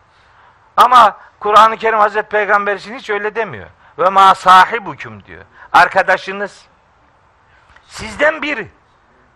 Ama 0.76 1.16
Kur'an-ı 1.40 1.76
Kerim 1.76 1.98
Hazreti 1.98 2.28
Peygamber 2.28 2.76
hiç 2.76 3.10
öyle 3.10 3.34
demiyor. 3.34 3.66
Ve 3.98 4.08
ma 4.08 4.34
sahibukum 4.34 5.24
diyor. 5.24 5.44
Arkadaşınız 5.72 6.66
sizden 7.86 8.42
biri. 8.42 8.68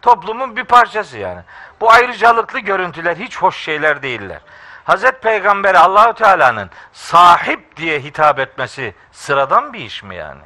Toplumun 0.02 0.56
bir 0.56 0.64
parçası 0.64 1.18
yani. 1.18 1.40
Bu 1.80 1.90
ayrıcalıklı 1.90 2.58
görüntüler 2.58 3.16
hiç 3.16 3.36
hoş 3.36 3.56
şeyler 3.56 4.02
değiller. 4.02 4.40
Hazreti 4.84 5.20
Peygamber 5.20 5.74
Allahu 5.74 6.14
Teala'nın 6.14 6.70
sahip 6.92 7.76
diye 7.76 8.00
hitap 8.00 8.38
etmesi 8.38 8.94
sıradan 9.12 9.72
bir 9.72 9.80
iş 9.80 10.02
mi 10.02 10.16
yani? 10.16 10.42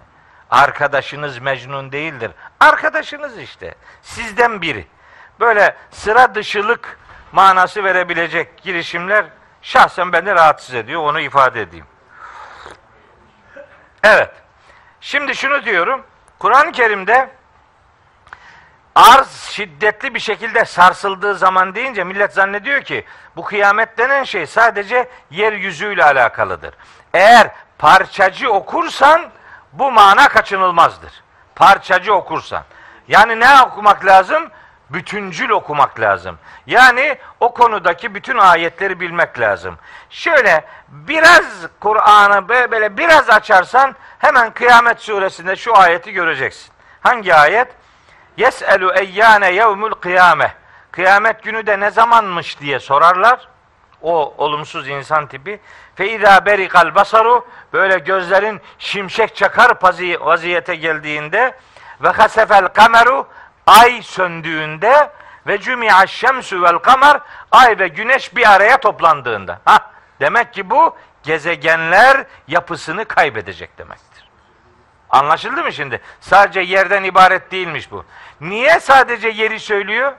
Arkadaşınız 0.51 1.39
Mecnun 1.39 1.93
değildir. 1.93 2.31
Arkadaşınız 2.63 3.39
işte. 3.39 3.75
Sizden 4.03 4.63
biri. 4.63 4.87
Böyle 5.41 5.77
sıra 5.91 6.35
dışılık 6.35 6.99
manası 7.33 7.85
verebilecek 7.85 8.63
girişimler 8.63 9.25
şahsen 9.63 10.13
beni 10.13 10.35
rahatsız 10.35 10.75
ediyor. 10.75 11.03
Onu 11.03 11.21
ifade 11.21 11.61
edeyim. 11.61 11.87
Evet. 14.03 14.31
Şimdi 15.01 15.35
şunu 15.35 15.65
diyorum. 15.65 16.03
Kur'an-ı 16.39 16.73
Kerim'de 16.73 17.31
arz 18.95 19.33
şiddetli 19.33 20.15
bir 20.15 20.21
şekilde 20.21 20.65
sarsıldığı 20.65 21.35
zaman 21.35 21.75
deyince 21.75 22.05
millet 22.05 22.33
zannediyor 22.33 22.83
ki 22.83 23.05
bu 23.37 23.45
kıyamet 23.45 23.99
denen 23.99 24.25
şey 24.25 24.47
sadece 24.47 25.09
yeryüzüyle 25.31 26.05
alakalıdır. 26.05 26.75
Eğer 27.15 27.51
parçacı 27.79 28.51
okursan 28.51 29.31
bu 29.73 29.91
mana 29.91 30.29
kaçınılmazdır. 30.29 31.22
Parçacı 31.57 32.15
okursan. 32.15 32.65
Yani 33.09 33.41
ne 33.41 33.63
okumak 33.63 34.07
lazım? 34.07 34.51
Bütüncül 34.91 35.51
okumak 35.51 36.01
lazım. 36.01 36.39
Yani 36.67 37.19
o 37.41 37.55
konudaki 37.55 38.15
bütün 38.15 38.39
ayetleri 38.39 39.01
bilmek 39.01 39.41
lazım. 39.41 39.79
Şöyle 40.11 40.65
biraz 40.89 41.45
Kur'an'ı 41.81 42.49
böyle 42.49 42.97
biraz 42.97 43.31
açarsan 43.31 43.95
hemen 44.19 44.51
Kıyamet 44.51 45.01
suresinde 45.01 45.57
şu 45.57 45.77
ayeti 45.77 46.13
göreceksin. 46.13 46.73
Hangi 47.01 47.35
ayet? 47.35 47.69
Yes'elu 48.37 48.95
eyyane 48.95 49.53
yevmül 49.53 49.91
kıyame. 49.91 50.55
Kıyamet 50.91 51.43
günü 51.43 51.67
de 51.67 51.81
ne 51.81 51.91
zamanmış 51.91 52.61
diye 52.61 52.81
sorarlar. 52.81 53.49
O 54.03 54.35
olumsuz 54.39 54.89
insan 54.89 55.27
tipi. 55.27 55.61
Fe 55.97 56.11
izâ 56.11 56.47
berikal 56.47 56.95
basaru 56.95 57.47
böyle 57.73 57.99
gözlerin 57.99 58.61
şimşek 58.79 59.37
çakar 59.37 59.73
vaziyete 60.21 60.75
geldiğinde 60.75 61.55
ve 62.03 62.09
hasefel 62.09 62.69
kameru 62.69 63.27
ay 63.67 64.03
söndüğünde 64.03 65.11
ve 65.47 65.59
cümi'a 65.59 66.07
şemsü 66.07 66.63
vel 66.63 66.79
kamer 66.79 67.21
ay 67.53 67.79
ve 67.79 67.89
güneş 67.89 68.37
bir 68.37 68.53
araya 68.53 68.77
toplandığında. 68.77 69.61
Ha, 69.65 69.91
demek 70.21 70.55
ki 70.55 70.71
bu 70.71 70.97
gezegenler 71.23 72.25
yapısını 72.49 73.05
kaybedecek 73.05 73.79
demektir. 73.79 74.29
Anlaşıldı 75.11 75.65
mı 75.65 75.73
şimdi? 75.73 76.01
Sadece 76.21 76.61
yerden 76.61 77.05
ibaret 77.05 77.51
değilmiş 77.51 77.91
bu. 77.91 78.05
Niye 78.41 78.81
sadece 78.81 79.29
yeri 79.29 79.61
söylüyor? 79.61 80.13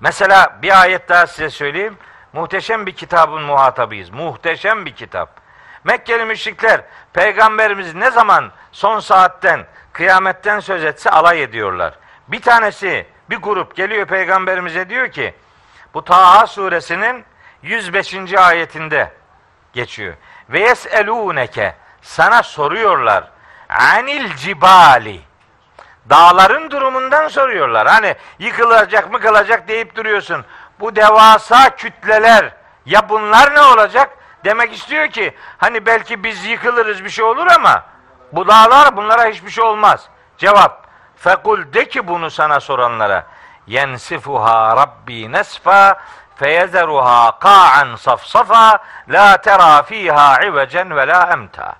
Mesela 0.00 0.58
bir 0.62 0.80
ayet 0.80 1.08
daha 1.08 1.26
size 1.26 1.50
söyleyeyim. 1.50 1.98
Muhteşem 2.36 2.86
bir 2.86 2.92
kitabın 2.92 3.42
muhatabıyız. 3.42 4.10
Muhteşem 4.10 4.86
bir 4.86 4.94
kitap. 4.94 5.40
Mekkeli 5.84 6.24
müşrikler 6.24 6.80
peygamberimiz 7.12 7.94
ne 7.94 8.10
zaman 8.10 8.52
son 8.72 9.00
saatten, 9.00 9.66
kıyametten 9.92 10.60
söz 10.60 10.84
etse 10.84 11.10
alay 11.10 11.42
ediyorlar. 11.42 11.94
Bir 12.28 12.42
tanesi, 12.42 13.06
bir 13.30 13.36
grup 13.36 13.76
geliyor 13.76 14.06
peygamberimize 14.06 14.88
diyor 14.88 15.08
ki, 15.08 15.34
bu 15.94 16.04
Taha 16.04 16.46
suresinin 16.46 17.24
105. 17.62 18.34
ayetinde 18.34 19.12
geçiyor. 19.72 20.14
Ve 20.48 20.60
yeselûneke 20.60 21.74
sana 22.02 22.42
soruyorlar. 22.42 23.24
Anil 23.68 24.36
cibali. 24.36 25.20
Dağların 26.10 26.70
durumundan 26.70 27.28
soruyorlar. 27.28 27.88
Hani 27.88 28.14
yıkılacak 28.38 29.12
mı 29.12 29.20
kalacak 29.20 29.68
deyip 29.68 29.96
duruyorsun. 29.96 30.44
Bu 30.80 30.96
devasa 30.96 31.76
kütleler 31.76 32.54
ya 32.86 33.08
bunlar 33.08 33.54
ne 33.54 33.60
olacak? 33.60 34.10
Demek 34.44 34.72
istiyor 34.72 35.06
ki 35.06 35.34
hani 35.58 35.86
belki 35.86 36.24
biz 36.24 36.44
yıkılırız 36.44 37.04
bir 37.04 37.10
şey 37.10 37.24
olur 37.24 37.46
ama 37.46 37.84
bu 38.32 38.48
dağlar 38.48 38.96
bunlara 38.96 39.24
hiçbir 39.24 39.50
şey 39.50 39.64
olmaz. 39.64 40.08
Cevap 40.38 40.86
Fekul 41.16 41.72
de 41.72 41.88
ki 41.88 42.08
bunu 42.08 42.30
sana 42.30 42.60
soranlara. 42.60 43.26
yensifuha 43.66 44.76
rabbi 44.76 45.32
nesfa 45.32 46.00
feyezeruha 46.36 47.38
ka'an 47.38 47.96
safsafa 47.96 48.78
la 49.08 49.36
tera 49.36 49.82
fiha 49.82 50.44
ivecen 50.44 50.96
ve 50.96 51.06
la 51.06 51.28
emta. 51.32 51.74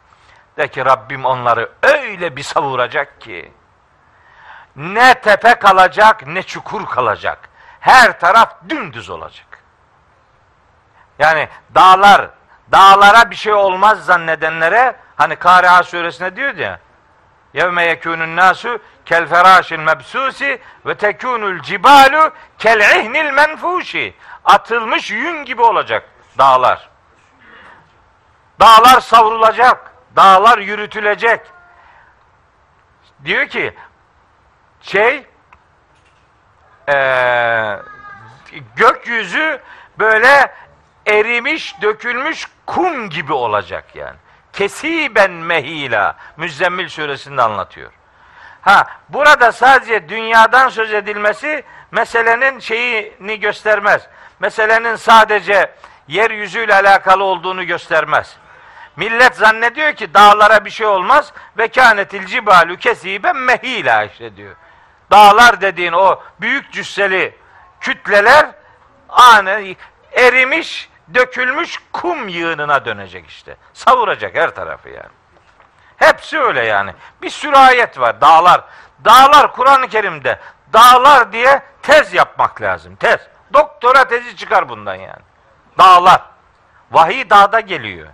De 0.58 0.68
ki 0.68 0.84
Rabbim 0.84 1.24
onları 1.24 1.72
öyle 1.82 2.36
bir 2.36 2.42
savuracak 2.42 3.20
ki 3.20 3.52
ne 4.76 5.14
tepe 5.14 5.54
kalacak 5.54 6.26
ne 6.26 6.42
çukur 6.42 6.86
kalacak. 6.86 7.45
Her 7.86 8.20
taraf 8.20 8.56
dümdüz 8.68 9.10
olacak. 9.10 9.46
Yani 11.18 11.48
dağlar, 11.74 12.30
dağlara 12.72 13.30
bir 13.30 13.36
şey 13.36 13.52
olmaz 13.52 14.04
zannedenlere 14.04 14.96
hani 15.16 15.36
Kariha 15.36 15.82
suresinde 15.82 16.36
diyor 16.36 16.54
ya 16.54 16.80
Yevme 17.54 17.84
yekûnun 17.84 18.36
nasu 18.36 18.78
kel 19.04 19.26
ferâşil 19.26 19.78
mebsusi 19.78 20.60
ve 20.86 20.94
tekûnul 20.94 21.62
cibalu 21.62 22.32
kel 22.58 22.80
ihnil 22.80 23.30
menfuşi. 23.30 24.14
Atılmış 24.44 25.10
yün 25.10 25.44
gibi 25.44 25.62
olacak 25.62 26.08
dağlar. 26.38 26.90
Dağlar 28.60 29.00
savrulacak. 29.00 29.92
Dağlar 30.16 30.58
yürütülecek. 30.58 31.40
Diyor 33.24 33.46
ki 33.46 33.74
şey 34.80 35.26
ee, 36.88 37.78
gökyüzü 38.76 39.60
böyle 39.98 40.52
erimiş, 41.06 41.82
dökülmüş 41.82 42.46
kum 42.66 43.10
gibi 43.10 43.32
olacak 43.32 43.84
yani. 43.96 44.16
Kesiben 44.52 45.30
mehila 45.30 46.16
Müzzemmil 46.36 46.88
suresinde 46.88 47.42
anlatıyor. 47.42 47.92
Ha 48.60 48.86
burada 49.08 49.52
sadece 49.52 50.08
dünyadan 50.08 50.68
söz 50.68 50.92
edilmesi 50.92 51.64
meselenin 51.90 52.58
şeyini 52.58 53.40
göstermez. 53.40 54.06
Meselenin 54.40 54.96
sadece 54.96 55.70
yeryüzüyle 56.08 56.74
alakalı 56.74 57.24
olduğunu 57.24 57.64
göstermez. 57.64 58.36
Millet 58.96 59.36
zannediyor 59.36 59.92
ki 59.92 60.14
dağlara 60.14 60.64
bir 60.64 60.70
şey 60.70 60.86
olmaz 60.86 61.32
ve 61.58 61.68
kânetil 61.68 62.26
cibalu 62.26 62.76
kesiben 62.76 63.36
mehila 63.36 64.04
işte 64.04 64.36
diyor. 64.36 64.56
Dağlar 65.10 65.60
dediğin 65.60 65.92
o 65.92 66.22
büyük 66.40 66.72
cüsseli 66.72 67.36
kütleler 67.80 68.50
anı 69.08 69.74
erimiş, 70.12 70.90
dökülmüş 71.14 71.78
kum 71.92 72.28
yığınına 72.28 72.84
dönecek 72.84 73.26
işte. 73.26 73.56
Savuracak 73.72 74.34
her 74.34 74.54
tarafı 74.54 74.88
yani. 74.88 75.10
Hepsi 75.96 76.38
öyle 76.38 76.64
yani. 76.64 76.94
Bir 77.22 77.30
sürü 77.30 77.56
ayet 77.56 78.00
var. 78.00 78.20
Dağlar. 78.20 78.64
Dağlar 79.04 79.52
Kur'an-ı 79.52 79.88
Kerim'de 79.88 80.40
dağlar 80.72 81.32
diye 81.32 81.62
tez 81.82 82.14
yapmak 82.14 82.62
lazım. 82.62 82.96
Tez. 82.96 83.20
Doktora 83.52 84.08
tezi 84.08 84.36
çıkar 84.36 84.68
bundan 84.68 84.94
yani. 84.94 85.22
Dağlar. 85.78 86.22
Vahiy 86.90 87.30
dağda 87.30 87.60
geliyor. 87.60 88.08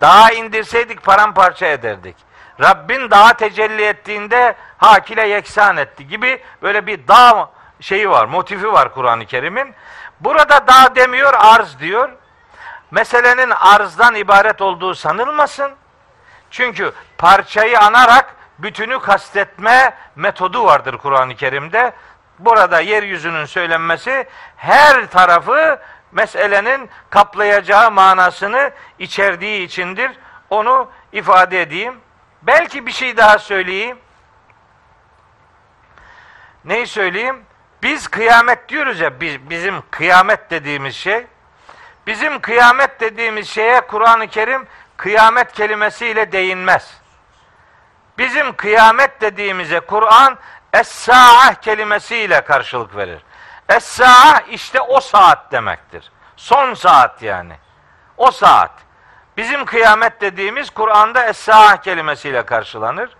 Dağa 0.00 0.30
indirseydik 0.30 1.04
paramparça 1.04 1.66
ederdik. 1.66 2.16
Rabbin 2.60 3.10
dağa 3.10 3.32
tecelli 3.32 3.84
ettiğinde 3.84 4.56
hakile 4.78 5.28
yeksan 5.28 5.76
etti 5.76 6.08
gibi 6.08 6.42
böyle 6.62 6.86
bir 6.86 7.08
dağ 7.08 7.50
şeyi 7.80 8.10
var, 8.10 8.24
motifi 8.24 8.72
var 8.72 8.94
Kur'an-ı 8.94 9.26
Kerim'in. 9.26 9.74
Burada 10.20 10.66
dağ 10.66 10.96
demiyor, 10.96 11.34
arz 11.38 11.78
diyor. 11.78 12.08
Meselenin 12.90 13.50
arzdan 13.50 14.14
ibaret 14.14 14.62
olduğu 14.62 14.94
sanılmasın. 14.94 15.72
Çünkü 16.50 16.92
parçayı 17.18 17.80
anarak 17.80 18.34
bütünü 18.58 19.00
kastetme 19.00 19.94
metodu 20.16 20.64
vardır 20.64 20.98
Kur'an-ı 20.98 21.34
Kerim'de. 21.36 21.92
Burada 22.38 22.80
yeryüzünün 22.80 23.44
söylenmesi 23.44 24.28
her 24.56 25.06
tarafı 25.06 25.80
meselenin 26.12 26.90
kaplayacağı 27.10 27.90
manasını 27.90 28.70
içerdiği 28.98 29.66
içindir. 29.66 30.10
Onu 30.50 30.88
ifade 31.12 31.62
edeyim. 31.62 31.94
Belki 32.42 32.86
bir 32.86 32.92
şey 32.92 33.16
daha 33.16 33.38
söyleyeyim. 33.38 33.98
Neyi 36.64 36.86
söyleyeyim? 36.86 37.44
Biz 37.82 38.08
kıyamet 38.08 38.68
diyoruz 38.68 39.00
ya, 39.00 39.20
biz, 39.20 39.50
bizim 39.50 39.82
kıyamet 39.90 40.50
dediğimiz 40.50 40.96
şey, 40.96 41.26
bizim 42.06 42.40
kıyamet 42.40 43.00
dediğimiz 43.00 43.48
şeye 43.48 43.80
Kur'an-ı 43.80 44.28
Kerim 44.28 44.66
kıyamet 44.96 45.52
kelimesiyle 45.52 46.32
değinmez. 46.32 47.00
Bizim 48.18 48.56
kıyamet 48.56 49.20
dediğimize 49.20 49.80
Kur'an 49.80 50.38
Es-Sa'ah 50.72 51.54
kelimesiyle 51.54 52.40
karşılık 52.40 52.96
verir. 52.96 53.22
Es-Sa'ah 53.68 54.40
işte 54.48 54.80
o 54.80 55.00
saat 55.00 55.52
demektir. 55.52 56.12
Son 56.36 56.74
saat 56.74 57.22
yani. 57.22 57.54
O 58.16 58.30
saat. 58.30 58.70
Bizim 59.36 59.64
kıyamet 59.64 60.20
dediğimiz 60.20 60.70
Kur'an'da 60.70 61.24
Es-Sa'ah 61.26 61.76
kelimesiyle 61.76 62.42
karşılanır. 62.42 63.16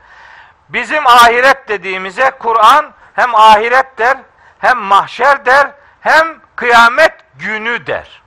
Bizim 0.68 1.06
ahiret 1.06 1.68
dediğimize 1.68 2.30
Kur'an 2.30 2.92
hem 3.14 3.34
ahiret 3.34 3.98
der, 3.98 4.16
hem 4.58 4.78
mahşer 4.78 5.46
der, 5.46 5.70
hem 6.00 6.40
kıyamet 6.56 7.14
günü 7.38 7.86
der. 7.86 8.22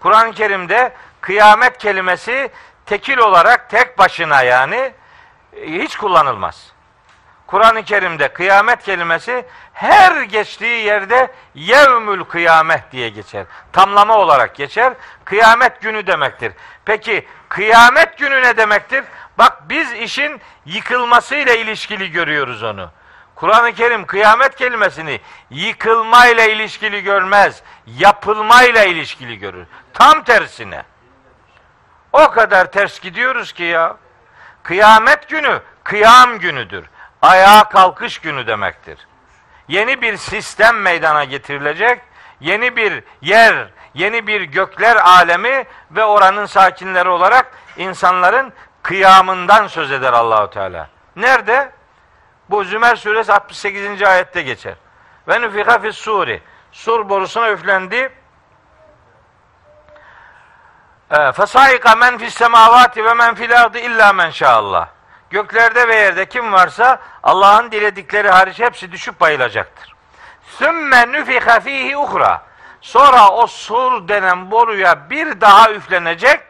Kur'an-ı 0.00 0.32
Kerim'de 0.32 0.92
kıyamet 1.20 1.78
kelimesi 1.78 2.50
tekil 2.86 3.18
olarak 3.18 3.70
tek 3.70 3.98
başına 3.98 4.42
yani 4.42 4.92
hiç 5.56 5.96
kullanılmaz. 5.96 6.72
Kur'an-ı 7.48 7.84
Kerim'de 7.84 8.28
kıyamet 8.28 8.82
kelimesi 8.82 9.44
her 9.72 10.22
geçtiği 10.22 10.84
yerde 10.84 11.32
yevmül 11.54 12.24
kıyamet 12.24 12.92
diye 12.92 13.08
geçer. 13.08 13.46
Tamlama 13.72 14.16
olarak 14.16 14.54
geçer. 14.54 14.92
Kıyamet 15.24 15.80
günü 15.80 16.06
demektir. 16.06 16.52
Peki 16.84 17.26
kıyamet 17.48 18.18
günü 18.18 18.42
ne 18.42 18.56
demektir? 18.56 19.04
Bak 19.38 19.68
biz 19.68 19.92
işin 19.92 20.40
yıkılmasıyla 20.66 21.54
ilişkili 21.54 22.10
görüyoruz 22.10 22.62
onu. 22.62 22.90
Kur'an-ı 23.34 23.72
Kerim 23.72 24.06
kıyamet 24.06 24.56
kelimesini 24.56 25.20
yıkılmayla 25.50 26.44
ilişkili 26.44 27.02
görmez, 27.02 27.62
yapılmayla 27.86 28.84
ilişkili 28.84 29.38
görür. 29.38 29.66
Tam 29.94 30.24
tersine. 30.24 30.82
O 32.12 32.30
kadar 32.30 32.72
ters 32.72 33.00
gidiyoruz 33.00 33.52
ki 33.52 33.62
ya. 33.62 33.96
Kıyamet 34.62 35.28
günü 35.28 35.60
kıyam 35.84 36.38
günüdür. 36.38 36.84
Ayağa 37.22 37.64
kalkış 37.64 38.18
günü 38.18 38.46
demektir. 38.46 39.06
Yeni 39.68 40.02
bir 40.02 40.16
sistem 40.16 40.80
meydana 40.80 41.24
getirilecek. 41.24 42.00
Yeni 42.40 42.76
bir 42.76 43.02
yer, 43.22 43.68
yeni 43.94 44.26
bir 44.26 44.42
gökler 44.42 44.96
alemi 44.96 45.64
ve 45.90 46.04
oranın 46.04 46.46
sakinleri 46.46 47.08
olarak 47.08 47.52
insanların 47.76 48.52
kıyamından 48.82 49.66
söz 49.66 49.92
eder 49.92 50.12
Allahu 50.12 50.50
Teala. 50.50 50.88
Nerede? 51.16 51.72
Bu 52.50 52.64
Zümer 52.64 52.96
suresi 52.96 53.32
68. 53.32 54.02
ayette 54.02 54.42
geçer. 54.42 54.74
Ve 55.28 55.40
nüfika 55.40 55.78
fis 55.78 55.96
suri. 55.96 56.42
Sur 56.72 57.08
borusuna 57.08 57.50
üflendi. 57.50 58.12
Ee, 61.10 61.32
Fesaika 61.32 61.94
men 61.94 62.18
fis 62.18 62.34
semavati 62.34 63.04
ve 63.04 63.14
men 63.14 63.34
fil 63.34 63.62
ardı 63.62 63.78
illa 63.78 64.12
men 64.12 64.30
şaallah. 64.30 64.88
Göklerde 65.30 65.88
ve 65.88 65.96
yerde 65.96 66.26
kim 66.26 66.52
varsa 66.52 66.98
Allah'ın 67.22 67.72
diledikleri 67.72 68.30
hariç 68.30 68.58
hepsi 68.60 68.92
düşüp 68.92 69.20
bayılacaktır. 69.20 69.94
Sümme 70.58 71.12
nüfika 71.12 71.60
fihi 71.60 71.96
uhra. 71.96 72.42
Sonra 72.80 73.30
o 73.30 73.46
sur 73.46 74.08
denen 74.08 74.50
boruya 74.50 75.10
bir 75.10 75.40
daha 75.40 75.70
üflenecek. 75.70 76.40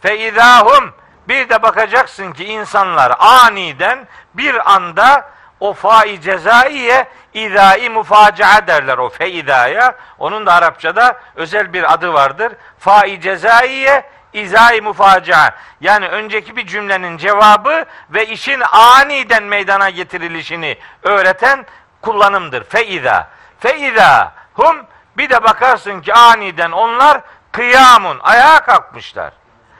Fe 0.00 0.18
idahum 0.18 0.94
bir 1.28 1.48
de 1.48 1.62
bakacaksın 1.62 2.32
ki 2.32 2.44
insanlar 2.44 3.16
aniden 3.18 4.08
bir 4.34 4.74
anda 4.74 5.30
o 5.60 5.72
fai 5.72 6.20
cezaiye 6.20 7.08
idai 7.34 7.90
mufacia 7.90 8.66
derler 8.66 8.98
o 8.98 9.08
feidaya. 9.08 9.94
Onun 10.18 10.46
da 10.46 10.54
Arapçada 10.54 11.20
özel 11.34 11.72
bir 11.72 11.92
adı 11.92 12.12
vardır. 12.12 12.52
Fai 12.78 13.20
cezaiye 13.20 14.04
izai 14.36 14.80
mufacia. 14.80 15.50
Yani 15.80 16.08
önceki 16.08 16.56
bir 16.56 16.66
cümlenin 16.66 17.16
cevabı 17.16 17.84
ve 18.10 18.26
işin 18.26 18.62
aniden 18.72 19.42
meydana 19.42 19.90
getirilişini 19.90 20.78
öğreten 21.02 21.66
kullanımdır. 22.02 22.64
Feida. 22.64 23.28
Feida 23.58 24.32
hum 24.54 24.86
bir 25.16 25.30
de 25.30 25.44
bakarsın 25.44 26.00
ki 26.00 26.14
aniden 26.14 26.70
onlar 26.70 27.20
kıyamun 27.52 28.18
ayağa 28.22 28.60
kalkmışlar. 28.60 29.32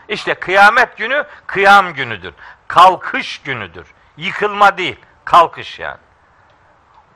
İşte 0.09 0.35
kıyamet 0.35 0.97
günü 0.97 1.25
kıyam 1.47 1.95
günüdür. 1.95 2.35
Kalkış 2.69 3.39
günüdür. 3.39 3.87
Yıkılma 4.17 4.79
değil, 4.79 4.97
kalkış 5.25 5.79
yani. 5.79 5.99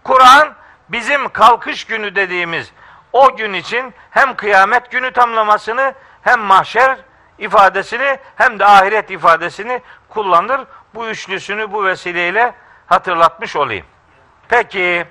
Kur'an 0.04 0.54
bizim 0.88 1.28
kalkış 1.28 1.84
günü 1.84 2.14
dediğimiz 2.14 2.72
o 3.12 3.36
gün 3.36 3.52
için 3.52 3.94
hem 4.10 4.36
kıyamet 4.36 4.90
günü 4.90 5.12
tamlamasını 5.12 5.94
hem 6.22 6.40
mahşer 6.40 6.98
ifadesini 7.40 8.18
hem 8.36 8.58
de 8.58 8.66
ahiret 8.66 9.10
ifadesini 9.10 9.82
kullanır. 10.08 10.60
Bu 10.94 11.08
üçlüsünü 11.08 11.72
bu 11.72 11.84
vesileyle 11.84 12.54
hatırlatmış 12.86 13.56
olayım. 13.56 13.86
Peki 14.48 15.06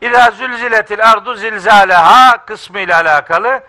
İzâ 0.00 0.30
zülziletil 0.30 1.10
ardu 1.10 1.34
zilzâleha 1.34 2.44
kısmı 2.44 2.80
ile 2.80 2.94
alakalı 2.94 3.62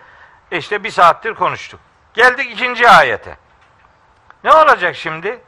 işte 0.50 0.84
bir 0.84 0.90
saattir 0.90 1.34
konuştuk. 1.34 1.80
Geldik 2.14 2.50
ikinci 2.50 2.88
ayete. 2.88 3.36
Ne 4.44 4.52
olacak 4.52 4.96
şimdi? 4.96 5.40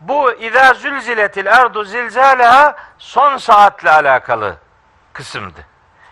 Bu 0.00 0.32
izâ 0.32 0.74
zülziletil 0.74 1.52
ardu 1.52 1.84
zilzâleha 1.84 2.76
son 2.98 3.36
saatle 3.36 3.90
alakalı 3.90 4.56
kısımdı. 5.12 5.66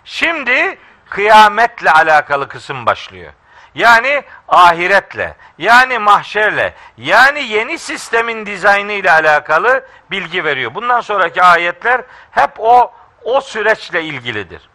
Şimdi 0.05 0.79
kıyametle 1.11 1.91
alakalı 1.91 2.49
kısım 2.49 2.87
başlıyor. 2.87 3.33
Yani 3.77 4.25
ahiretle, 4.49 5.37
yani 5.59 5.99
mahşerle, 5.99 6.75
yani 6.97 7.43
yeni 7.43 7.79
sistemin 7.79 8.47
dizaynı 8.47 8.93
ile 8.93 9.13
alakalı 9.13 9.87
bilgi 10.11 10.45
veriyor. 10.45 10.75
Bundan 10.75 11.01
sonraki 11.01 11.43
ayetler 11.43 12.03
hep 12.31 12.51
o 12.59 12.93
o 13.25 13.41
süreçle 13.41 14.03
ilgilidir. 14.03 14.69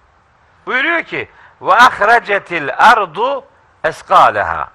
Buyuruyor 0.66 1.04
ki 1.04 1.30
ve 1.62 1.74
ahrecetil 1.74 2.70
ardu 2.78 3.46
eskaleha. 3.84 4.70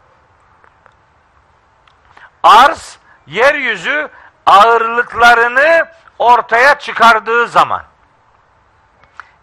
Arz 2.43 2.99
yeryüzü 3.27 4.09
ağırlıklarını 4.47 5.89
ortaya 6.19 6.79
çıkardığı 6.79 7.49
zaman 7.49 7.83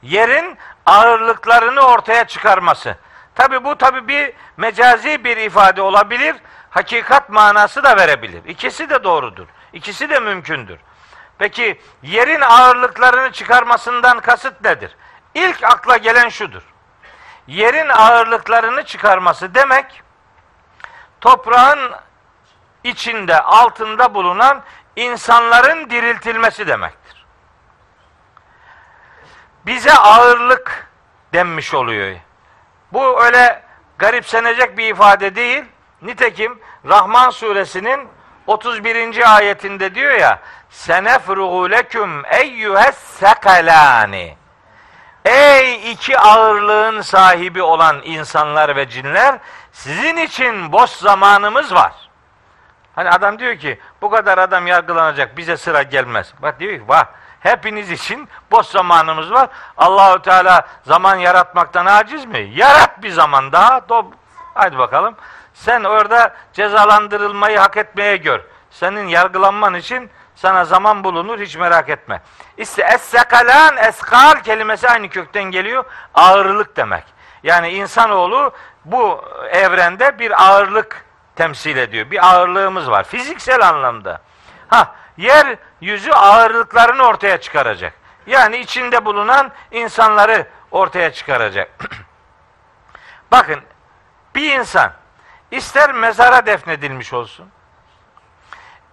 yerin 0.01 0.57
ağırlıklarını 0.85 1.81
ortaya 1.81 2.27
çıkarması. 2.27 2.95
Tabi 3.35 3.63
bu 3.63 3.77
tabi 3.77 4.07
bir 4.07 4.33
mecazi 4.57 5.23
bir 5.23 5.37
ifade 5.37 5.81
olabilir. 5.81 6.35
Hakikat 6.69 7.29
manası 7.29 7.83
da 7.83 7.97
verebilir. 7.97 8.45
İkisi 8.45 8.89
de 8.89 9.03
doğrudur. 9.03 9.47
İkisi 9.73 10.09
de 10.09 10.19
mümkündür. 10.19 10.79
Peki 11.37 11.81
yerin 12.03 12.41
ağırlıklarını 12.41 13.31
çıkarmasından 13.31 14.19
kasıt 14.19 14.61
nedir? 14.63 14.95
İlk 15.33 15.63
akla 15.63 15.97
gelen 15.97 16.29
şudur. 16.29 16.61
Yerin 17.47 17.89
ağırlıklarını 17.89 18.83
çıkarması 18.83 19.55
demek 19.55 20.03
toprağın 21.21 21.91
içinde 22.83 23.41
altında 23.41 24.13
bulunan 24.13 24.63
insanların 24.95 25.89
diriltilmesi 25.89 26.67
demektir. 26.67 27.25
Bize 29.65 29.93
ağırlık 29.93 30.87
denmiş 31.33 31.73
oluyor. 31.73 32.15
Bu 32.93 33.23
öyle 33.23 33.63
garipsenecek 33.97 34.77
bir 34.77 34.89
ifade 34.89 35.35
değil. 35.35 35.63
Nitekim 36.01 36.59
Rahman 36.85 37.29
suresinin 37.29 38.07
31. 38.47 39.35
ayetinde 39.35 39.95
diyor 39.95 40.11
ya 40.11 40.39
senefruhu 40.69 41.71
leküm 41.71 42.25
eyyühes 42.25 42.97
sekalani 42.97 44.37
Ey 45.25 45.91
iki 45.91 46.19
ağırlığın 46.19 47.01
sahibi 47.01 47.61
olan 47.61 48.01
insanlar 48.03 48.75
ve 48.75 48.89
cinler 48.89 49.39
sizin 49.71 50.17
için 50.17 50.71
boş 50.71 50.89
zamanımız 50.89 51.73
var. 51.73 51.93
Hani 52.95 53.09
adam 53.09 53.39
diyor 53.39 53.55
ki 53.57 53.79
bu 54.01 54.09
kadar 54.09 54.37
adam 54.37 54.67
yargılanacak 54.67 55.37
bize 55.37 55.57
sıra 55.57 55.83
gelmez. 55.83 56.33
Bak 56.41 56.59
diyor 56.59 56.77
ki 56.77 56.83
vah 56.87 57.05
hepiniz 57.43 57.91
için 57.91 58.29
boş 58.51 58.65
zamanımız 58.65 59.31
var. 59.31 59.49
Allahu 59.77 60.21
Teala 60.21 60.67
zaman 60.87 61.15
yaratmaktan 61.15 61.85
aciz 61.85 62.25
mi? 62.25 62.51
Yarat 62.53 63.03
bir 63.03 63.09
zaman 63.09 63.51
daha. 63.51 63.81
Hadi 64.53 64.77
bakalım. 64.77 65.15
Sen 65.53 65.83
orada 65.83 66.35
cezalandırılmayı 66.53 67.59
hak 67.59 67.77
etmeye 67.77 68.17
gör. 68.17 68.39
Senin 68.71 69.07
yargılanman 69.07 69.73
için 69.73 70.09
sana 70.35 70.65
zaman 70.65 71.03
bulunur 71.03 71.39
hiç 71.39 71.55
merak 71.55 71.89
etme. 71.89 72.21
İşte 72.57 72.81
es-sekalan, 72.83 73.77
eskal 73.77 74.33
kelimesi 74.43 74.89
aynı 74.89 75.09
kökten 75.09 75.43
geliyor. 75.43 75.85
Ağırlık 76.13 76.75
demek. 76.75 77.03
Yani 77.43 77.69
insanoğlu 77.69 78.51
bu 78.85 79.25
evrende 79.51 80.19
bir 80.19 80.43
ağırlık 80.43 81.05
temsil 81.35 81.77
ediyor. 81.77 82.11
Bir 82.11 82.27
ağırlığımız 82.27 82.91
var. 82.91 83.03
Fiziksel 83.03 83.67
anlamda. 83.67 84.21
Ha, 84.73 84.95
yer 85.17 85.57
yüzü 85.81 86.11
ağırlıklarını 86.11 87.03
ortaya 87.03 87.41
çıkaracak. 87.41 87.93
Yani 88.27 88.57
içinde 88.57 89.05
bulunan 89.05 89.51
insanları 89.71 90.47
ortaya 90.71 91.13
çıkaracak. 91.13 91.69
Bakın 93.31 93.61
bir 94.35 94.59
insan 94.59 94.91
ister 95.51 95.91
mezara 95.91 96.45
defnedilmiş 96.45 97.13
olsun, 97.13 97.47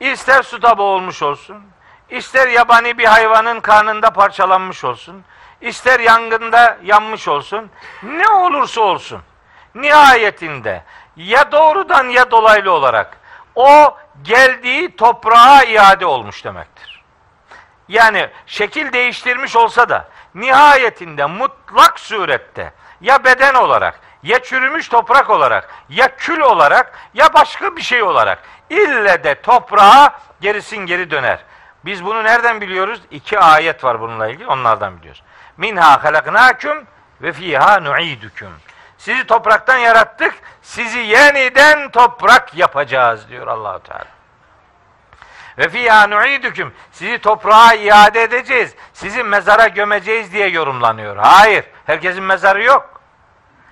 ister 0.00 0.42
suda 0.42 0.78
boğulmuş 0.78 1.22
olsun, 1.22 1.64
ister 2.10 2.48
yabani 2.48 2.98
bir 2.98 3.04
hayvanın 3.04 3.60
karnında 3.60 4.10
parçalanmış 4.10 4.84
olsun, 4.84 5.24
ister 5.60 6.00
yangında 6.00 6.78
yanmış 6.82 7.28
olsun, 7.28 7.70
ne 8.02 8.28
olursa 8.28 8.80
olsun, 8.80 9.22
nihayetinde 9.74 10.84
ya 11.16 11.52
doğrudan 11.52 12.08
ya 12.08 12.30
dolaylı 12.30 12.72
olarak 12.72 13.20
o 13.54 13.96
geldiği 14.22 14.96
toprağa 14.96 15.64
iade 15.64 16.06
olmuş 16.06 16.44
demektir. 16.44 17.04
Yani 17.88 18.28
şekil 18.46 18.92
değiştirmiş 18.92 19.56
olsa 19.56 19.88
da 19.88 20.08
nihayetinde 20.34 21.26
mutlak 21.26 22.00
surette 22.00 22.72
ya 23.00 23.24
beden 23.24 23.54
olarak 23.54 24.00
ya 24.22 24.42
çürümüş 24.42 24.88
toprak 24.88 25.30
olarak 25.30 25.74
ya 25.88 26.16
kül 26.16 26.40
olarak 26.40 26.98
ya 27.14 27.34
başka 27.34 27.76
bir 27.76 27.82
şey 27.82 28.02
olarak 28.02 28.38
ille 28.70 29.24
de 29.24 29.34
toprağa 29.34 30.20
gerisin 30.40 30.76
geri 30.76 31.10
döner. 31.10 31.38
Biz 31.84 32.04
bunu 32.04 32.24
nereden 32.24 32.60
biliyoruz? 32.60 33.00
İki 33.10 33.38
ayet 33.38 33.84
var 33.84 34.00
bununla 34.00 34.28
ilgili. 34.28 34.46
Onlardan 34.46 34.98
biliyoruz. 34.98 35.22
Minha 35.56 36.04
halaknakum 36.04 36.84
ve 37.22 37.32
fiha 37.32 37.80
nu'idukum. 37.80 38.52
Sizi 38.98 39.26
topraktan 39.26 39.78
yarattık. 39.78 40.34
Sizi 40.70 40.98
yeniden 40.98 41.90
toprak 41.90 42.54
yapacağız 42.54 43.28
diyor 43.28 43.46
Allahu 43.46 43.82
Teala. 43.82 44.06
Ve 45.58 45.68
fiha 45.68 46.06
nu'idukum. 46.06 46.72
Sizi 46.92 47.18
toprağa 47.18 47.74
iade 47.74 48.22
edeceğiz. 48.22 48.74
Sizi 48.92 49.22
mezara 49.22 49.68
gömeceğiz 49.68 50.32
diye 50.32 50.48
yorumlanıyor. 50.48 51.16
Hayır. 51.16 51.64
Herkesin 51.86 52.22
mezarı 52.22 52.62
yok. 52.62 53.00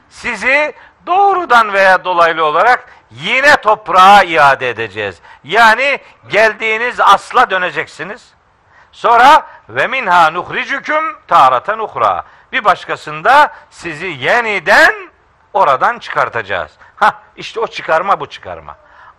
Sizi 0.08 0.74
doğrudan 1.06 1.72
veya 1.72 2.04
dolaylı 2.04 2.44
olarak 2.44 2.86
yine 3.10 3.56
toprağa 3.56 4.22
iade 4.22 4.68
edeceğiz. 4.68 5.20
Yani 5.44 6.00
geldiğiniz 6.28 7.00
asla 7.00 7.50
döneceksiniz. 7.50 8.34
Sonra 8.92 9.46
ve 9.68 9.86
minha 9.86 10.30
nuhricukum 10.30 11.18
taratan 11.28 11.78
uhra. 11.78 12.24
Bir 12.52 12.64
başkasında 12.64 13.54
sizi 13.70 14.06
yeniden 14.06 14.94
oradan 15.52 15.98
çıkartacağız. 15.98 16.72
Ha 17.00 17.22
işte 17.36 17.60
o 17.60 17.66
çıkarma 17.66 18.20
bu 18.20 18.26
çıkarma. 18.26 18.76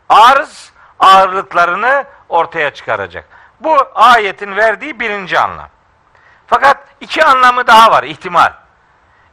Arz 0.09 0.71
ağırlıklarını 0.99 2.05
ortaya 2.29 2.73
çıkaracak. 2.73 3.25
Bu 3.59 3.77
ayetin 3.95 4.55
verdiği 4.55 4.99
birinci 4.99 5.39
anlam. 5.39 5.69
Fakat 6.47 6.77
iki 7.01 7.25
anlamı 7.25 7.67
daha 7.67 7.91
var 7.91 8.03
ihtimal. 8.03 8.53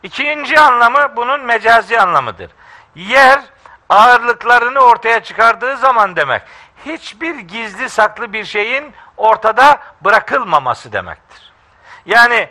İkinci 0.02 0.60
anlamı 0.60 1.16
bunun 1.16 1.40
mecazi 1.40 2.00
anlamıdır. 2.00 2.50
Yer 2.94 3.40
ağırlıklarını 3.88 4.78
ortaya 4.80 5.22
çıkardığı 5.22 5.76
zaman 5.76 6.16
demek. 6.16 6.42
Hiçbir 6.86 7.38
gizli 7.38 7.88
saklı 7.90 8.32
bir 8.32 8.44
şeyin 8.44 8.94
ortada 9.16 9.78
bırakılmaması 10.04 10.92
demektir. 10.92 11.52
Yani 12.06 12.48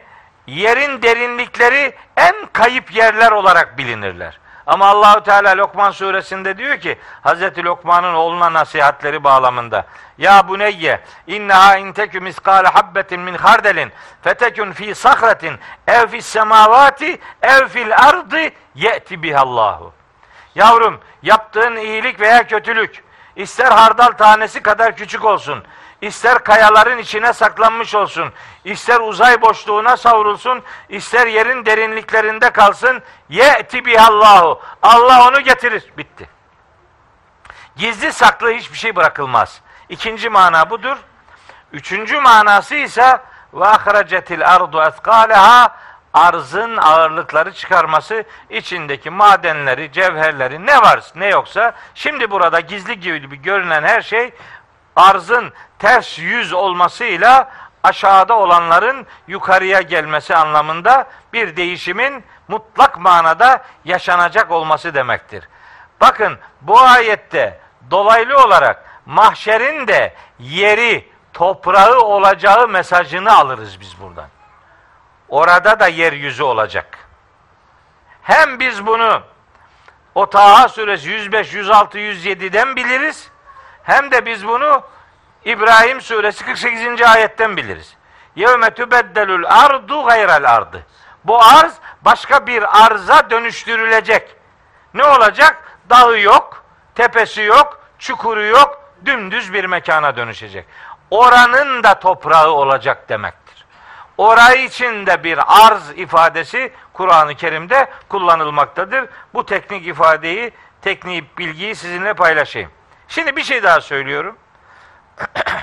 yerin 0.48 1.02
derinlikleri 1.02 1.96
en 2.18 2.36
kayıp 2.54 2.96
yerler 2.96 3.32
olarak 3.32 3.78
bilinirler. 3.78 4.40
Ama 4.68 4.88
Allahu 4.88 5.24
Teala 5.24 5.58
Lokman 5.58 5.92
suresinde 5.92 6.58
diyor 6.58 6.78
ki 6.78 7.00
Hazreti 7.22 7.64
Lokman'ın 7.64 8.14
oğluna 8.14 8.54
nasihatleri 8.54 9.24
bağlamında 9.24 9.86
Ya 10.18 10.48
buneyye 10.48 11.02
inneha 11.28 11.78
intekü 11.78 12.20
miskale 12.20 12.68
habbetin 12.68 13.20
min 13.20 13.34
hardelin 13.34 13.92
fetekün 14.22 14.72
fi 14.72 14.96
sahretin 14.96 15.60
ev 15.88 16.08
fis 16.08 16.26
semavati 16.26 17.20
ev 17.42 17.68
fil 17.68 17.98
ardı 17.98 18.50
ye'ti 18.76 19.24
bihallahu. 19.24 19.94
Yavrum 20.56 21.00
yaptığın 21.24 21.76
iyilik 21.76 22.20
veya 22.20 22.48
kötülük 22.48 23.04
ister 23.36 23.72
hardal 23.72 24.12
tanesi 24.12 24.62
kadar 24.62 24.96
küçük 24.96 25.26
olsun 25.26 25.64
ister 26.02 26.44
kayaların 26.44 26.98
içine 26.98 27.34
saklanmış 27.34 27.96
olsun, 27.96 28.32
ister 28.64 29.00
uzay 29.00 29.42
boşluğuna 29.42 29.98
savrulsun, 29.98 30.64
ister 30.90 31.28
yerin 31.28 31.66
derinliklerinde 31.66 32.50
kalsın, 32.50 33.02
ye'ti 33.30 33.86
bihallahu. 33.86 34.62
Allah 34.82 35.28
onu 35.28 35.42
getirir. 35.42 35.84
Bitti. 35.98 36.30
Gizli 37.76 38.14
saklı 38.14 38.52
hiçbir 38.52 38.78
şey 38.78 38.96
bırakılmaz. 38.96 39.62
İkinci 39.90 40.30
mana 40.30 40.70
budur. 40.70 40.98
Üçüncü 41.72 42.20
manası 42.20 42.76
ise 42.76 43.22
ve 43.54 43.66
ahracetil 43.66 44.48
ardu 44.48 44.84
eskaleha 44.84 45.76
arzın 46.14 46.78
ağırlıkları 46.78 47.54
çıkarması 47.54 48.24
içindeki 48.50 49.10
madenleri, 49.10 49.92
cevherleri 49.92 50.66
ne 50.66 50.82
var 50.82 51.04
ne 51.16 51.28
yoksa 51.28 51.74
şimdi 51.96 52.32
burada 52.32 52.60
gizli 52.60 53.00
gibi 53.00 53.42
görünen 53.42 53.84
her 53.84 54.02
şey 54.02 54.34
arzın 54.96 55.54
ters 55.80 56.20
yüz 56.20 56.54
olmasıyla 56.54 57.52
aşağıda 57.84 58.38
olanların 58.38 59.08
yukarıya 59.28 59.82
gelmesi 59.82 60.36
anlamında 60.36 61.08
bir 61.34 61.56
değişimin 61.56 62.24
mutlak 62.48 63.00
manada 63.00 63.64
yaşanacak 63.86 64.52
olması 64.52 64.94
demektir. 64.94 65.48
Bakın 66.02 66.38
bu 66.62 66.80
ayette 66.80 67.60
dolaylı 67.92 68.44
olarak 68.44 68.86
mahşerin 69.06 69.88
de 69.88 70.14
yeri, 70.40 71.10
toprağı 71.34 72.00
olacağı 72.00 72.68
mesajını 72.68 73.38
alırız 73.38 73.80
biz 73.80 74.02
buradan. 74.02 74.30
Orada 75.30 75.80
da 75.80 75.88
yeryüzü 75.88 76.44
olacak. 76.44 76.98
Hem 78.22 78.60
biz 78.60 78.86
bunu 78.86 79.22
o 80.16 80.30
Taha 80.30 80.68
suresi 80.68 81.10
105, 81.10 81.54
106, 81.54 81.98
107'den 81.98 82.76
biliriz. 82.76 83.32
Hem 83.86 84.12
de 84.12 84.26
biz 84.26 84.48
bunu 84.48 84.84
İbrahim 85.46 86.02
suresi 86.02 86.46
48. 86.46 87.02
ayetten 87.02 87.58
biliriz. 87.58 87.96
Yevme 88.36 88.70
tübeddelül 88.70 89.46
ardu 89.50 90.06
gayrel 90.06 90.56
ardı. 90.56 90.86
Bu 91.24 91.44
arz 91.44 91.74
başka 92.02 92.48
bir 92.48 92.86
arza 92.86 93.30
dönüştürülecek. 93.30 94.36
Ne 94.94 95.06
olacak? 95.06 95.80
Dağı 95.90 96.20
yok, 96.20 96.64
tepesi 96.96 97.42
yok, 97.42 97.80
çukuru 98.00 98.44
yok, 98.44 98.92
dümdüz 99.06 99.54
bir 99.54 99.66
mekana 99.66 100.16
dönüşecek. 100.16 100.66
Oranın 101.12 101.84
da 101.84 102.00
toprağı 102.00 102.52
olacak 102.52 103.10
demektir. 103.10 103.66
Orayı 104.18 104.66
için 104.66 105.06
de 105.06 105.24
bir 105.24 105.40
arz 105.66 105.90
ifadesi 105.96 106.74
Kur'an-ı 106.94 107.36
Kerim'de 107.36 107.90
kullanılmaktadır. 108.10 109.10
Bu 109.34 109.46
teknik 109.46 109.88
ifadeyi, 109.88 110.52
teknik 110.82 111.38
bilgiyi 111.38 111.76
sizinle 111.76 112.14
paylaşayım. 112.14 112.72
Şimdi 113.08 113.36
bir 113.36 113.44
şey 113.44 113.64
daha 113.64 113.82
söylüyorum. 113.82 114.38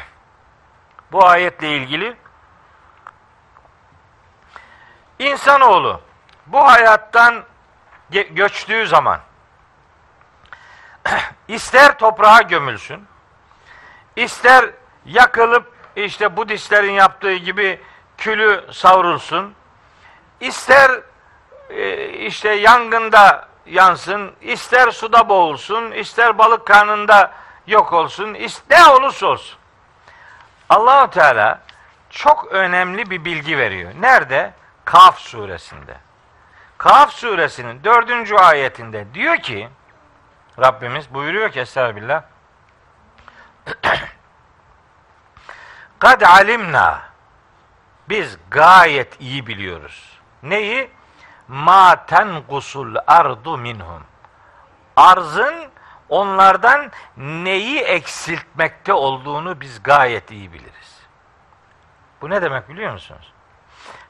Bu 1.12 1.26
ayetle 1.26 1.76
ilgili 1.76 2.16
insanoğlu 5.18 6.01
bu 6.47 6.64
hayattan 6.64 7.45
göçtüğü 8.11 8.86
zaman 8.86 9.20
ister 11.49 11.99
toprağa 11.99 12.43
gömülsün, 12.43 13.07
ister 14.16 14.70
yakılıp 15.05 15.72
işte 15.97 16.36
Budistlerin 16.36 16.93
yaptığı 16.93 17.34
gibi 17.34 17.80
külü 18.18 18.66
savrulsun, 18.72 19.55
ister 20.40 21.01
e, 21.70 22.09
işte 22.09 22.51
yangında 22.51 23.49
yansın, 23.66 24.32
ister 24.40 24.90
suda 24.90 25.28
boğulsun, 25.28 25.90
ister 25.90 26.38
balık 26.38 26.66
karnında 26.66 27.32
yok 27.66 27.92
olsun, 27.92 28.34
ne 28.70 28.86
olursa 28.86 29.26
olsun. 29.26 29.58
Allahu 30.68 31.10
Teala 31.10 31.60
çok 32.10 32.52
önemli 32.52 33.10
bir 33.10 33.24
bilgi 33.24 33.58
veriyor. 33.58 33.92
Nerede? 34.00 34.52
Kaf 34.84 35.18
suresinde. 35.18 35.96
Kaf 36.78 37.12
suresinin 37.12 37.84
dördüncü 37.84 38.36
ayetinde 38.36 39.14
diyor 39.14 39.36
ki 39.36 39.68
Rabbimiz 40.60 41.14
buyuruyor 41.14 41.50
ki 41.50 41.60
Estağfirullah 41.60 42.22
Kad 45.98 46.22
alimna 46.22 47.02
biz 48.08 48.38
gayet 48.50 49.20
iyi 49.20 49.46
biliyoruz. 49.46 50.18
Neyi? 50.42 50.90
Ma 51.49 52.07
tenqusul 52.07 52.95
ardu 53.07 53.59
minhum. 53.59 54.03
Arzın 54.97 55.55
onlardan 56.09 56.90
neyi 57.16 57.80
eksiltmekte 57.80 58.93
olduğunu 58.93 59.61
biz 59.61 59.82
gayet 59.82 60.30
iyi 60.30 60.53
biliriz. 60.53 61.01
Bu 62.20 62.30
ne 62.30 62.43
demek 62.43 62.68
biliyor 62.68 62.93
musunuz? 62.93 63.32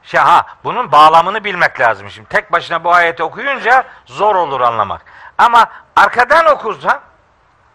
Şey, 0.03 0.19
ha, 0.19 0.45
bunun 0.63 0.91
bağlamını 0.91 1.43
bilmek 1.43 1.79
lazım. 1.79 2.09
Şimdi 2.09 2.29
tek 2.29 2.51
başına 2.51 2.83
bu 2.83 2.93
ayeti 2.93 3.23
okuyunca 3.23 3.83
zor 4.05 4.35
olur 4.35 4.61
anlamak. 4.61 5.01
Ama 5.37 5.65
arkadan 5.95 6.45
okursan 6.45 7.01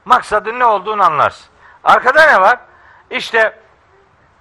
maksadın 0.05 0.59
ne 0.59 0.65
olduğunu 0.65 1.05
anlarsın. 1.05 1.47
Arkada 1.85 2.27
ne 2.27 2.41
var? 2.41 2.59
İşte 3.11 3.59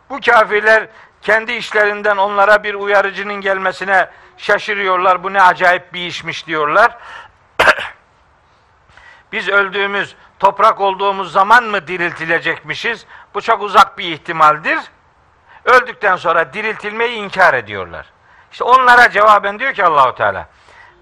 bu 0.09 0.19
kafirler 0.25 0.87
kendi 1.21 1.53
işlerinden 1.53 2.17
onlara 2.17 2.63
bir 2.63 2.73
uyarıcının 2.73 3.33
gelmesine 3.33 4.09
şaşırıyorlar. 4.37 5.23
Bu 5.23 5.33
ne 5.33 5.41
acayip 5.41 5.93
bir 5.93 6.07
işmiş 6.07 6.47
diyorlar. 6.47 6.97
Biz 9.31 9.49
öldüğümüz, 9.49 10.15
toprak 10.39 10.81
olduğumuz 10.81 11.31
zaman 11.31 11.63
mı 11.63 11.87
diriltilecekmişiz? 11.87 13.05
Bu 13.33 13.41
çok 13.41 13.61
uzak 13.61 13.97
bir 13.97 14.11
ihtimaldir. 14.11 14.79
Öldükten 15.65 16.15
sonra 16.15 16.53
diriltilmeyi 16.53 17.17
inkar 17.17 17.53
ediyorlar. 17.53 18.05
İşte 18.51 18.63
onlara 18.63 19.09
cevaben 19.09 19.59
diyor 19.59 19.73
ki 19.73 19.85
Allahu 19.85 20.15
Teala, 20.15 20.47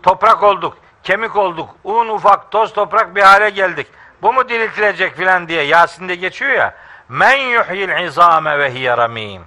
toprak 0.04 0.44
olduk, 0.44 0.78
kemik 1.04 1.36
olduk, 1.36 1.70
un 1.84 2.08
ufak, 2.08 2.52
toz 2.52 2.74
toprak 2.74 3.16
bir 3.16 3.22
hale 3.22 3.50
geldik. 3.50 3.88
Bu 4.22 4.34
mu 4.34 4.50
diriltilecek 4.50 5.16
filan 5.16 5.48
diye 5.48 5.64
Yasin'de 5.64 6.16
geçiyor 6.16 6.52
ya. 6.52 6.76
Men 7.10 7.36
yuhyil 7.36 8.06
izame 8.06 8.60
ve 8.60 8.74
hiye 8.74 8.98
ramim. 8.98 9.46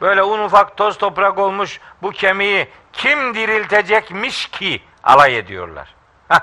Böyle 0.00 0.22
un 0.22 0.38
ufak 0.38 0.76
toz 0.76 0.98
toprak 0.98 1.38
olmuş 1.38 1.80
bu 2.02 2.10
kemiği 2.10 2.68
kim 2.92 3.34
diriltecekmiş 3.34 4.46
ki 4.46 4.82
alay 5.04 5.38
ediyorlar. 5.38 5.94
Heh. 6.28 6.40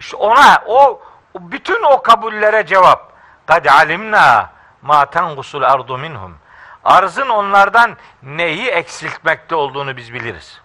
İşte 0.00 0.16
ona 0.16 0.62
o 0.66 1.02
bütün 1.34 1.82
o 1.82 2.02
kabullere 2.02 2.66
cevap. 2.66 3.12
Kad 3.46 3.64
alimna 3.64 4.50
ma 4.82 5.10
tengusul 5.10 5.62
ardu 5.62 5.98
minhum. 5.98 6.36
Arzın 6.84 7.28
onlardan 7.28 7.96
neyi 8.22 8.68
eksiltmekte 8.68 9.54
olduğunu 9.54 9.96
biz 9.96 10.14
biliriz. 10.14 10.60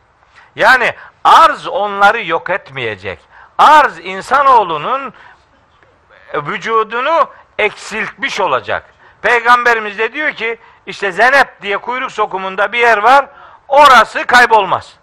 Yani 0.55 0.93
arz 1.23 1.67
onları 1.67 2.23
yok 2.23 2.49
etmeyecek. 2.49 3.19
Arz 3.57 3.99
insanoğlunun 3.99 5.13
vücudunu 6.33 7.29
eksiltmiş 7.57 8.39
olacak. 8.39 8.85
Peygamberimiz 9.21 9.97
de 9.99 10.13
diyor 10.13 10.33
ki 10.33 10.59
işte 10.87 11.11
Zenep 11.11 11.61
diye 11.61 11.77
kuyruk 11.77 12.11
sokumunda 12.11 12.71
bir 12.71 12.79
yer 12.79 12.97
var. 12.97 13.25
Orası 13.67 14.25
kaybolmaz. 14.25 14.97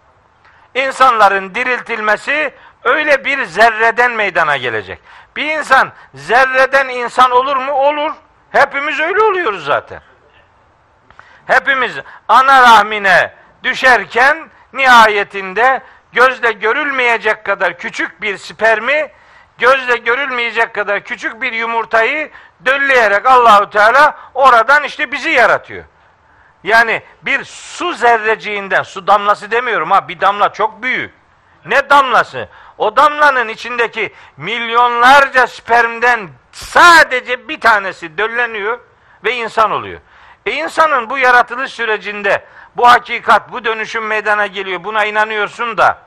İnsanların 0.74 1.54
diriltilmesi 1.54 2.54
öyle 2.84 3.24
bir 3.24 3.44
zerreden 3.44 4.12
meydana 4.12 4.56
gelecek. 4.56 5.00
Bir 5.36 5.58
insan 5.58 5.92
zerreden 6.14 6.88
insan 6.88 7.30
olur 7.30 7.56
mu? 7.56 7.72
Olur. 7.72 8.12
Hepimiz 8.50 9.00
öyle 9.00 9.22
oluyoruz 9.22 9.64
zaten. 9.64 10.00
Hepimiz 11.46 11.98
ana 12.28 12.62
rahmine 12.62 13.34
düşerken 13.62 14.50
nihayetinde 14.72 15.82
gözle 16.12 16.52
görülmeyecek 16.52 17.44
kadar 17.44 17.78
küçük 17.78 18.22
bir 18.22 18.38
spermi 18.38 19.10
gözle 19.58 19.96
görülmeyecek 19.96 20.74
kadar 20.74 21.00
küçük 21.00 21.42
bir 21.42 21.52
yumurtayı 21.52 22.30
dölleyerek 22.66 23.26
Allahu 23.26 23.70
Teala 23.70 24.18
oradan 24.34 24.84
işte 24.84 25.12
bizi 25.12 25.30
yaratıyor. 25.30 25.84
Yani 26.64 27.02
bir 27.22 27.44
su 27.44 27.92
zerreciğinden, 27.92 28.82
su 28.82 29.06
damlası 29.06 29.50
demiyorum 29.50 29.90
ha, 29.90 30.08
bir 30.08 30.20
damla 30.20 30.52
çok 30.52 30.82
büyük. 30.82 31.14
Ne 31.64 31.90
damlası? 31.90 32.48
O 32.78 32.96
damlanın 32.96 33.48
içindeki 33.48 34.12
milyonlarca 34.36 35.46
spermden 35.46 36.28
sadece 36.52 37.48
bir 37.48 37.60
tanesi 37.60 38.18
dölleniyor 38.18 38.78
ve 39.24 39.34
insan 39.34 39.70
oluyor. 39.70 40.00
E 40.46 40.50
insanın 40.50 41.10
bu 41.10 41.18
yaratılış 41.18 41.72
sürecinde 41.72 42.44
bu 42.76 42.88
hakikat, 42.88 43.52
bu 43.52 43.64
dönüşüm 43.64 44.06
meydana 44.06 44.46
geliyor. 44.46 44.84
Buna 44.84 45.04
inanıyorsun 45.04 45.78
da 45.78 45.98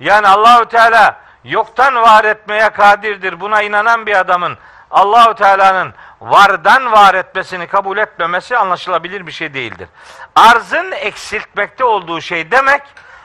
yani 0.00 0.28
Allahu 0.28 0.68
Teala 0.68 1.21
yoktan 1.44 1.94
var 1.94 2.24
etmeye 2.24 2.70
kadirdir. 2.70 3.40
Buna 3.40 3.62
inanan 3.62 4.06
bir 4.06 4.18
adamın 4.18 4.58
Allahu 4.90 5.34
Teala'nın 5.34 5.94
vardan 6.20 6.92
var 6.92 7.14
etmesini 7.14 7.66
kabul 7.66 7.98
etmemesi 7.98 8.56
anlaşılabilir 8.56 9.26
bir 9.26 9.32
şey 9.32 9.54
değildir. 9.54 9.88
Arzın 10.34 10.92
eksiltmekte 10.92 11.84
olduğu 11.84 12.20
şey 12.20 12.50
demek 12.50 12.82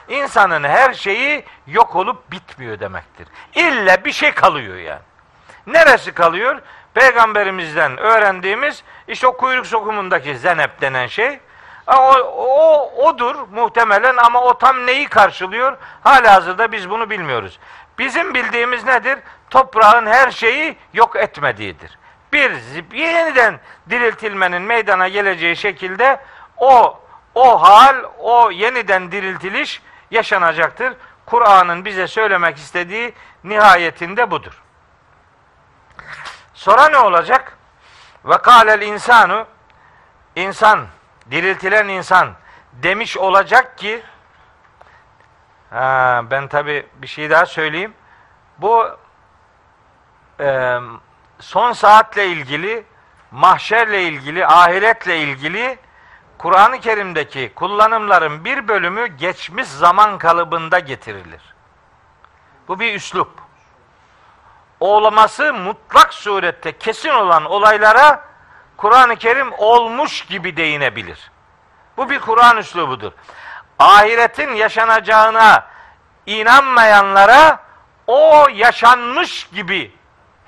insanın 0.08 0.64
her 0.64 0.94
şeyi 0.94 1.44
yok 1.66 1.96
olup 1.96 2.30
bitmiyor 2.30 2.80
demektir. 2.80 3.28
İlle 3.54 4.04
bir 4.04 4.12
şey 4.12 4.32
kalıyor 4.32 4.76
yani. 4.76 5.00
Neresi 5.66 6.12
kalıyor? 6.12 6.60
Peygamberimizden 6.94 7.98
öğrendiğimiz 7.98 8.82
işte 9.08 9.26
o 9.26 9.36
kuyruk 9.36 9.66
sokumundaki 9.66 10.38
zenep 10.38 10.80
denen 10.80 11.06
şey. 11.06 11.40
O, 11.86 12.14
o 12.36 12.90
odur 13.08 13.36
muhtemelen 13.52 14.16
ama 14.16 14.40
o 14.40 14.58
tam 14.58 14.86
neyi 14.86 15.08
karşılıyor? 15.08 15.76
Hala 16.04 16.34
hazırda 16.34 16.72
biz 16.72 16.90
bunu 16.90 17.10
bilmiyoruz. 17.10 17.58
Bizim 17.98 18.34
bildiğimiz 18.34 18.84
nedir? 18.84 19.18
Toprağın 19.50 20.06
her 20.06 20.30
şeyi 20.30 20.76
yok 20.92 21.16
etmediğidir. 21.16 21.98
Bir 22.32 22.50
yeniden 22.92 23.60
diriltilmenin 23.90 24.62
meydana 24.62 25.08
geleceği 25.08 25.56
şekilde 25.56 26.20
o 26.56 27.00
o 27.34 27.62
hal, 27.62 28.04
o 28.18 28.50
yeniden 28.50 29.12
diriltiliş 29.12 29.82
yaşanacaktır. 30.10 30.94
Kur'an'ın 31.26 31.84
bize 31.84 32.06
söylemek 32.06 32.56
istediği 32.56 33.14
nihayetinde 33.44 34.30
budur. 34.30 34.62
Sonra 36.54 36.88
ne 36.88 36.98
olacak? 36.98 37.58
Ve 38.24 38.38
kâlel 38.38 38.82
insanu 38.82 39.46
insan 40.36 40.86
diriltilen 41.30 41.88
insan 41.88 42.32
demiş 42.72 43.16
olacak 43.16 43.78
ki 43.78 44.02
ha, 45.70 46.22
ben 46.30 46.48
tabi 46.48 46.86
bir 46.94 47.06
şey 47.06 47.30
daha 47.30 47.46
söyleyeyim. 47.46 47.94
Bu 48.58 48.86
e, 50.40 50.78
son 51.40 51.72
saatle 51.72 52.26
ilgili, 52.26 52.84
mahşerle 53.30 54.02
ilgili, 54.02 54.46
ahiretle 54.46 55.18
ilgili 55.18 55.78
Kur'an-ı 56.38 56.80
Kerim'deki 56.80 57.52
kullanımların 57.54 58.44
bir 58.44 58.68
bölümü 58.68 59.06
geçmiş 59.06 59.68
zaman 59.68 60.18
kalıbında 60.18 60.78
getirilir. 60.78 61.54
Bu 62.68 62.80
bir 62.80 62.94
üslup. 62.94 63.30
Olması 64.80 65.54
mutlak 65.54 66.14
surette 66.14 66.78
kesin 66.78 67.08
olan 67.08 67.44
olaylara 67.44 68.24
Kur'an-ı 68.76 69.16
Kerim 69.16 69.52
olmuş 69.58 70.26
gibi 70.26 70.56
değinebilir. 70.56 71.30
Bu 71.96 72.10
bir 72.10 72.20
Kur'an 72.20 72.56
üslubudur. 72.56 73.12
Ahiretin 73.78 74.50
yaşanacağına 74.50 75.66
inanmayanlara 76.26 77.58
o 78.06 78.46
yaşanmış 78.54 79.48
gibi 79.52 79.92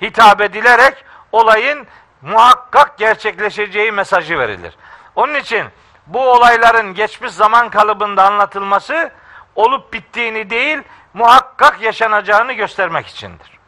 hitap 0.01 0.41
edilerek 0.41 1.05
olayın 1.31 1.87
muhakkak 2.21 2.97
gerçekleşeceği 2.97 3.91
mesajı 3.91 4.39
verilir. 4.39 4.77
Onun 5.15 5.33
için 5.35 5.67
bu 6.07 6.31
olayların 6.31 6.93
geçmiş 6.93 7.31
zaman 7.31 7.69
kalıbında 7.69 8.23
anlatılması 8.23 9.11
olup 9.55 9.93
bittiğini 9.93 10.49
değil, 10.49 10.79
muhakkak 11.13 11.81
yaşanacağını 11.81 12.53
göstermek 12.53 13.07
içindir. 13.07 13.59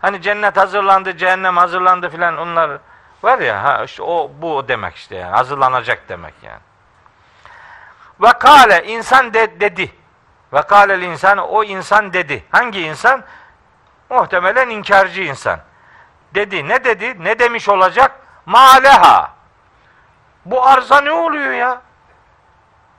Hani 0.00 0.22
cennet 0.22 0.56
hazırlandı, 0.56 1.16
cehennem 1.16 1.56
hazırlandı 1.56 2.08
filan 2.10 2.36
onlar 2.36 2.78
var 3.22 3.38
ya 3.38 3.62
ha 3.62 3.84
işte 3.84 4.02
o 4.02 4.30
bu 4.42 4.68
demek 4.68 4.96
işte 4.96 5.16
yani 5.16 5.30
hazırlanacak 5.30 6.08
demek 6.08 6.34
yani. 6.42 6.60
Ve 8.22 8.32
kale 8.32 8.86
insan 8.86 9.34
de, 9.34 9.60
dedi. 9.60 9.92
Ve 10.52 10.62
kâlel 10.62 11.02
insan 11.02 11.38
o 11.38 11.64
insan 11.64 12.12
dedi. 12.12 12.44
Hangi 12.50 12.80
insan? 12.80 13.22
Muhtemelen 14.10 14.68
inkarcı 14.68 15.22
insan. 15.22 15.60
Dedi. 16.34 16.68
Ne 16.68 16.84
dedi? 16.84 17.24
Ne 17.24 17.38
demiş 17.38 17.68
olacak? 17.68 18.12
Maleha. 18.46 19.30
Bu 20.44 20.66
arza 20.66 21.00
ne 21.00 21.12
oluyor 21.12 21.52
ya? 21.52 21.82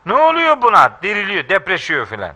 Ne 0.06 0.14
oluyor 0.14 0.62
buna? 0.62 0.92
Diriliyor, 1.02 1.50
depreşiyor 1.50 2.06
filan. 2.06 2.36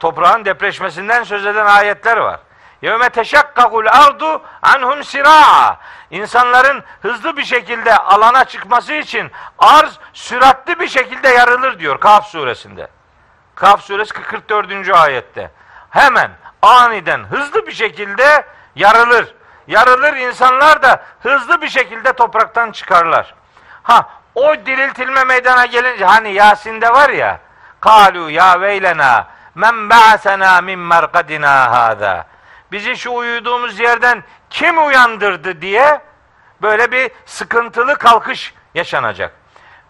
Toprağın 0.00 0.44
depreşmesinden 0.44 1.22
söz 1.22 1.46
eden 1.46 1.66
ayetler 1.66 2.16
var. 2.16 2.40
Yevme 2.82 3.08
teşakkakul 3.08 3.86
ardu 3.86 4.42
anhum 4.62 5.04
siraa. 5.04 5.76
İnsanların 6.10 6.84
hızlı 7.02 7.36
bir 7.36 7.44
şekilde 7.44 7.96
alana 7.96 8.44
çıkması 8.44 8.92
için 8.92 9.30
arz 9.58 9.98
süratli 10.12 10.80
bir 10.80 10.88
şekilde 10.88 11.28
yarılır 11.28 11.78
diyor 11.78 12.00
Kaf 12.00 12.26
suresinde. 12.26 12.88
Kaf 13.54 13.82
suresi 13.82 14.12
44. 14.12 14.90
ayette. 14.90 15.50
Hemen 15.90 16.30
aniden 16.62 17.24
hızlı 17.24 17.66
bir 17.66 17.72
şekilde 17.72 18.44
yarılır. 18.76 19.34
Yarılır 19.66 20.16
insanlar 20.16 20.82
da 20.82 21.02
hızlı 21.22 21.62
bir 21.62 21.68
şekilde 21.68 22.12
topraktan 22.12 22.72
çıkarlar. 22.72 23.34
Ha 23.82 24.08
o 24.34 24.54
diriltilme 24.66 25.24
meydana 25.24 25.66
gelince 25.66 26.04
hani 26.04 26.32
Yasin'de 26.32 26.90
var 26.90 27.10
ya 27.10 27.40
kalu 27.80 28.30
ya 28.30 28.60
veylena 28.60 29.26
men 29.54 29.90
ba'sena 29.90 30.60
min 30.60 30.78
merkadina 30.78 31.70
hada 31.70 32.31
bizi 32.72 32.96
şu 32.96 33.12
uyuduğumuz 33.12 33.80
yerden 33.80 34.22
kim 34.50 34.86
uyandırdı 34.86 35.60
diye 35.60 36.00
böyle 36.62 36.92
bir 36.92 37.10
sıkıntılı 37.26 37.98
kalkış 37.98 38.54
yaşanacak. 38.74 39.34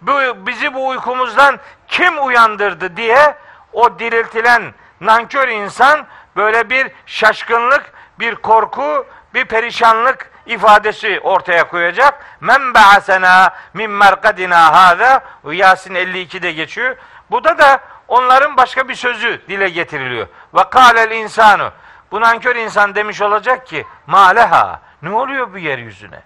Bu, 0.00 0.12
bizi 0.46 0.74
bu 0.74 0.88
uykumuzdan 0.88 1.58
kim 1.88 2.26
uyandırdı 2.26 2.96
diye 2.96 3.34
o 3.72 3.98
diriltilen 3.98 4.74
nankör 5.00 5.48
insan 5.48 6.06
böyle 6.36 6.70
bir 6.70 6.90
şaşkınlık, 7.06 7.92
bir 8.18 8.34
korku, 8.34 9.06
bir 9.34 9.44
perişanlık 9.44 10.30
ifadesi 10.46 11.20
ortaya 11.20 11.68
koyacak. 11.68 12.24
Men 12.40 12.74
ba'asena 12.74 13.54
min 13.74 13.90
merkadina 13.90 14.72
hâzâ 14.74 15.22
Yasin 15.52 15.94
52'de 15.94 16.52
geçiyor. 16.52 16.96
Bu 17.30 17.44
da 17.44 17.58
da 17.58 17.80
onların 18.08 18.56
başka 18.56 18.88
bir 18.88 18.94
sözü 18.94 19.42
dile 19.48 19.68
getiriliyor. 19.68 20.26
Ve 20.54 20.70
kâlel 20.70 21.10
insanu 21.10 21.72
bu 22.12 22.20
nankör 22.20 22.56
insan 22.56 22.94
demiş 22.94 23.22
olacak 23.22 23.66
ki 23.66 23.86
maleha 24.06 24.80
ne 25.02 25.10
oluyor 25.10 25.52
bu 25.52 25.58
yeryüzüne? 25.58 26.22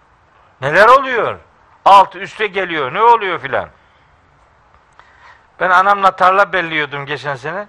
Neler 0.61 0.89
oluyor? 0.89 1.39
Alt 1.85 2.17
üste 2.17 2.47
geliyor. 2.47 2.95
Ne 2.95 3.03
oluyor 3.03 3.39
filan? 3.39 3.69
Ben 5.61 5.71
anamla 5.71 6.11
tarla 6.11 6.53
belliyordum 6.53 7.07
geçen 7.07 7.37
sene. 7.37 7.67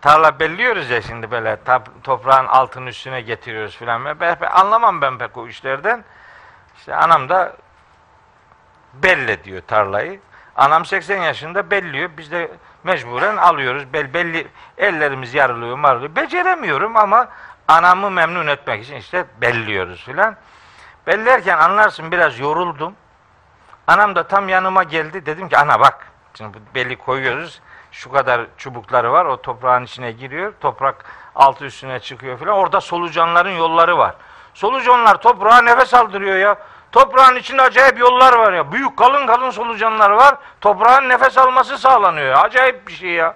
Tarla 0.00 0.40
belliyoruz 0.40 0.90
ya 0.90 1.02
şimdi 1.02 1.30
böyle 1.30 1.58
toprağın 2.04 2.46
altının 2.46 2.86
üstüne 2.86 3.20
getiriyoruz 3.20 3.76
filan. 3.76 4.20
Ben, 4.20 4.36
anlamam 4.50 5.00
ben 5.00 5.18
pek 5.18 5.36
o 5.36 5.48
işlerden. 5.48 6.04
İşte 6.76 6.94
anam 6.94 7.28
da 7.28 7.56
belle 8.94 9.44
diyor 9.44 9.62
tarlayı. 9.66 10.20
Anam 10.56 10.84
80 10.84 11.22
yaşında 11.22 11.70
belliyor. 11.70 12.10
Biz 12.16 12.30
de 12.30 12.50
mecburen 12.84 13.36
alıyoruz. 13.36 13.92
Bel, 13.92 14.14
belli 14.14 14.46
ellerimiz 14.78 15.34
yarılıyor, 15.34 15.76
marılıyor. 15.78 16.16
Beceremiyorum 16.16 16.96
ama 16.96 17.28
anamı 17.68 18.10
memnun 18.10 18.46
etmek 18.46 18.84
için 18.84 18.94
işte 18.94 19.24
belliyoruz 19.40 20.04
filan. 20.04 20.36
Bellerken 21.06 21.58
anlarsın 21.58 22.12
biraz 22.12 22.38
yoruldum. 22.38 22.94
Anam 23.86 24.14
da 24.14 24.22
tam 24.22 24.48
yanıma 24.48 24.82
geldi. 24.82 25.26
Dedim 25.26 25.48
ki 25.48 25.58
ana 25.58 25.80
bak. 25.80 26.12
Şimdi 26.34 26.58
belli 26.74 26.96
koyuyoruz. 26.96 27.60
Şu 27.92 28.12
kadar 28.12 28.46
çubukları 28.56 29.12
var. 29.12 29.24
O 29.24 29.42
toprağın 29.42 29.84
içine 29.84 30.12
giriyor. 30.12 30.52
Toprak 30.60 31.04
altı 31.34 31.64
üstüne 31.64 32.00
çıkıyor 32.00 32.38
filan. 32.38 32.56
Orada 32.56 32.80
solucanların 32.80 33.50
yolları 33.50 33.98
var. 33.98 34.14
Solucanlar 34.54 35.20
toprağa 35.20 35.62
nefes 35.62 35.94
aldırıyor 35.94 36.36
ya. 36.36 36.58
Toprağın 36.92 37.36
içinde 37.36 37.62
acayip 37.62 37.98
yollar 37.98 38.32
var 38.32 38.52
ya. 38.52 38.72
Büyük 38.72 38.96
kalın 38.96 39.26
kalın 39.26 39.50
solucanlar 39.50 40.10
var. 40.10 40.34
Toprağın 40.60 41.08
nefes 41.08 41.38
alması 41.38 41.78
sağlanıyor. 41.78 42.44
Acayip 42.44 42.88
bir 42.88 42.92
şey 42.92 43.10
ya. 43.10 43.34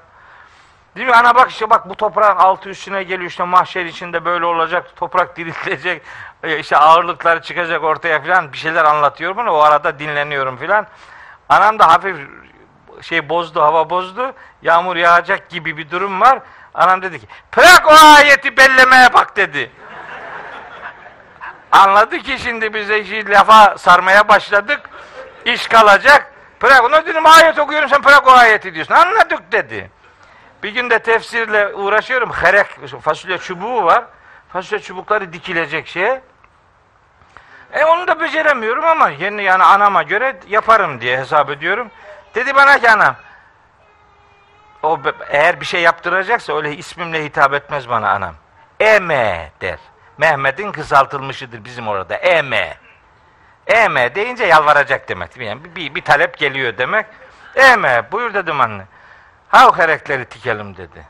Değil 0.97 1.07
mi? 1.07 1.15
Ana 1.15 1.35
bak 1.35 1.51
işte 1.51 1.70
bak 1.70 1.89
bu 1.89 1.95
toprağın 1.95 2.37
altı 2.37 2.69
üstüne 2.69 3.03
geliyor 3.03 3.31
işte 3.31 3.45
mahşer 3.45 3.85
içinde 3.85 4.24
böyle 4.24 4.45
olacak. 4.45 4.97
Toprak 4.97 5.37
diriltilecek. 5.37 6.03
E, 6.43 6.59
işte 6.59 6.77
ağırlıkları 6.77 7.43
çıkacak 7.43 7.85
ortaya 7.85 8.23
filan 8.23 8.53
bir 8.53 8.59
şeyler 8.59 8.85
anlatıyor 8.85 9.37
bana. 9.37 9.53
O 9.55 9.59
arada 9.59 9.99
dinleniyorum 9.99 10.57
filan. 10.57 10.87
Anam 11.49 11.79
da 11.79 11.89
hafif 11.89 12.16
şey 13.03 13.29
bozdu, 13.29 13.62
hava 13.62 13.91
bozdu. 13.91 14.33
Yağmur 14.62 14.97
yağacak 14.97 15.49
gibi 15.49 15.77
bir 15.77 15.91
durum 15.91 16.20
var. 16.20 16.39
Anam 16.74 17.03
dedi 17.03 17.20
ki, 17.20 17.27
bırak 17.57 17.87
o 17.87 18.15
ayeti 18.16 18.57
bellemeye 18.57 19.15
bak 19.15 19.37
dedi. 19.37 19.70
Anladı 21.73 22.19
ki 22.19 22.39
şimdi 22.39 22.74
bize 22.74 23.01
işi 23.01 23.28
lafa 23.28 23.78
sarmaya 23.78 24.28
başladık. 24.28 24.81
İş 25.44 25.66
kalacak. 25.66 26.32
Bırak 26.62 26.85
onu 26.85 27.07
dedim 27.07 27.27
ayet 27.27 27.59
okuyorum 27.59 27.89
sen 27.89 28.05
bırak 28.05 28.27
o 28.27 28.31
ayeti 28.31 28.74
diyorsun. 28.74 28.94
Anladık 28.94 29.53
dedi. 29.53 29.90
Bir 30.62 30.70
gün 30.70 30.90
de 30.90 30.99
tefsirle 30.99 31.74
uğraşıyorum. 31.74 32.32
Herek, 32.32 32.66
fasulye 33.01 33.39
çubuğu 33.39 33.85
var. 33.85 34.05
Fasulye 34.49 34.82
çubukları 34.82 35.32
dikilecek 35.32 35.86
şeye. 35.86 36.23
E 37.73 37.85
onu 37.85 38.09
da 38.09 38.20
beceremiyorum 38.20 38.85
ama 38.85 39.09
yeni 39.09 39.43
yani 39.43 39.65
anama 39.65 40.03
göre 40.03 40.36
yaparım 40.49 41.01
diye 41.01 41.19
hesap 41.19 41.51
ediyorum. 41.51 41.90
Dedi 42.35 42.55
bana 42.55 42.78
ki 42.78 42.90
anam 42.90 43.15
o 44.82 45.01
eğer 45.28 45.61
bir 45.61 45.66
şey 45.66 45.82
yaptıracaksa 45.82 46.57
öyle 46.57 46.77
ismimle 46.77 47.24
hitap 47.24 47.55
etmez 47.55 47.89
bana 47.89 48.11
anam. 48.11 48.35
Eme 48.81 49.53
der. 49.61 49.78
Mehmet'in 50.18 50.72
kısaltılmışıdır 50.72 51.64
bizim 51.64 51.89
orada. 51.89 52.14
Eme. 52.14 52.76
Eme 53.66 54.14
deyince 54.14 54.44
yalvaracak 54.44 55.09
demek. 55.09 55.36
Yani 55.36 55.64
bir, 55.76 55.94
bir, 55.94 56.02
talep 56.02 56.39
geliyor 56.39 56.78
demek. 56.78 57.06
Eme 57.55 58.12
buyur 58.12 58.34
dedim 58.34 58.60
anne. 58.60 58.84
Ha 59.48 59.68
o 59.68 59.72
karakterleri 59.72 60.24
tikelim 60.24 60.76
dedi. 60.76 61.06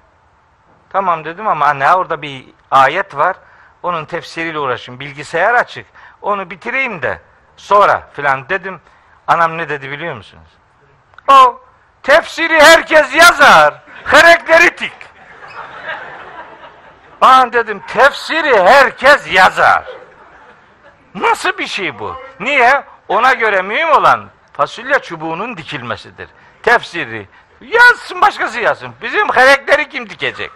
Tamam 0.91 1.25
dedim 1.25 1.49
ama 1.49 1.67
anne 1.67 1.95
orada 1.95 2.23
bir 2.23 2.45
ayet 2.71 3.17
var. 3.17 3.37
Onun 3.83 4.05
tefsiriyle 4.05 4.59
uğraşın. 4.59 5.01
Bilgisayar 5.01 5.55
açık. 5.55 5.87
Onu 6.23 6.51
bitireyim 6.51 7.03
de 7.03 7.21
sonra 7.57 8.09
filan 8.13 8.49
dedim. 8.49 8.81
Anam 9.27 9.59
ne 9.59 9.69
dedi 9.69 9.91
biliyor 9.91 10.15
musunuz? 10.15 10.49
O 11.29 11.61
tefsiri 12.03 12.61
herkes 12.61 13.15
yazar. 13.15 13.83
Karakteri 14.05 14.77
tik. 14.77 14.93
Ben 17.23 17.53
dedim 17.53 17.83
tefsiri 17.87 18.63
herkes 18.63 19.33
yazar. 19.33 19.85
Nasıl 21.15 21.59
bir 21.59 21.67
şey 21.67 21.99
bu? 21.99 22.17
Niye? 22.41 22.85
Ona 23.09 23.33
göre 23.33 23.63
mühim 23.63 23.91
olan 23.91 24.29
fasulye 24.53 24.99
çubuğunun 24.99 25.57
dikilmesidir. 25.57 26.29
Tefsiri 26.63 27.29
yazsın 27.61 28.21
başkası 28.21 28.61
yazsın. 28.61 28.93
Bizim 29.03 29.29
karakteri 29.29 29.89
kim 29.89 30.11
dikecek? 30.11 30.51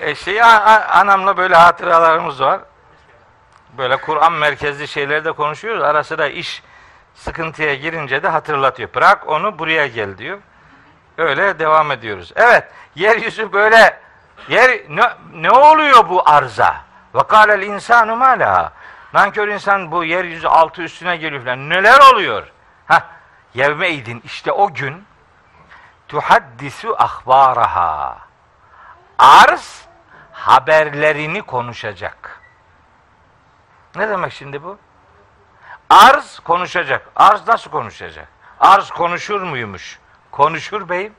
E 0.00 0.14
şey, 0.14 0.42
anamla 0.42 1.36
böyle 1.36 1.56
hatıralarımız 1.56 2.40
var. 2.40 2.60
Böyle 3.78 3.96
Kur'an 3.96 4.32
merkezli 4.32 4.88
şeylerde 4.88 5.32
konuşuyoruz. 5.32 5.82
Ara 5.82 6.04
sıra 6.04 6.28
iş 6.28 6.62
Sıkıntıya 7.16 7.74
girince 7.74 8.22
de 8.22 8.28
hatırlatıyor. 8.28 8.88
Bırak 8.94 9.28
onu 9.28 9.58
buraya 9.58 9.86
gel 9.86 10.18
diyor. 10.18 10.38
Öyle 11.18 11.58
devam 11.58 11.92
ediyoruz. 11.92 12.32
Evet, 12.36 12.64
yeryüzü 12.96 13.52
böyle 13.52 14.00
yer 14.48 14.70
ne, 14.88 15.12
ne 15.32 15.50
oluyor 15.50 16.08
bu 16.08 16.28
arza? 16.28 16.76
Ve 17.14 17.22
kâlel 17.22 17.62
insanu 17.62 18.16
mâ 18.16 18.28
leha. 18.28 18.72
Nankör 19.14 19.48
insan 19.48 19.90
bu 19.90 20.04
yeryüzü 20.04 20.48
altı 20.48 20.82
üstüne 20.82 21.16
geliyor 21.16 21.44
falan. 21.44 21.70
Neler 21.70 22.00
oluyor? 22.12 22.52
Ha, 22.86 23.02
yevme 23.54 23.90
işte 24.24 24.52
o 24.52 24.74
gün 24.74 25.04
tuhaddisu 26.08 26.96
ahbaraha. 26.98 28.18
Arz 29.18 29.86
haberlerini 30.32 31.42
konuşacak. 31.42 32.40
Ne 33.96 34.08
demek 34.08 34.32
şimdi 34.32 34.62
bu? 34.62 34.78
Arz 35.90 36.38
konuşacak. 36.38 37.08
Arz 37.16 37.48
nasıl 37.48 37.70
konuşacak? 37.70 38.28
Arz 38.60 38.90
konuşur 38.90 39.42
muymuş? 39.42 39.98
Konuşur 40.30 40.88
beyim. 40.88 41.14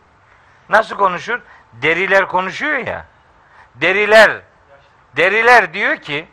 Nasıl 0.70 0.96
konuşur? 0.96 1.42
Deriler 1.82 2.28
konuşuyor 2.28 2.78
ya. 2.78 3.06
Deriler 3.76 4.42
deriler 5.16 5.74
diyor 5.74 5.98
ki 5.98 6.28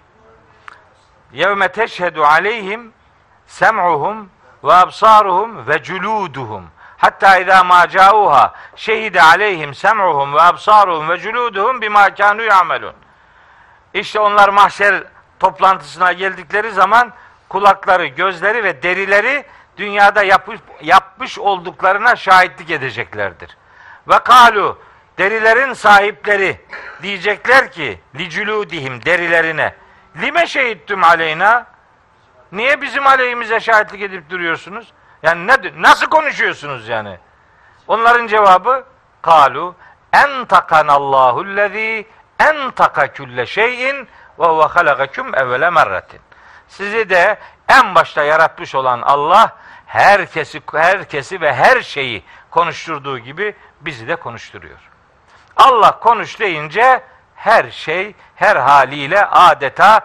yevme 1.32 1.68
teşhedü 1.68 2.20
aleyhim 2.20 2.92
sem'uhum 3.46 4.30
ve 4.64 4.72
absaruhum 4.72 5.66
ve 5.66 5.82
culuduhum 5.82 6.66
hatta 6.96 7.38
izâ 7.38 7.64
mâ 7.64 7.88
câuhâ 7.88 8.54
şehide 8.76 9.22
aleyhim 9.22 9.74
sem'uhum 9.74 10.34
ve 10.34 10.42
absaruhum 10.42 11.08
ve 11.08 11.18
culuduhum 11.18 11.80
bimâ 11.80 12.08
kânû 12.08 12.42
ya'melûn 12.42 12.94
İşte 13.94 14.20
onlar 14.20 14.48
mahşer 14.48 15.04
toplantısına 15.40 16.12
geldikleri 16.12 16.70
zaman 16.70 17.12
kulakları, 17.48 18.06
gözleri 18.06 18.64
ve 18.64 18.82
derileri 18.82 19.44
dünyada 19.76 20.22
yapmış, 20.22 20.60
yapmış 20.82 21.38
olduklarına 21.38 22.16
şahitlik 22.16 22.70
edeceklerdir. 22.70 23.56
Ve 24.08 24.18
kalu 24.18 24.78
derilerin 25.18 25.72
sahipleri 25.72 26.60
diyecekler 27.02 27.72
ki 27.72 28.00
licüludihim 28.14 29.04
derilerine 29.04 29.74
lime 30.20 30.46
şehittüm 30.46 31.04
aleyna 31.04 31.66
niye 32.52 32.80
bizim 32.80 33.06
aleyhimize 33.06 33.60
şahitlik 33.60 34.02
edip 34.02 34.30
duruyorsunuz? 34.30 34.92
Yani 35.22 35.46
ne, 35.46 35.56
nasıl 35.76 36.06
konuşuyorsunuz 36.06 36.88
yani? 36.88 37.18
Onların 37.86 38.26
cevabı 38.26 38.84
kalu 39.22 39.74
en 40.12 40.44
takanallahu 40.44 41.56
lezî 41.56 42.06
en 42.40 42.70
taka 42.70 43.12
külle 43.12 43.46
şeyin 43.46 44.08
ve 44.38 44.44
huve 44.44 44.64
halakaküm 44.64 45.34
evvele 45.34 45.70
merretin. 45.70 46.20
Sizi 46.68 47.10
de 47.10 47.38
en 47.68 47.94
başta 47.94 48.22
yaratmış 48.22 48.74
olan 48.74 49.02
Allah 49.02 49.56
herkesi 49.86 50.62
herkesi 50.72 51.40
ve 51.40 51.54
her 51.54 51.82
şeyi 51.82 52.24
konuşturduğu 52.50 53.18
gibi 53.18 53.54
bizi 53.80 54.08
de 54.08 54.16
konuşturuyor. 54.16 54.93
Allah 55.56 55.98
konuş 55.98 56.40
deyince 56.40 57.02
her 57.34 57.70
şey 57.70 58.14
her 58.34 58.56
haliyle 58.56 59.26
adeta 59.26 60.00